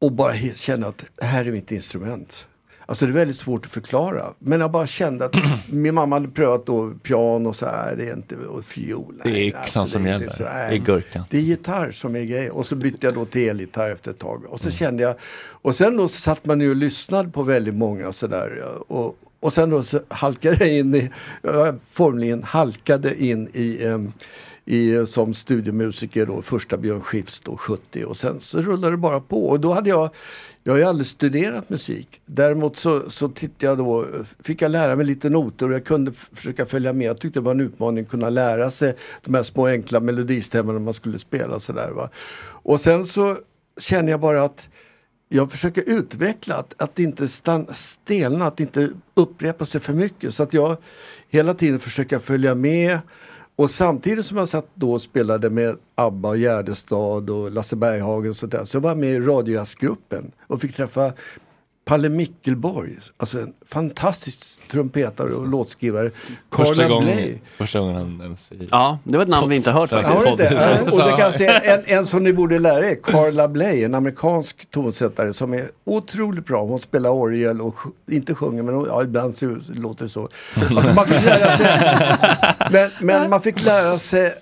[0.00, 2.46] Och bara kände att det här är mitt instrument.
[2.90, 4.34] Alltså det är väldigt svårt att förklara.
[4.38, 5.34] Men jag bara kände att
[5.72, 9.14] min mamma hade prövat då piano och så här, det är inte, och fiol.
[9.24, 10.36] Det är nej, yxan som det är inte gäller.
[10.36, 10.74] så, Det nej.
[10.74, 11.24] är gurkan.
[11.30, 12.50] Det är gitarr som är grej.
[12.50, 14.44] Och så bytte jag då till elgitarr efter ett tag.
[14.48, 14.72] Och så Mm.
[14.72, 15.14] kände jag,
[15.50, 18.62] och sen då så satt man ju och lyssnade på väldigt många och sådär.
[18.88, 21.10] Och, och sen då så halkade jag in i,
[21.92, 24.12] formligen halkade in i em,
[24.64, 29.20] i, som studiomusiker då, första Björn Skifs då 70 och sen så rullade det bara
[29.20, 30.10] på och då hade jag
[30.62, 32.20] jag har ju aldrig studerat musik.
[32.26, 34.06] Däremot så, så tittade jag då,
[34.42, 37.06] fick jag lära mig lite noter och jag kunde försöka följa med.
[37.06, 40.78] Jag tyckte det var en utmaning att kunna lära sig de här små enkla melodistämmorna
[40.78, 41.90] man skulle spela och sådär.
[41.90, 42.10] Va?
[42.42, 43.36] Och sen så
[43.80, 44.68] känner jag bara att
[45.28, 50.34] jag försöker utveckla, att, att inte stan, stelna, att inte upprepa sig för mycket.
[50.34, 50.76] Så att jag
[51.28, 52.98] hela tiden försöker följa med.
[53.60, 58.30] Och samtidigt som jag satt då och spelade med ABBA och Gärdestad och Lasse Berghagen
[58.30, 61.12] och sånt där, så var jag med i radiojazzgruppen och fick träffa
[61.90, 64.40] Palle Mickelborg, alltså en fantastisk
[64.70, 66.10] trumpetare och låtskrivare.
[66.52, 69.90] Första gången, första gången han ens i Ja, det var ett namn vi inte hört
[69.90, 70.26] faktiskt.
[70.26, 73.84] Ja, Och det kan jag säga, en, en som ni borde lära er, Carla Bley,
[73.84, 76.64] en amerikansk tonsättare som är otroligt bra.
[76.64, 77.76] Hon spelar orgel och
[78.10, 80.28] inte sjunger, men hon, ja, ibland så låter det så.
[80.76, 81.66] Alltså man fick lära sig,
[82.70, 84.34] men, men man fick lära sig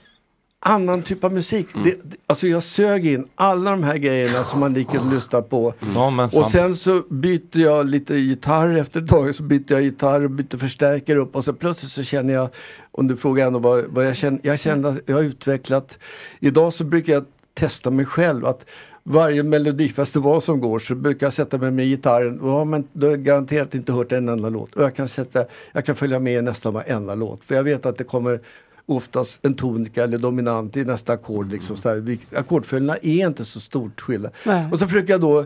[0.60, 1.66] annan typ av musik.
[1.74, 5.48] Det, det, alltså jag sög in alla de här grejerna som man gick och lyssnade
[5.48, 5.74] på.
[5.80, 9.35] Men Och sen så byter jag lite gitarr efter ett tag.
[9.35, 11.36] Så byter jag gitarr och byter förstärkare upp.
[11.36, 12.48] Och så plötsligt så känner jag,
[12.93, 14.40] om du frågar ändå vad, vad jag känner.
[14.43, 15.98] Jag känner att jag har utvecklat.
[16.40, 17.24] Idag så brukar jag
[17.55, 18.47] testa mig själv.
[18.47, 18.66] att
[19.02, 22.40] varje melodifestival som går så brukar jag sätta mig med gitarren.
[22.43, 24.74] Ja, men då har jag garanterat inte hört en enda låt.
[24.74, 27.44] Och jag kan, sätta, jag kan följa med i nästan varenda låt.
[27.44, 28.40] För jag vet att det kommer
[28.89, 31.52] oftast en tonika eller dominant i nästa ackord.
[31.52, 31.97] Liksom, så där.
[32.01, 34.32] Vi- Ackordföljderna är inte så stort skillnad.
[34.47, 34.69] Nej.
[34.73, 35.44] Och så försöker jag då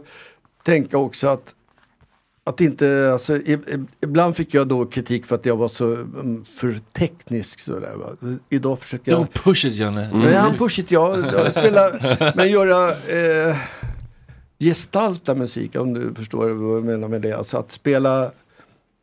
[0.65, 1.55] tänka också att
[2.45, 3.39] att inte, alltså,
[4.01, 8.37] ibland fick jag då kritik för att jag var så mm, för teknisk sådär va.
[8.49, 9.21] Idag försöker jag...
[9.21, 10.05] Don't push it Janne.
[10.05, 10.33] Mm.
[10.33, 11.33] Ja, push it ja.
[11.33, 13.57] Jag spelar, men göra eh,
[14.59, 17.33] gestalta musik om du förstår vad jag menar med det.
[17.33, 18.33] Alltså att spela,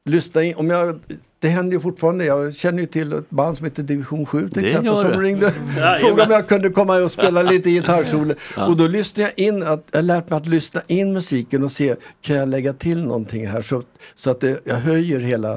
[0.06, 1.00] lyssna in, om jag
[1.42, 2.26] det händer ju fortfarande.
[2.26, 4.96] Jag känner ju till ett band som heter Division 7 till Det exempel.
[4.96, 5.22] Som du.
[5.22, 6.00] ringde Jajamän.
[6.00, 8.34] frågade om jag kunde komma och spela lite gitarrsolo.
[8.58, 8.66] Ja.
[8.68, 11.72] Och då lyssnade jag in, att, jag har lärt mig att lyssna in musiken och
[11.72, 13.84] se, kan jag lägga till någonting här så,
[14.16, 15.54] så att det, jag höjer hela,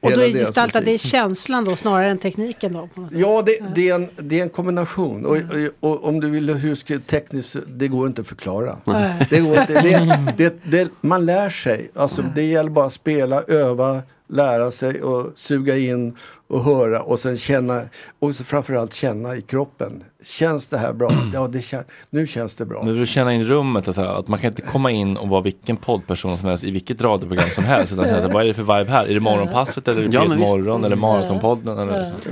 [0.00, 0.84] Och hela då är deras gestalta, musik.
[1.02, 2.88] det är känslan då snarare än tekniken då?
[2.94, 3.20] På något sätt.
[3.20, 5.26] Ja, det, det, är en, det är en kombination.
[5.26, 8.78] Och, och, och om du vill hur ska tekniskt, det går inte att förklara.
[9.30, 11.90] Det går inte, det, det, det, man lär sig.
[11.94, 16.16] Alltså, det gäller bara att spela, öva, lära sig och suga in
[16.48, 17.82] och höra och sen känna.
[18.18, 20.04] Och så framförallt känna i kroppen.
[20.24, 21.10] Känns det här bra?
[21.32, 22.82] Ja, det kän, nu känns det bra.
[22.82, 25.28] Men du känna in rummet och så här, att man kan inte komma in och
[25.28, 27.92] vara vilken poddperson som helst i vilket radioprogram som helst.
[27.92, 29.06] Utan känna, vad är det för vibe här?
[29.06, 31.78] Är det morgonpasset eller är det Ja, ja, morgon eller maratonpodden?
[31.78, 32.28] Eller så?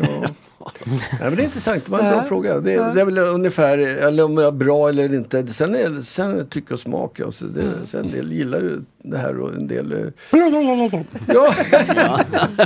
[0.86, 2.24] Nej, men det är intressant, det var en bra Ja.
[2.24, 2.60] fråga.
[2.60, 2.82] Det, Ja.
[2.92, 5.46] det är väl ungefär, eller om jag är bra eller inte.
[5.46, 7.20] Sen är det sen är det tycke och smak.
[7.20, 9.92] Alltså det, sen en del gillar ju det här och en del...
[9.92, 9.98] eh,
[11.26, 11.54] Ja,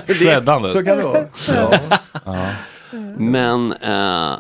[0.07, 0.73] Shreddandet.
[0.73, 1.25] så kan det vara.
[1.49, 1.73] Ja.
[2.25, 2.49] Ja.
[3.19, 4.39] Men eh,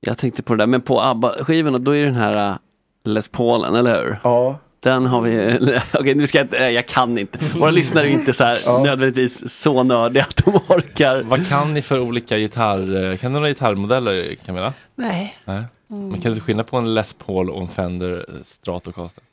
[0.00, 2.56] jag tänkte på det där, men på ABBA-skivorna då är den här eh,
[3.04, 4.18] Les Paulen, eller hur?
[4.24, 4.58] ja.
[4.82, 5.58] Den har vi,
[5.92, 7.38] okej nu ska jag inte, jag kan inte.
[7.58, 11.22] Våra lyssnare är inte så här nödvändigtvis så nördiga att de orkar.
[11.22, 14.72] Vad kan ni för olika gitarr, kan du några gitarrmodeller Camilla?
[14.94, 15.36] Nej.
[15.44, 15.64] Nej.
[15.86, 19.24] Men kan du skilja på en Les Paul och en Fender Stratocaster?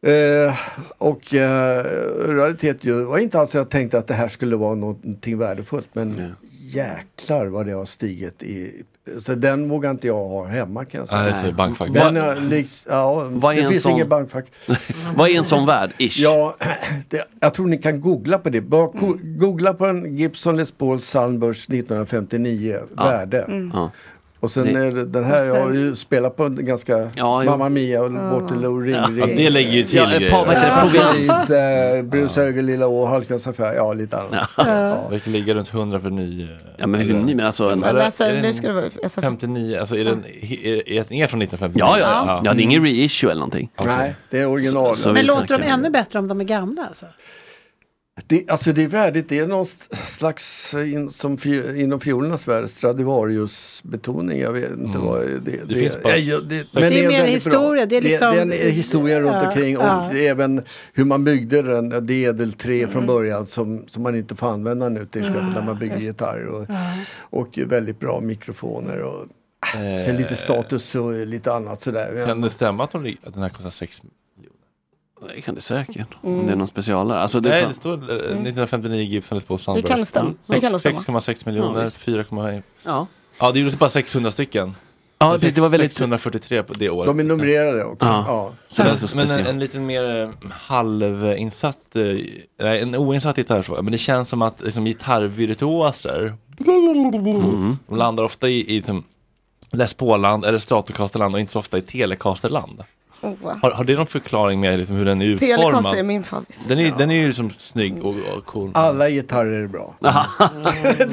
[0.05, 0.55] Eh,
[0.97, 1.83] och eh,
[2.27, 6.35] realitet ju, var inte alls jag tänkte att det här skulle vara någonting värdefullt men
[6.51, 8.83] jäklar vad det har stigit i
[9.19, 11.21] Så den vågar inte jag ha hemma kan jag säga.
[11.21, 11.89] Nej, det bankfack.
[11.89, 14.45] Vad- är, liks, ja, Vad är det en finns sån- ingen bankfack.
[15.15, 15.91] Vad är en sån värld?
[15.97, 16.19] Ish.
[16.19, 16.55] Ja,
[17.09, 18.61] det, jag tror ni kan googla på det.
[18.61, 23.03] Bara ko- googla på en Gibson Les Paul Sunburst 1959, Ja.
[23.03, 23.41] värde.
[23.41, 23.71] Mm.
[23.73, 23.91] Ja.
[24.41, 27.09] Och sen Det- är det, den här, sen- jag har ju spelat på en ganska
[27.15, 27.43] Ja.
[27.43, 29.35] Mamma Mia och Waterloo Ring Ja, Ring.
[29.37, 30.29] det lägger ju till Ja, grejer.
[30.31, 31.19] Proviant.
[31.19, 31.59] Lite,
[31.97, 34.49] eh, Brus Höger Lilla Å, Halkans affär, ja lite annat.
[34.57, 35.07] Ja.
[35.11, 36.47] Det kan ligga runt 100 för ny.
[36.77, 38.85] Ja, men hur ny, men alltså en- Men alltså, är nu ska det vara...
[39.03, 41.79] Alltså, 59, alltså är den, är, är den är från 1959?
[41.79, 42.41] Ja, ja, ja.
[42.45, 43.69] ja, det är ingen reissue eller någonting.
[43.85, 44.95] Nej, det är original.
[44.95, 47.05] Så- så Men låter de ännu bättre om de är gamla alltså?
[48.27, 49.65] Det, alltså det är värdigt, det är någon
[50.05, 54.39] slags eh, in, som fi, inom fiolernas värld, Stradivarius-betoning.
[54.41, 55.01] Jag vet inte Mm.
[55.05, 58.45] vad det, Det finns bara- ja, Det är mer väldigt historia, det är liksom- Det,
[58.45, 60.11] det är historien runt Ja, omkring och ja.
[60.11, 60.63] även
[60.93, 63.07] hur man byggde den, det edelträ från Mm.
[63.07, 65.53] början som, som man inte får använda nu till exempel Mm.
[65.53, 66.45] när man bygger Just- gitarrer.
[66.47, 66.75] Och, Ja.
[67.19, 69.25] och väldigt bra mikrofoner och
[69.75, 72.23] Eh, sen lite status och lite annat sådär.
[72.25, 74.01] Kan det stämma att, de, att den här kostar 6
[75.27, 76.07] Det kan det säkert.
[76.21, 76.45] Om Mm.
[76.47, 77.19] det är någon specialare.
[77.21, 79.87] Alltså, det Nej, det står eh, 1959 Gibson Les Paul Det Sunburst.
[79.87, 80.33] Det kan stämma.
[81.19, 81.97] 6,6 Ja, miljoner, visst.
[81.97, 82.61] 4,1.
[82.83, 83.07] Ja.
[83.39, 84.75] Ja, det gjordes bara 600 stycken.
[85.19, 87.07] Ja, precis, det var väldigt- 643 på det året.
[87.07, 88.05] De är numrerade också.
[88.07, 88.23] Ja.
[88.27, 88.51] Ja.
[88.67, 92.03] Så det var så Men, men en, en lite mer eh, halvinsatt, eh,
[92.59, 96.33] nej en oinsatt gitarrfråga, men det känns som att liksom, gitarrvirtuoser,
[96.67, 97.77] Mm.
[97.87, 99.03] de landar ofta i, i liksom,
[99.71, 102.83] Les Paul-land eller Stratocaster-land och inte så ofta i Telecaster-land.
[103.21, 103.33] Oh.
[103.61, 106.05] Har, har det någon förklaring med liksom, hur den är Telecaster är utformad?
[106.05, 106.59] min favorit.
[106.67, 108.71] Den är, den är ju liksom snygg och, och cool.
[108.73, 109.95] Alla gitarrer är bra.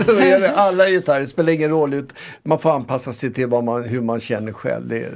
[0.05, 0.55] så är det.
[0.56, 1.94] Alla gitarrer, spelar ingen roll.
[1.94, 2.12] Ut.
[2.43, 4.89] Man får anpassa sig till vad man, hur man känner själv.
[4.89, 5.10] Det är,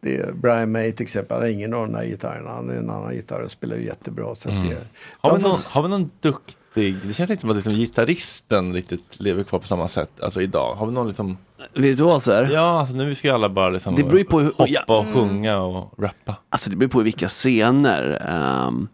[0.00, 2.50] det är Brian May till exempel, han har ingen av de här gitarrerna.
[2.50, 4.34] Han är en annan gitarr och spelar jättebra.
[4.34, 4.68] Så att Mm.
[4.68, 4.76] det,
[5.20, 9.20] Har, vi någon, har vi någon duktig, det känns inte som att liksom, gitarristen riktigt
[9.20, 10.74] lever kvar på samma sätt, alltså idag.
[10.74, 11.36] Har vi någon liksom
[11.74, 12.50] Virtuoser?
[12.52, 14.82] Ja, alltså nu ska ju alla bara liksom Det beror ju på hur- hoppa ja.
[14.86, 16.36] och sjunga och rappa.
[16.48, 18.22] Alltså det beror på i vilka scener.
[18.28, 18.88] ehm,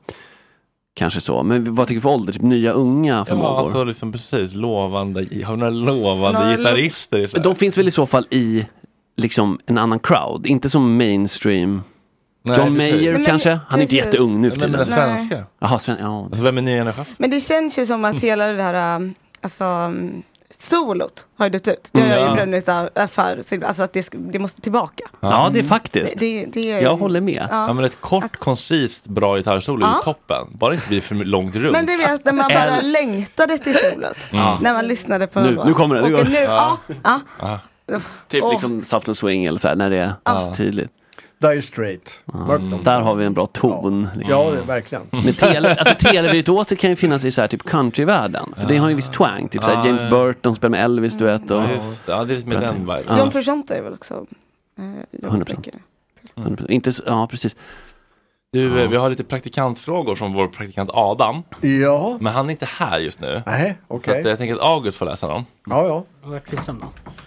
[0.95, 1.43] kanske så.
[1.43, 2.33] Men vad tycker du för ålder?
[2.33, 3.59] Typ nya unga Ja, förmågor?
[3.59, 7.43] alltså liksom precis lovande, har vi några lovande Några gitarrister i Sverige?
[7.45, 8.67] De finns väl i så fall i
[9.17, 11.83] liksom en annan crowd, inte som mainstream.
[12.45, 12.77] Nej, John.
[12.77, 13.59] Mayer Men- kanske?
[13.69, 14.71] Han är inte jätteung nu för Men tiden.
[14.73, 15.45] menar svenska?
[15.59, 16.25] Jaha, sven ja.
[16.25, 17.15] Alltså vem är nya generationen?
[17.19, 20.23] Men det känns ju som att hela det här, um, alltså um,
[20.59, 21.89] solot har ju dött ut.
[21.93, 22.31] Det har Mm, jag ja.
[22.31, 25.05] ju brunnit av erfar, alltså att det, det måste tillbaka.
[25.21, 26.19] Ja, det är faktiskt.
[26.19, 27.49] Det, det, det är, Jag håller med.
[27.51, 27.67] Ja.
[27.67, 29.99] Ja men ett kort, koncist, bra gitarrsolo Ja.
[29.99, 30.47] är toppen.
[30.53, 31.73] Bara inte blir för långt runt.
[31.73, 34.17] Men du vet när man bara Eller- längtade till solot.
[34.33, 34.45] Mm.
[34.61, 35.67] När man lyssnade på Nu- en låt.
[35.67, 36.31] nu kommer det, nu Och går det.
[36.31, 36.79] nu, ja.
[37.03, 37.21] ja.
[37.87, 38.01] Ja.
[38.29, 38.51] Typ Åh.
[38.51, 40.55] liksom Sats och Swing eller så här, när det är Ja.
[40.57, 40.91] tydligt.
[41.43, 42.25] Dire Straight.
[42.33, 44.09] Ja, Där har vi en bra ton.
[44.17, 44.39] Liksom.
[44.39, 45.03] Ja, det är verkligen.
[45.11, 48.55] Men tele, alltså, televirtuoser kan ju finnas i så här, typ countryvärlden.
[48.57, 49.49] För det har ju en viss twang.
[49.49, 50.11] Typ så här, Ja, James ja.
[50.11, 51.51] Burton spelar med Elvis duett.
[51.51, 52.13] Och, Ja, just det.
[52.13, 53.01] Ja, det är lite med den viben.
[53.07, 53.19] Ja.
[53.19, 54.27] John Frusciante är väl också
[54.79, 54.85] eh,
[55.23, 55.57] John 100%.
[55.57, 55.75] mycket.
[56.35, 56.71] 100%.
[56.71, 57.57] Inte, ja, precis.
[58.53, 61.43] Du, eh, vi har lite praktikantfrågor från vår praktikant Adam.
[61.61, 62.17] Ja.
[62.21, 63.43] Men han är inte här just nu.
[63.47, 64.21] Nej, Så okej.
[64.21, 65.45] att jag tänker att August får läsa dem.
[65.67, 66.05] Ja, ja.
[66.23, 66.87] Vart finns de då?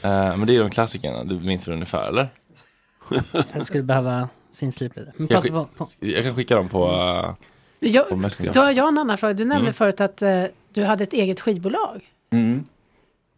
[0.09, 2.29] Eh, men det är de klassikerna, du minns väl ungefär eller?
[3.53, 5.11] Jag skulle behöva finslipa lite.
[5.17, 5.87] Men Jag, på, på.
[5.99, 6.85] jag kan skicka dem på...
[7.79, 9.33] eh, Jag, på då har jag en annan fråga.
[9.33, 9.73] Du nämnde Mm.
[9.73, 12.01] förut att eh, du hade ett eget skivbolag.
[12.29, 12.65] Mm.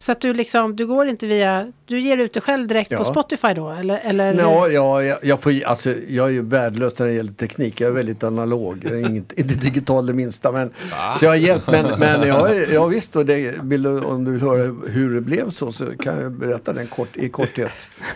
[0.00, 2.98] Så att du liksom, du går inte via, du ger ut det själv direkt Ja.
[2.98, 3.70] på Spotify då?
[3.70, 7.32] Eller, eller Ja, ja, jag, jag, får, alltså, jag är ju värdelös när det gäller
[7.32, 7.80] teknik.
[7.80, 8.80] Jag är väldigt analog.
[8.84, 10.52] Jag är inget, inte digital det minsta.
[10.52, 10.70] Men,
[11.18, 11.66] så jag har hjälpt.
[11.66, 15.14] Men, men jag, är- ja, visst, och det, vill du, om du vill höra hur
[15.14, 17.72] det blev så, så kan jag berätta den kort, i korthet.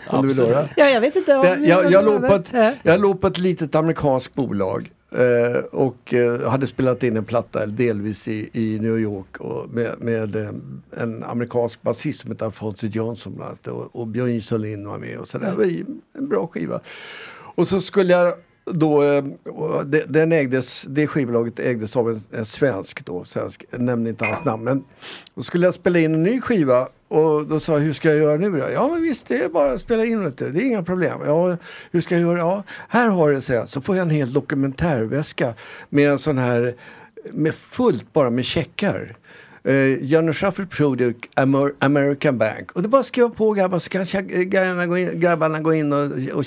[0.07, 0.69] Om du vill höra.
[0.75, 1.41] Ja, jag vet inte om...
[1.41, 2.71] Det, jag, jag, låg på ett, Ja.
[2.83, 7.65] jag låg på ett litet amerikanskt bolag eh, och eh, hade spelat in en platta
[7.65, 10.49] delvis i, i New York och med, med eh,
[10.97, 15.17] en amerikansk basist som hette Alfonso Johnson bland annat och, och Björn Isolin var med
[15.17, 15.51] och sådär.
[15.51, 15.85] Det var
[16.17, 16.79] en bra skiva.
[17.55, 18.33] Och så skulle jag
[18.65, 19.23] då, eh,
[19.85, 24.25] det, den ägdes, det skivbolaget ägdes av en, en svensk då, svensk, jag nämner inte
[24.25, 24.63] hans namn.
[24.63, 24.83] Men
[25.35, 28.17] då skulle jag spela in en ny skiva och då sa jag, hur ska jag
[28.17, 28.69] göra nu då?
[28.73, 31.19] Ja men visst, det är bara att spela in det, det är inga problem.
[31.25, 31.57] Ja,
[31.91, 32.37] hur ska jag göra?
[32.37, 33.69] Ja, här har du, så, jag.
[33.69, 35.53] så får jag en hel dokumentärväska
[35.89, 36.75] med en sån här,
[37.31, 39.15] med fullt bara med checkar.
[39.67, 42.71] Uh, Janne Shuffle Product Amer American Bank.
[42.71, 44.05] Och det är bara att skriva på grabbar så kan
[44.49, 46.45] grabbarna gå in, grabbarna gå in och, och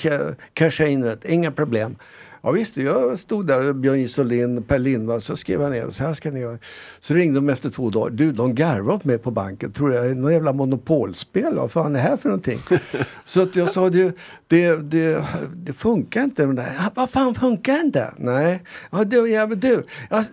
[0.54, 1.18] casha in det.
[1.24, 1.96] Inga problem.
[2.46, 6.14] Ja visst, jag stod där, Björn Isolin, Per Lindvall, så skrev jag ner, så här
[6.14, 6.58] ska ni göra.
[7.00, 10.06] Så ringde de efter två dagar, du de garvar åt mig på banken, tror jag
[10.06, 12.58] är något jävla monopolspel, vad fan är det här för någonting?
[13.24, 14.16] så att jag sa, det,
[14.46, 15.24] det, det,
[15.54, 16.46] det funkar inte.
[16.46, 18.14] Men det, "Ja, vad fan funkar inte?
[18.16, 19.82] Nej, ja, du, ja, du,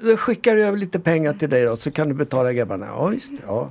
[0.01, 2.85] jag skickar över lite pengar till dig då, så kan du betala grabbarna.
[2.85, 3.69] Ja visst, ja.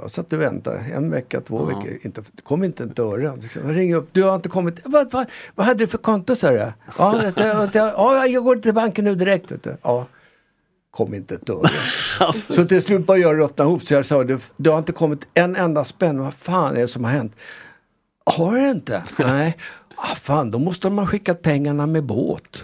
[0.00, 1.64] Jag satt och väntade en vecka, två Ja.
[1.78, 1.98] veckor.
[2.02, 3.36] Inte, det kom inte ett öre.
[3.40, 4.78] Liksom, Jag ringer upp, du har inte kommit.
[4.84, 6.72] Vad, vad, vad hade du för konto sa du?
[6.98, 7.22] Ja,
[7.72, 9.48] det, ja, jag går till banken nu direkt.
[9.62, 9.76] Du.
[9.82, 10.06] Ja,
[10.90, 11.70] kom inte ett öre.
[12.20, 12.52] Alltså.
[12.52, 13.82] Så till slut började jag ruttna ihop.
[13.82, 16.18] Så jag sa, du, du har inte kommit en enda spänn.
[16.20, 17.32] Vad fan är det som har hänt?
[18.24, 19.02] Har det inte?
[19.18, 19.56] Nej.
[19.94, 22.62] Ah, fan, då måste de ha skickat pengarna med båt.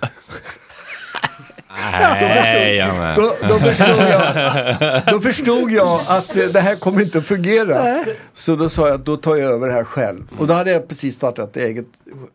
[1.92, 3.16] Nej, jag med.
[3.16, 8.04] Då, då, förstod jag, då förstod jag att eh, det här kommer inte att fungera.
[8.32, 10.22] Så då sa jag att då tar jag över det här själv.
[10.38, 11.86] Och då hade jag precis startat ett eget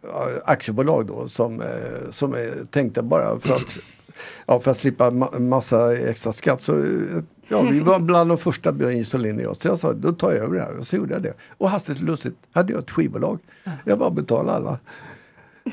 [0.04, 0.10] eh,
[0.46, 1.68] aktiebolag då som, eh,
[2.12, 3.78] som jag tänkte bara för att,
[4.46, 6.62] ja, för att slippa ma- massa extra skatt.
[6.62, 6.86] Så,
[7.48, 9.56] ja, vi var bland de första Insulin och jag.
[9.56, 11.34] Så jag sa då tar jag över det här och så gjorde jag det.
[11.58, 13.40] Och hastigt och lustigt hade jag ett skivbolag.
[13.86, 14.80] Jag bara betalade alla.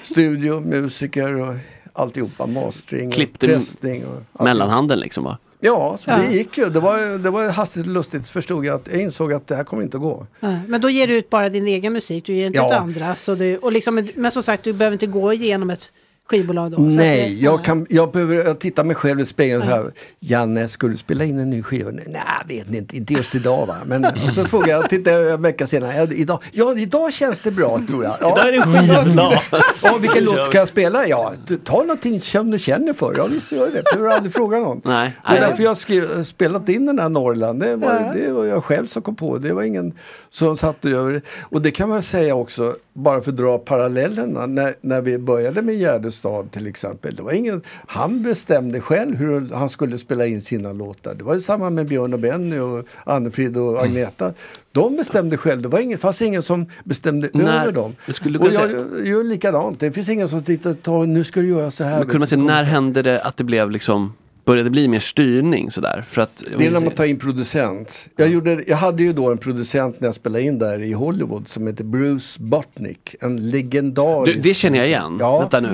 [0.03, 1.55] Studio, musiker och
[1.99, 2.47] alltihopa.
[2.47, 4.05] Mastering, Klippte och pressning.
[4.07, 4.45] Och.
[4.45, 5.39] Mellanhanden liksom va?
[5.61, 6.17] Ja, så Ja.
[6.19, 6.65] det gick ju.
[6.67, 9.65] Det var, det var hastigt och lustigt förstod jag att jag insåg att det här
[9.65, 10.27] kommer inte att gå.
[10.41, 12.67] Nej, Men då ger du ut bara din egen musik, du ger inte Ja.
[12.67, 13.15] ut andra.
[13.15, 15.93] Så du, och liksom, men som sagt, du behöver inte gå igenom ett
[16.29, 16.79] skivbolag då.
[16.79, 19.93] Nej, det, jag, kan, jag behöver jag tittar mig själv i spegeln här.
[20.21, 21.91] Janne, ska du spela in en ny skiva?
[21.91, 22.05] Nej,
[22.49, 23.77] vet inte, inte just idag va.
[23.87, 25.97] Men och så frågar jag, tittar jag en vecka senare.
[25.97, 28.17] Ja, idag, ja, idag känns det bra tror jag.
[28.21, 29.35] Ja, Idag är det skivdag.
[29.83, 31.07] Ja, vilken låt ska jag spela?
[31.07, 31.33] Ja,
[31.65, 33.15] ta någonting som du känner för.
[33.17, 33.83] Ja, visst gör det.
[33.97, 34.81] Du har aldrig frågat någon.
[34.85, 35.13] Nej.
[35.29, 37.61] Det är därför jag har skrev, spelat in den här Norrland.
[37.61, 39.39] Det var, det var jag själv som kom på.
[39.39, 39.95] Det var ingen
[40.31, 41.21] som satte över det.
[41.41, 44.47] Och det kan man säga också, bara för att dra parallellerna.
[44.47, 45.75] När, när vi började med
[46.23, 47.15] Gärdestad till exempel.
[47.17, 51.15] Det var ingen, han bestämde själv hur han skulle spela in sina låtar.
[51.15, 54.33] Det var samma med Björn och Benny och Annefrid och Agneta.
[54.73, 55.63] De bestämde själv.
[55.63, 57.97] Det var ingen, fanns ingen som bestämde Nej, över dem.
[58.09, 58.71] skulle och jag
[59.07, 59.81] gör- likadant.
[59.81, 61.99] Det finns ingen som tittar och tar, nu ska du göra så här.
[61.99, 64.13] Men kunde man säga, när hände det att det blev liksom
[64.49, 66.05] Började bli mer styrning sådär?
[66.09, 68.07] För att, Det är när man tar in producent.
[68.17, 71.49] Jag, gjorde, jag hade ju då en producent när jag spelade in där i Hollywood
[71.49, 73.15] som heter Bruce Botnick.
[73.21, 74.37] En legendarisk...
[74.37, 75.17] du, det känner jag igen.
[75.21, 75.41] Ja.
[75.41, 75.69] Vänta nu.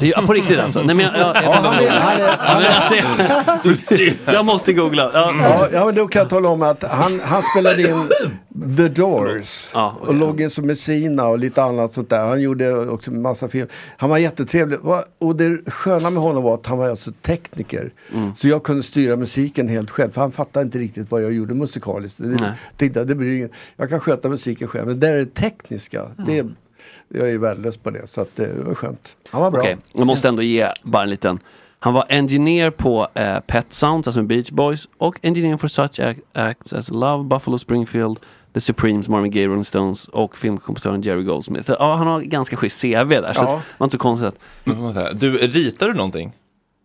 [0.00, 0.82] Ja, på riktigt alltså?
[0.82, 4.72] Nej, men jag, jag, Ja, han är- han är- han är- Men alltså, jag måste
[4.72, 5.10] googla.
[5.14, 5.34] Ja.
[5.42, 8.08] Ja, ja, men då kan jag tala om att han, han spelade in
[8.76, 12.26] The Doors och låg in som Messina och lite annat sånt där.
[12.26, 13.68] Han gjorde också en massa film.
[13.96, 14.78] Han var jättetrevlig.
[15.18, 17.92] Och det sköna med honom var att han var alltså tekniker.
[18.14, 18.34] Mm.
[18.34, 20.10] Så jag kunde styra musiken helt själv.
[20.10, 22.18] För han fattade inte riktigt vad jag gjorde musikaliskt.
[22.18, 24.86] Det, tänkte, det blir ingen, jag kan sköta musiken själv.
[24.86, 26.06] Men där är det tekniska.
[26.26, 26.46] Det,
[27.08, 28.06] jag är värdelös på det.
[28.06, 29.16] Så att det var skönt.
[29.30, 29.60] Han var bra.
[29.60, 31.38] Okej, jag måste ändå ge bara en liten.
[31.82, 36.20] Han var engineer på eh, Pet Sounds, alltså Beach Boys och engineer for such act,
[36.32, 38.18] acts as Love, Buffalo Springfield,
[38.54, 41.66] The Supremes, Marvin Gaye, Rolling Stones och filmkompositören Jerry Goldsmith.
[41.66, 43.52] Så, ja, han har ganska schysst CV där, så Ja.
[43.52, 45.20] det var inte så konstigt att...
[45.20, 46.32] Du, ritar du någonting?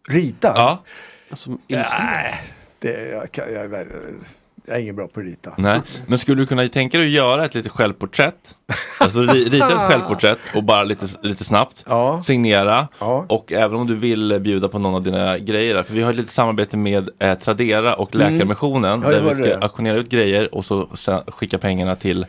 [0.09, 0.53] Rita?
[0.55, 0.83] Ja.
[1.29, 2.33] Alltså, Nej,
[2.79, 4.13] det, jag, kan, jag, är, värd-
[4.67, 5.53] jag är ingen bra på att rita.
[5.57, 8.55] Nej, men skulle du kunna tänka dig att göra ett litet självporträtt?
[8.99, 11.85] Alltså ri- rita ett självporträtt och bara lite, lite snabbt
[12.25, 12.87] signera.
[13.27, 15.83] Och även om du vill bjuda på någon av dina grejer.
[15.83, 18.33] För vi har ett litet samarbete med eh, Tradera och Mm.
[18.33, 19.01] Läkarmissionen.
[19.01, 19.63] Ja, jag där vi ska det.
[19.65, 20.87] auktionera ut grejer och så
[21.27, 22.25] skicka pengarna till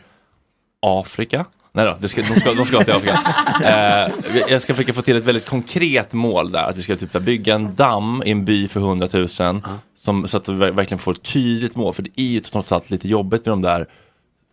[0.81, 1.45] Afrika.
[1.71, 3.19] Nej då, det ska, de, ska, de ska till Afrika.
[3.63, 4.11] Eh,
[4.49, 6.69] jag ska försöka få till ett väldigt konkret mål där.
[6.69, 9.27] Att vi ska typ bygga en damm i en by för 100 000.
[10.07, 11.93] Som, så att vi ver- verkligen får ett tydligt mål.
[11.93, 13.85] För det är ju trots allt lite jobbigt med de där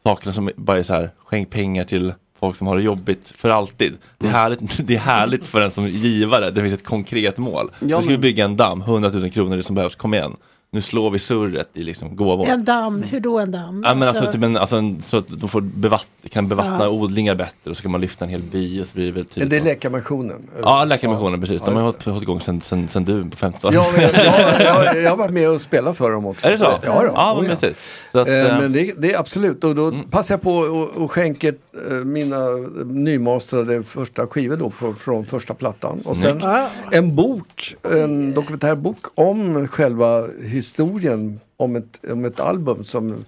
[0.03, 3.51] sakerna som bara är så här, skänk pengar till folk som har det jobbigt för
[3.51, 3.93] alltid.
[4.19, 4.41] Det är, Mm.
[4.41, 7.71] härligt, det är härligt för en som givare, det finns ett konkret mål.
[7.81, 10.37] Ja, nu ska vi bygga en damm, 100 000 kronor det som behövs, kom igen.
[10.75, 12.47] Nu slår vi surret i liksom gåvor.
[12.49, 13.83] En damm, hur då en damm?
[13.87, 16.89] Ja, men alltså, typ en, alltså en, så att de får bevatt, kan bevattna Ja.
[16.89, 19.25] odlingar bättre och så kan man lyfta en hel by och så blir det väl
[19.25, 19.61] typ Men det är.
[19.61, 20.43] Läkarmissionen?
[20.61, 21.61] Ja, Läkarmissionen precis.
[21.61, 24.11] Ja, De har hållit, hållit igång sen, sen, sen du på 15 Ja, men jag,
[24.15, 26.47] jag, jag, jag har varit med och spelat för dem också.
[26.47, 26.65] Är det så?
[26.65, 27.07] Ja, då.
[27.15, 27.79] Ja, vad Oh, mysigt.
[28.13, 31.03] Så att, Eh, eh, Men det, det är absolut, och då passar jag på och,
[31.03, 31.55] och skänker
[31.91, 32.47] eh, mina
[32.85, 36.01] nymastrade första skivor då på, från första plattan.
[36.05, 36.43] Och sen
[36.91, 40.64] en bok, en dokumentärbok om själva historien
[41.57, 43.25] om ett, om ett album som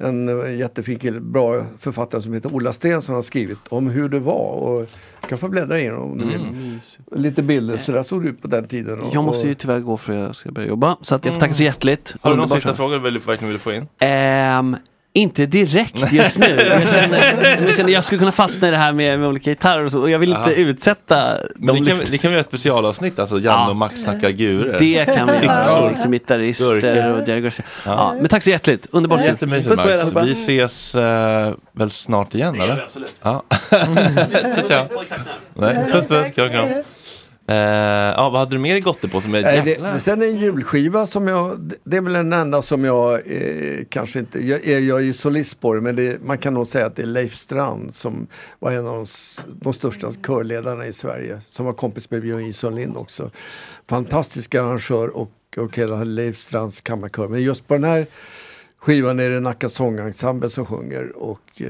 [0.00, 4.52] en eh, jättefin bra författare som heter Ola Sten har skrivit om hur det var.
[4.52, 4.80] Och
[5.20, 6.40] jag kan få bläddra in om du vill.
[6.40, 6.78] Mm.
[7.12, 9.00] Lite bilder, så där såg det ut på den tiden.
[9.00, 10.96] Och, Jag måste ju tyvärr gå för att jag ska börja jobba.
[11.00, 12.14] Så att jag får tacka så hjärtligt.
[12.20, 13.86] har du någon sista fråga du verkligen vill få in?
[13.98, 14.76] Ehm,
[15.18, 16.46] inte direkt just nu.
[16.46, 19.84] Jag känner, jag känner jag skulle kunna fastna i det här med, med olika gitarrer
[19.84, 20.00] och så.
[20.00, 23.18] Och jag vill inte utsätta Men de det, kan, det kan vi göra ett specialavsnitt,
[23.18, 24.76] alltså Janne och Max snackar gurer.
[24.78, 25.62] Det kan vi göra.
[25.62, 25.90] Yxor.
[25.90, 27.64] Liksom gitarrister och Jerry Garcia.
[27.84, 28.86] Ja, men tack så hjärtligt.
[28.90, 29.20] Underbart.
[29.20, 29.90] Jättemysigt Max.
[30.24, 32.76] Vi ses eh, väl snart igen Det gör eller?
[32.76, 33.14] vi absolut.
[33.22, 33.42] Ja.
[33.70, 33.96] Mm.
[34.54, 34.86] ciao, ciao.
[35.54, 36.68] Nej, puss puss, kram kram.
[37.48, 37.54] Eh,
[38.16, 39.30] ja, vad hade du mer i gottepåsen?
[39.30, 39.92] Nej, jäklar?
[39.94, 44.18] det, sen en julskiva som jag, det- är väl den enda som jag eh, kanske
[44.18, 46.86] inte, jag, är- jag är ju solist på det, men det, man kan nog säga
[46.86, 48.26] att det är Leif Strand som
[48.58, 49.06] var en av de,
[49.60, 53.30] de största körledarna i Sverige, som var kompis med Björn Jonsson Lind också.
[53.88, 57.28] Fantastisk arrangör och orkester, Leif Strands kammarkör.
[57.28, 58.06] Men just på den här
[58.78, 61.68] skivan är det Nacka sångensemble som sjunger och eh,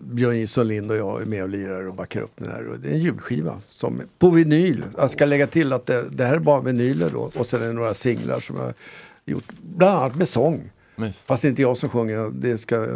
[0.00, 2.68] Björn Jonsson Lind och jag är med och lirar och backar upp den här.
[2.68, 4.84] Och det är en julskiva som, på vinyl.
[4.98, 7.66] Jag ska lägga till att det, det här är bara vinyler då och sen är
[7.66, 8.74] det några singlar som jag
[9.24, 10.70] gjort, bland annat med sång.
[11.26, 12.86] Fast det är inte jag som sjunger, det ska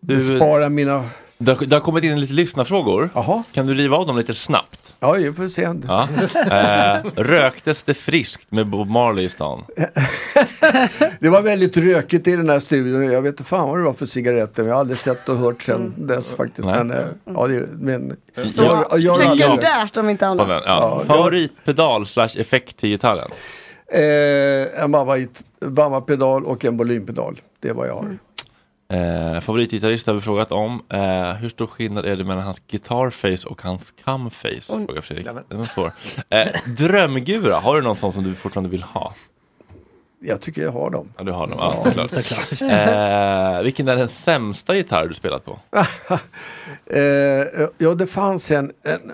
[0.00, 1.04] bespara mina...
[1.38, 3.10] Det har, det har kommit in lite lyssnarfrågor.
[3.52, 4.79] Kan du riva av dem lite snabbt?
[5.00, 5.68] Ja, jag får se.
[5.88, 6.08] Ja.
[6.34, 9.64] Eh, röktes det friskt med Bob Marley i stan?
[11.20, 13.12] Det var väldigt rökigt i den här studion.
[13.12, 14.64] Jag vet inte fan vad det var för cigaretter.
[14.64, 16.68] Jag har aldrig sett och hört sedan dess faktiskt.
[16.68, 16.84] Nej.
[16.84, 18.86] Men, eh, ja, det, men, Så
[19.18, 20.48] sekundärt om inte annat.
[20.48, 21.02] den, ja.
[21.06, 23.30] Favoritpedal slash effekt till gitarren?
[23.92, 24.92] Eh, en
[25.70, 27.40] Bava-pedal och en volympedal.
[27.60, 28.18] Det är vad jag har.
[28.90, 30.82] Eh, favoritgitarrist har vi frågat om.
[30.88, 34.72] Eh, hur stor skillnad är det mellan hans guitarface och hans cumface?
[34.72, 34.86] Oj.
[34.86, 35.26] Frågar Fredrik.
[35.48, 35.92] Den var svår.
[36.28, 39.14] Eh, drömgura, har du någon sån som du fortfarande vill ha?
[40.22, 41.08] Jag tycker jag har dem.
[41.18, 41.58] Ja, du har dem.
[41.58, 42.40] Ja, Ja, såklart.
[42.40, 42.62] såklart.
[43.58, 45.58] Eh, vilken är den sämsta gitarr du spelat på?
[46.86, 47.00] eh,
[47.78, 49.12] ja, det fanns en, en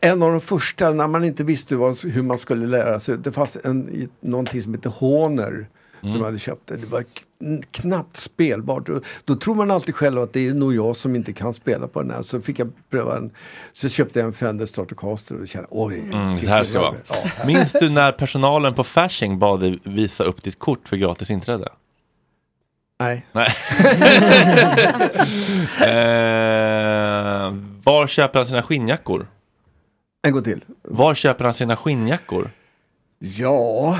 [0.00, 3.18] en av de första när man inte visste hur man skulle lära sig.
[3.18, 5.66] Det fanns en, någonting som heter Honer
[6.08, 6.16] Mm.
[6.18, 6.66] jag hade köpt.
[6.66, 7.04] Det var
[7.40, 8.86] kn- knappt spelbart.
[8.86, 11.88] Då, då tror man alltid själv att det är nog jag som inte kan spela
[11.88, 12.22] på den här.
[12.22, 13.30] Så fick jag pröva en,
[13.72, 15.98] så köpte jag en Fender Stratocaster och kände oj.
[15.98, 16.94] Mm, det här ska vara.
[17.08, 17.46] Ja.
[17.46, 21.68] Minns du när personalen på Fasching bad dig visa upp ditt kort för gratis inträde?
[23.00, 23.26] Nej.
[23.32, 23.48] Nej.
[25.80, 27.54] eh,
[27.84, 29.26] var köper han sina skinnjackor?
[30.26, 30.64] En gång till.
[30.82, 32.50] Var köper han sina skinnjackor?
[33.18, 33.98] Ja,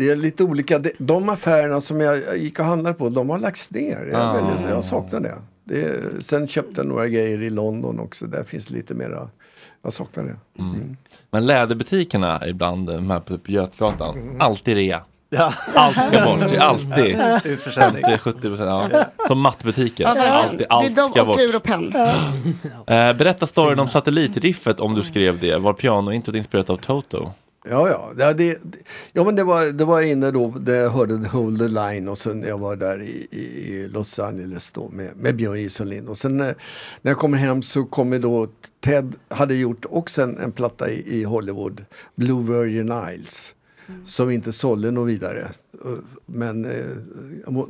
[0.00, 0.80] det är lite olika.
[0.98, 4.08] De, affärerna som jag gick och handlade på, de har lagts ner.
[4.12, 4.32] Jag, Ah.
[4.32, 5.34] väldigt, jag saknar det.
[5.64, 8.26] det är, sen köpte jag några grejer i London också.
[8.26, 9.28] Där finns lite mera.
[9.82, 10.36] Jag saknar det.
[10.62, 10.96] Mm.
[11.30, 15.02] Men läderbutikerna ibland, de här på Götgatan, alltid rea.
[15.32, 15.52] Ja.
[15.74, 17.20] Allt ska bort, det är alltid
[17.52, 18.02] Utförsäljning.
[18.04, 19.04] 50-70% ja.
[19.26, 21.40] Som mattbutiker, Ja, alltid, det är allt de ska och bort.
[21.40, 21.94] ur och penn.
[22.86, 25.56] Eh, berätta storyn om satellitriffet om du skrev det.
[25.58, 27.30] Var pianointrot inspirerat av Toto?
[27.64, 28.32] Ja, ja.
[28.32, 28.58] Det,
[29.12, 32.18] ja men det var, det var inne då, där jag hörde Hold the Line och
[32.18, 36.08] sen jag var där i, i, Los Angeles då med, med Björn Lind.
[36.08, 36.46] Och sen eh,
[37.02, 38.48] när jag kommer hem så kommer då
[38.80, 41.84] Ted hade gjort också en, en platta i, i Hollywood,
[42.14, 43.54] Blue Virgin Isles.
[44.04, 45.48] Som inte sålde något vidare.
[46.26, 46.86] Men eh,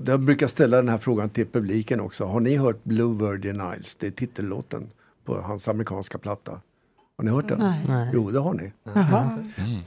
[0.06, 2.24] jag brukar ställa den här frågan till publiken också.
[2.24, 3.96] Har ni hört Blue Virgin Isles?
[3.96, 4.90] Det är titellåten
[5.24, 6.60] på hans amerikanska platta.
[7.20, 7.74] Har ni hört den?
[7.88, 8.10] Nej.
[8.12, 8.72] Jo, det har ni.
[8.94, 9.38] Jaha.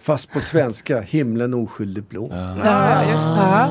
[0.01, 2.30] Fast på svenska, himlen oskyldigt blå.
[2.31, 3.68] Ja, just ja.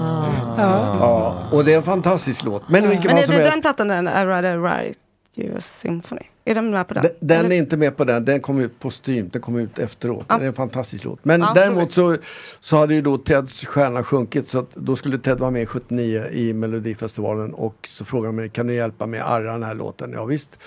[0.59, 0.97] ja.
[1.01, 2.69] Ja, och det är en fantastisk låt.
[2.69, 3.53] Men vilken Men är som det helst.
[3.55, 4.99] den plattan, den I rather write
[5.37, 6.23] you a symphony?
[6.45, 7.03] Är den med på den?
[7.03, 10.27] Den, den är inte med på den, den kom ut postumt, den kom ut efteråt.
[10.29, 10.39] Ja.
[10.39, 11.25] Det är en fantastisk låt.
[11.25, 12.17] Men Ja, däremot så,
[12.61, 16.25] så hade ju då Teds stjärna sjunkit så att då skulle Ted vara med 79
[16.31, 19.75] i Melodifestivalen och så frågade de mig, kan du hjälpa mig att arra den här
[19.75, 20.13] låten?
[20.13, 20.59] Ja, visst.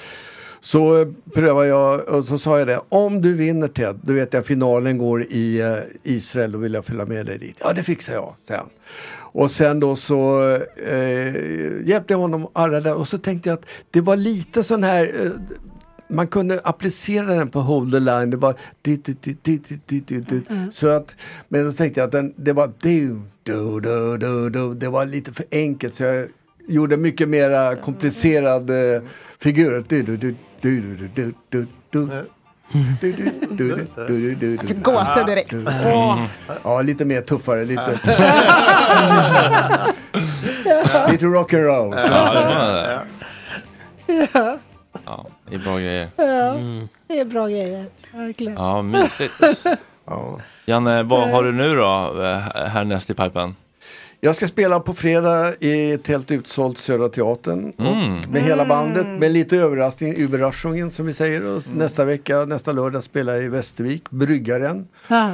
[0.65, 4.33] Så eh, prövade jag och så sa jag det, om du vinner Ted, då vet
[4.33, 7.55] jag finalen går i eh, Israel, då vill jag följa med dig dit.
[7.59, 8.65] Ja, det fixar jag, sen.
[9.17, 10.51] Och sen då så
[10.87, 11.35] eh,
[11.85, 15.11] hjälpte jag honom arra där och så tänkte jag att det var lite sån här
[15.25, 15.31] eh,
[16.07, 18.29] man kunde applicera den på Hold the line.
[18.29, 20.41] Det var di, di, di, di, di, di, di, di.
[20.49, 20.71] Mm.
[20.71, 21.15] Så att,
[21.47, 24.73] men då tänkte jag att den, det var du, du, du, du, du.
[24.73, 26.27] Det var lite för enkelt så jag
[26.67, 29.01] gjorde mycket mera komplicerad eh,
[29.39, 29.85] figur.
[29.87, 32.25] Du, du, du, du, du, du, du, du.
[33.01, 34.57] Du, du, du, du, du, du, du.
[34.59, 35.53] Alltså, gåshud direkt.
[35.85, 36.23] Åh.
[36.63, 37.65] Ja, lite mer tuffare.
[37.65, 37.91] Lite,
[41.11, 41.95] lite rock'n'roll.
[41.95, 43.05] Ja, det var det.
[44.33, 44.57] Ja.
[45.05, 46.09] Ja, det är bra grejer.
[46.17, 46.57] ja,
[47.07, 47.85] det är bra grejer.
[48.13, 48.53] Verkligen.
[48.53, 49.33] Ja, mysigt.
[50.65, 53.55] Janne, vad har du nu då eh, härnäst i pipen?
[54.25, 57.73] Jag ska spela på fredag i ett helt utsålt Södra Teatern.
[57.77, 58.23] Mm.
[58.23, 61.43] Och med hela bandet med lite överraskning, Überraschungen som vi säger.
[61.45, 64.87] Och nästa vecka, nästa lördag spelar jag i Västervik, Bryggaren.
[65.07, 65.31] Ja.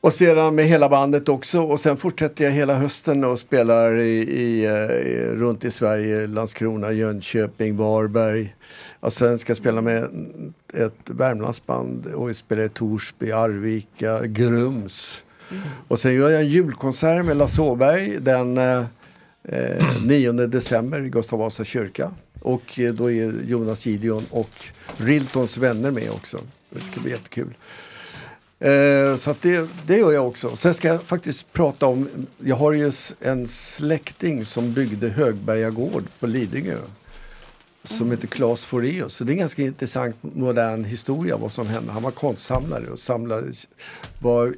[0.00, 4.18] Och sedan med hela bandet också och sen fortsätter jag hela hösten och spelar i,
[4.20, 8.54] i, eh, runt i Sverige, Landskrona, Jönköping, Varberg.
[9.00, 10.08] Och sen ska jag spela med
[10.74, 15.24] ett Värmlandsband och vi spelar i Torsby, Arvika, Grums.
[15.88, 18.84] Och sen gör jag en julkonsert med Lasse Åberg den eh,
[19.44, 22.10] eh 9 december i Gustav Vasa kyrka.
[22.40, 24.50] Och eh, då är Jonas Gideon och
[24.96, 26.38] Riltons vänner med också.
[26.70, 27.54] Det ska bli jättekul.
[28.62, 30.56] Eh, så att det, det gör jag också.
[30.56, 32.08] Sen ska jag faktiskt prata om,
[32.38, 36.76] jag har ju en släkting som byggde Högberga gård på Lidingö.
[37.84, 39.14] Som heter Claes Foreus.
[39.14, 41.92] Så det är en ganska intressant modern historia vad som hände.
[41.92, 43.52] Han var konstsamlare och samlade,
[44.18, 44.54] var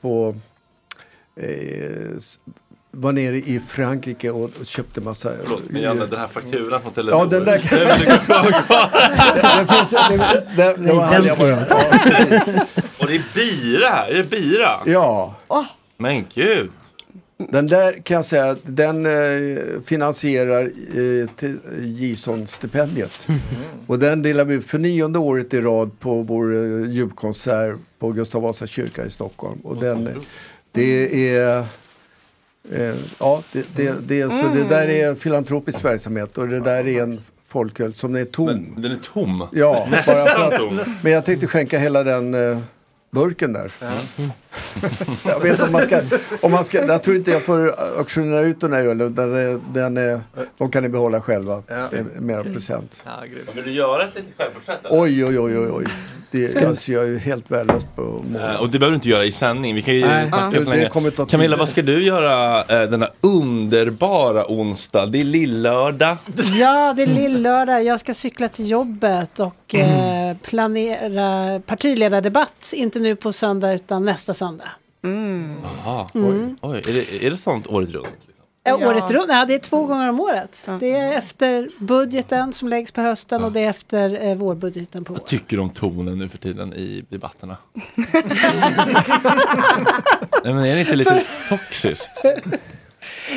[0.00, 0.36] på
[1.40, 2.18] eh,
[2.90, 5.32] var nere i Frankrike och, och köpte massa...
[5.44, 7.26] Förlåt, men Janne, den här fakturan från Ja, Telenor.
[7.30, 7.58] den där
[8.28, 8.90] Den gå kvar.
[9.34, 11.64] det, det finns, det, det, det, var den jag ska bara- jag.
[11.68, 12.64] ja,
[13.00, 14.80] Och det är bira här, är det bira?
[14.86, 15.34] Ja.
[15.96, 16.70] Men gud.
[17.36, 20.64] Den där kan jag säga, den eh, finansierar
[20.96, 21.28] eh,
[21.80, 23.28] Gison-stipendiet.
[23.86, 28.12] Och den delar vi ut för nionde året i rad på vår eh, julkonsert på
[28.12, 29.58] Gustav Vasa kyrka i Stockholm.
[29.60, 30.08] Och den,
[30.72, 31.58] det är
[32.72, 36.60] eh, Ja, det, det, det, är- så det där är en filantropisk verksamhet och det
[36.60, 38.46] där är en folköl som är tom.
[38.74, 39.46] Men den är tom?
[39.52, 42.58] Ja, bara för att, men jag tänkte skänka hela den eh,
[43.14, 43.72] burken där.
[45.24, 46.00] jag vet om man ska,
[46.40, 49.14] om man ska, jag tror inte jag får auktionera ut den här ölen.
[49.14, 50.20] Den, är- den är,
[50.58, 51.62] de kan ni behålla själva.
[51.66, 53.02] Det är mera present.
[53.54, 54.78] Vill du göra ett litet självporträtt?
[54.90, 55.84] Oj, oj, oj, oj, oj.
[56.30, 58.56] Det, alltså, jag är ju helt värdelös på Eh, mål.
[58.60, 59.74] Och det behöver du inte göra i sändning.
[59.74, 60.50] Vi kan ju ta
[61.10, 61.30] tid.
[61.30, 65.06] Camilla, vad ska du göra eh, denna underbara onsdag?
[65.06, 66.16] Det är lillördag.
[66.58, 67.84] Ja, det är lillördag.
[67.84, 72.72] Jag ska cykla till jobbet och eh, planera partiledardebatt.
[72.72, 74.68] Inte nu på söndag utan nästa söndag.
[75.02, 76.56] Jaha, Mm.
[76.62, 76.70] oj.
[76.70, 76.78] oj.
[76.88, 78.08] Är, det, är det sånt året runt?
[78.66, 78.74] Ja.
[78.90, 79.26] Året runt?
[79.28, 80.68] Ja, det är två gånger om året.
[80.80, 85.12] Det är efter budgeten som läggs på hösten och det är efter eh, vårbudgeten på
[85.12, 85.20] våren.
[85.22, 87.56] Vad tycker du om tonen nu för tiden i debatterna?
[90.44, 92.02] Nej, men är det inte lite toxisk?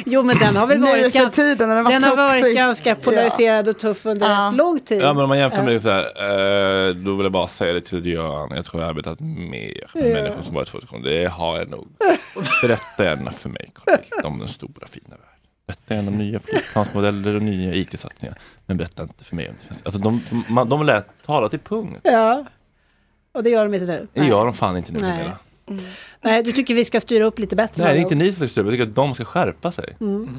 [0.06, 3.68] Jo, men den har väl varit, ganska, tiden den varit den har varit ganska polariserad
[3.68, 5.02] och tuff under lång tid.
[5.02, 7.48] Ja men om man jämför med Eh, det så här, eh, då vill jag bara
[7.48, 8.52] säga det till Göran.
[8.56, 10.02] Jag tror jag har arbetat mer med Ja.
[10.02, 11.10] människor som varit sekunder.
[11.10, 11.88] Det har jag nog.
[12.62, 15.24] Berätta gärna för mig Carl om den stora fina världen.
[15.68, 18.38] Berätta gärna om nya flygplansmodeller och nya IT-satsningar.
[18.66, 19.52] Men berätta inte för mig.
[19.84, 22.00] Alltså de, man, de lät tala till punkt.
[22.04, 22.46] Ja,
[23.32, 24.08] och det gör de inte nu.
[24.14, 25.30] Det gör de fan inte nu Nej.
[25.68, 25.86] Numera.
[26.22, 27.84] Nej, du tycker vi ska styra upp lite bättre.
[27.84, 29.98] Nej det är inte ni som ska styra, jag tycker att de ska skärpa sig.
[30.02, 30.30] Mm.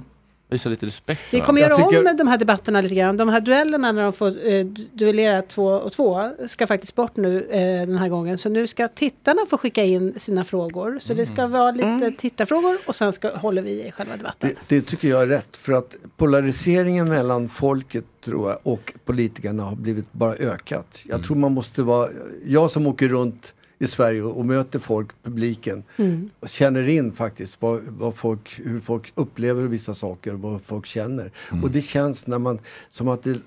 [0.50, 3.16] Visa lite respekt Vi kommer göra tycker- om de här debatterna lite grann.
[3.16, 7.44] De här duellerna när de får eh, duellera två och två ska faktiskt bort nu
[7.50, 8.38] eh, den här gången.
[8.38, 10.98] Så nu ska tittarna få skicka in sina frågor.
[11.00, 11.50] Så det ska Mm.
[11.50, 14.50] vara lite tittarfrågor och sen ska, håller vi i själva debatten.
[14.68, 15.56] Det, det tycker jag är rätt.
[15.56, 21.00] För att polariseringen mellan folket tror jag och politikerna har blivit bara ökat.
[21.04, 22.08] Jag tror man måste vara,
[22.46, 26.30] jag som åker runt i Sverige och möter folk, publiken, Mm.
[26.40, 30.86] och känner in faktiskt vad, vad folk, hur folk upplever vissa saker och vad folk
[30.86, 31.30] känner.
[31.62, 32.58] Och det känns när man,
[32.90, 33.38] som att det,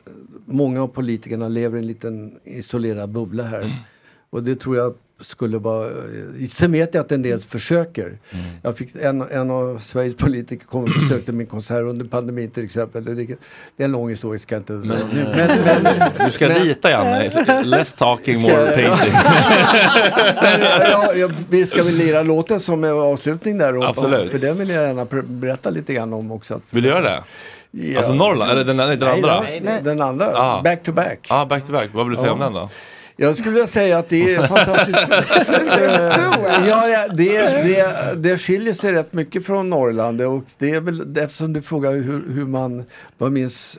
[0.46, 3.86] många av politikerna lever i en liten isolerad bubbla här.
[4.30, 5.88] Och det tror jag skulle vara...
[5.88, 8.18] eh, Sen vet jag att en del försöker.
[8.62, 12.66] Jag fick en, en av Sveriges politiker kom och besökte min konsert under pandemin till
[12.66, 13.06] exempel.
[13.06, 13.34] Det, det
[13.78, 14.74] är en lång historia, ska inte...
[14.74, 14.98] Men,
[16.26, 19.14] du ska rita Janne, less talking Ska more painting.
[20.42, 20.62] Men,
[20.92, 23.78] ja, ja, vi ska väl lira låten som är avslutning där.
[23.78, 24.32] Och, Absolut.
[24.32, 26.54] För den vill jag gärna berätta lite grann om också.
[26.56, 27.24] Att, Vill du göra det?
[27.72, 27.98] Ja.
[27.98, 29.42] Alltså Norrland, eller den, den, den Nej, andra?
[29.42, 29.82] nej, nej.
[29.84, 30.62] Den andra, Ah.
[30.64, 31.20] back to back.
[31.30, 31.90] Ja, back to back.
[31.94, 32.70] Vad vill du säga om den då?
[33.22, 35.12] Jag skulle vilja säga att det är fantastiskt.
[35.12, 41.18] Eh, ja, det, det, det skiljer sig rätt mycket från Norrland och det är väl
[41.18, 42.84] eftersom du frågar hur, hur man,
[43.18, 43.78] vad minns,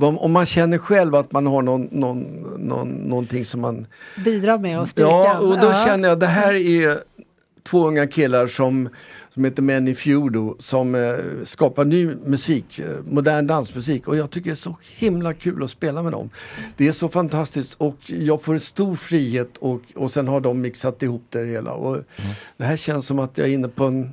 [0.00, 2.22] eh, om man känner själv att man har någon, någon,
[2.58, 3.86] någon, någonting som man
[4.24, 5.12] Bidra med och styrkan.
[5.12, 5.84] Ja, och då Ja.
[5.86, 6.98] känner jag det här är
[7.68, 8.88] två unga killar som,
[9.34, 11.12] som heter Manny Feudo som eh,
[11.44, 15.70] skapar ny musik, eh, modern dansmusik och jag tycker det är så himla kul att
[15.70, 16.30] spela med dem.
[16.76, 21.02] Det är så fantastiskt och jag får stor frihet och, och sen har de mixat
[21.02, 21.72] ihop det hela.
[21.72, 21.98] Och
[22.56, 24.12] Det här känns som att jag är inne på en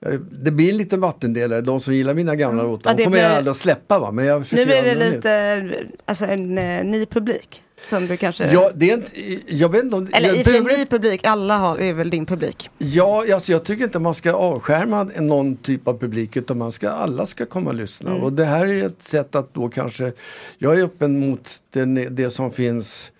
[0.00, 2.90] jag- det blir en liten vattendelare, de som gillar mina gamla låtar.
[2.90, 5.70] Ja, de kommer jag blir- aldrig att släppa va, men jag Nu blir det lite,
[6.04, 7.62] alltså en eh, ny publik.
[7.88, 8.52] Som du kanske...
[8.52, 10.08] Ja, det är inte, jag vet inte om...
[10.12, 12.70] Eller jag i behöver ny publik, alla har, är väl din publik.
[12.78, 16.88] Ja, alltså jag tycker inte man ska avskärma någon typ av publik utan man ska,
[16.88, 18.10] alla ska komma och lyssna.
[18.10, 18.22] Mm.
[18.22, 20.12] Och det här är ett sätt att då kanske,
[20.58, 23.12] jag är öppen mot den, det som finns.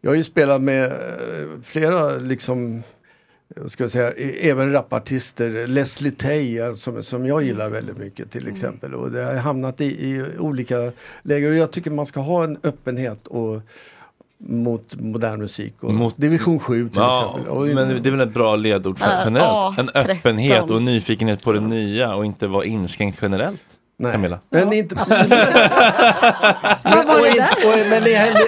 [0.00, 2.82] Jag har ju spelat med eh, flera liksom
[3.66, 8.48] ska jag säga, e- även rapartister, Leslie Tay som, som jag gillar väldigt mycket till
[8.48, 8.94] exempel.
[8.94, 10.92] Och det har hamnat i, i olika
[11.22, 13.60] läger och jag tycker man ska ha en öppenhet och,
[14.48, 15.74] mot modern musik.
[15.80, 17.52] Och Mot- Division 7 till Ja, exempel.
[17.52, 19.78] Och, men det är väl ett bra ledord för Ja, generellt.
[19.78, 20.16] En A13.
[20.16, 23.60] öppenhet och nyfikenhet på det nya och inte vara inskränkt generellt.
[23.98, 24.12] Nej.
[24.12, 24.38] Camilla.
[24.50, 24.94] Men inte...
[26.84, 28.02] men, och inte och, men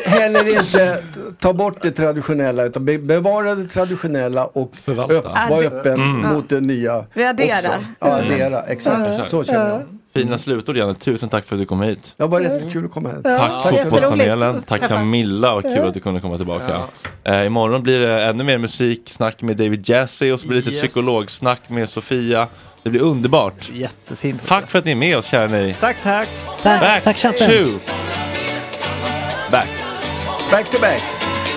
[0.07, 1.03] heller inte
[1.43, 6.35] ta bort det traditionella utan be, bevara det traditionella och öpp, Ja, vara öppen Mm.
[6.35, 7.05] mot det nya.
[7.15, 7.87] Vi adderar.
[8.01, 9.25] Ja, addera, exakt.
[9.31, 9.83] Så känner jag.
[10.15, 12.15] Fina slutord Janne, tusen tack för att du kom hit.
[12.17, 13.23] Det var jättekul att komma hit.
[13.23, 14.89] Tack så fotbollspanelen, tack.
[14.89, 15.87] Camilla och kul Ja.
[15.89, 16.81] att du kunde komma tillbaka.
[17.25, 20.65] Eh, imorgon blir det ännu mer musik, snack med David Jassy och så blir det
[20.71, 20.93] lite Yes.
[20.95, 22.49] psykologsnack med Sofia.
[22.83, 23.71] Det blir underbart.
[23.73, 24.47] Jättefint.
[24.47, 25.75] Tack för att ni är med oss kära ni.
[25.81, 26.29] Tack, tack.
[26.65, 27.49] Back tack, chatten.
[27.51, 27.93] to
[29.53, 29.69] back.
[30.53, 31.52] Back to back.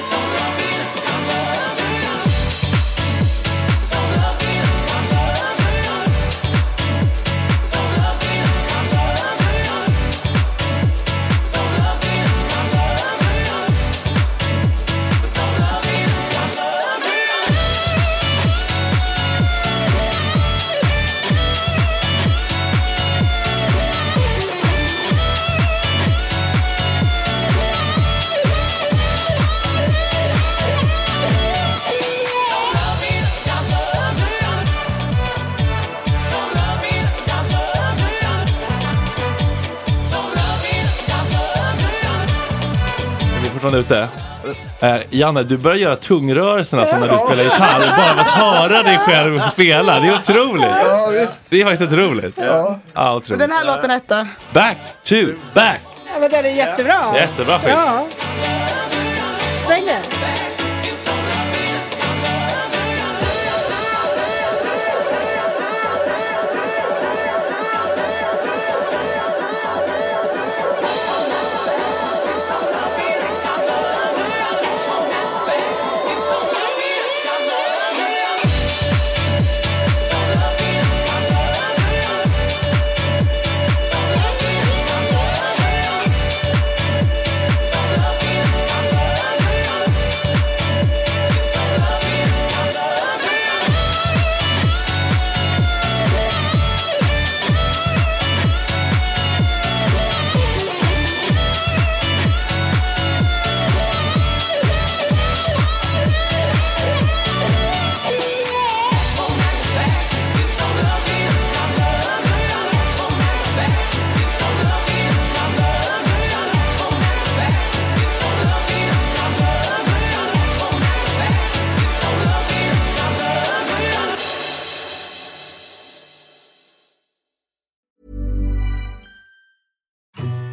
[43.71, 44.07] Fortfarande ute?
[44.79, 47.79] Eh, Janne, du börjar göra tungrörelserna som när du spelar gitarr.
[47.97, 49.99] Bara av att höra dig själv spela.
[49.99, 50.65] Det är otroligt.
[50.85, 51.41] Ja, visst.
[51.49, 52.37] Det är faktiskt otroligt.
[52.37, 52.79] Ja.
[52.93, 53.39] Ja, Och otroligt.
[53.39, 54.27] den här låten hette?
[54.53, 55.15] Back to
[55.53, 55.81] back.
[56.13, 56.95] Ja, men den är jättebra.
[57.15, 57.73] Jättebra skit.
[57.75, 58.07] Ja.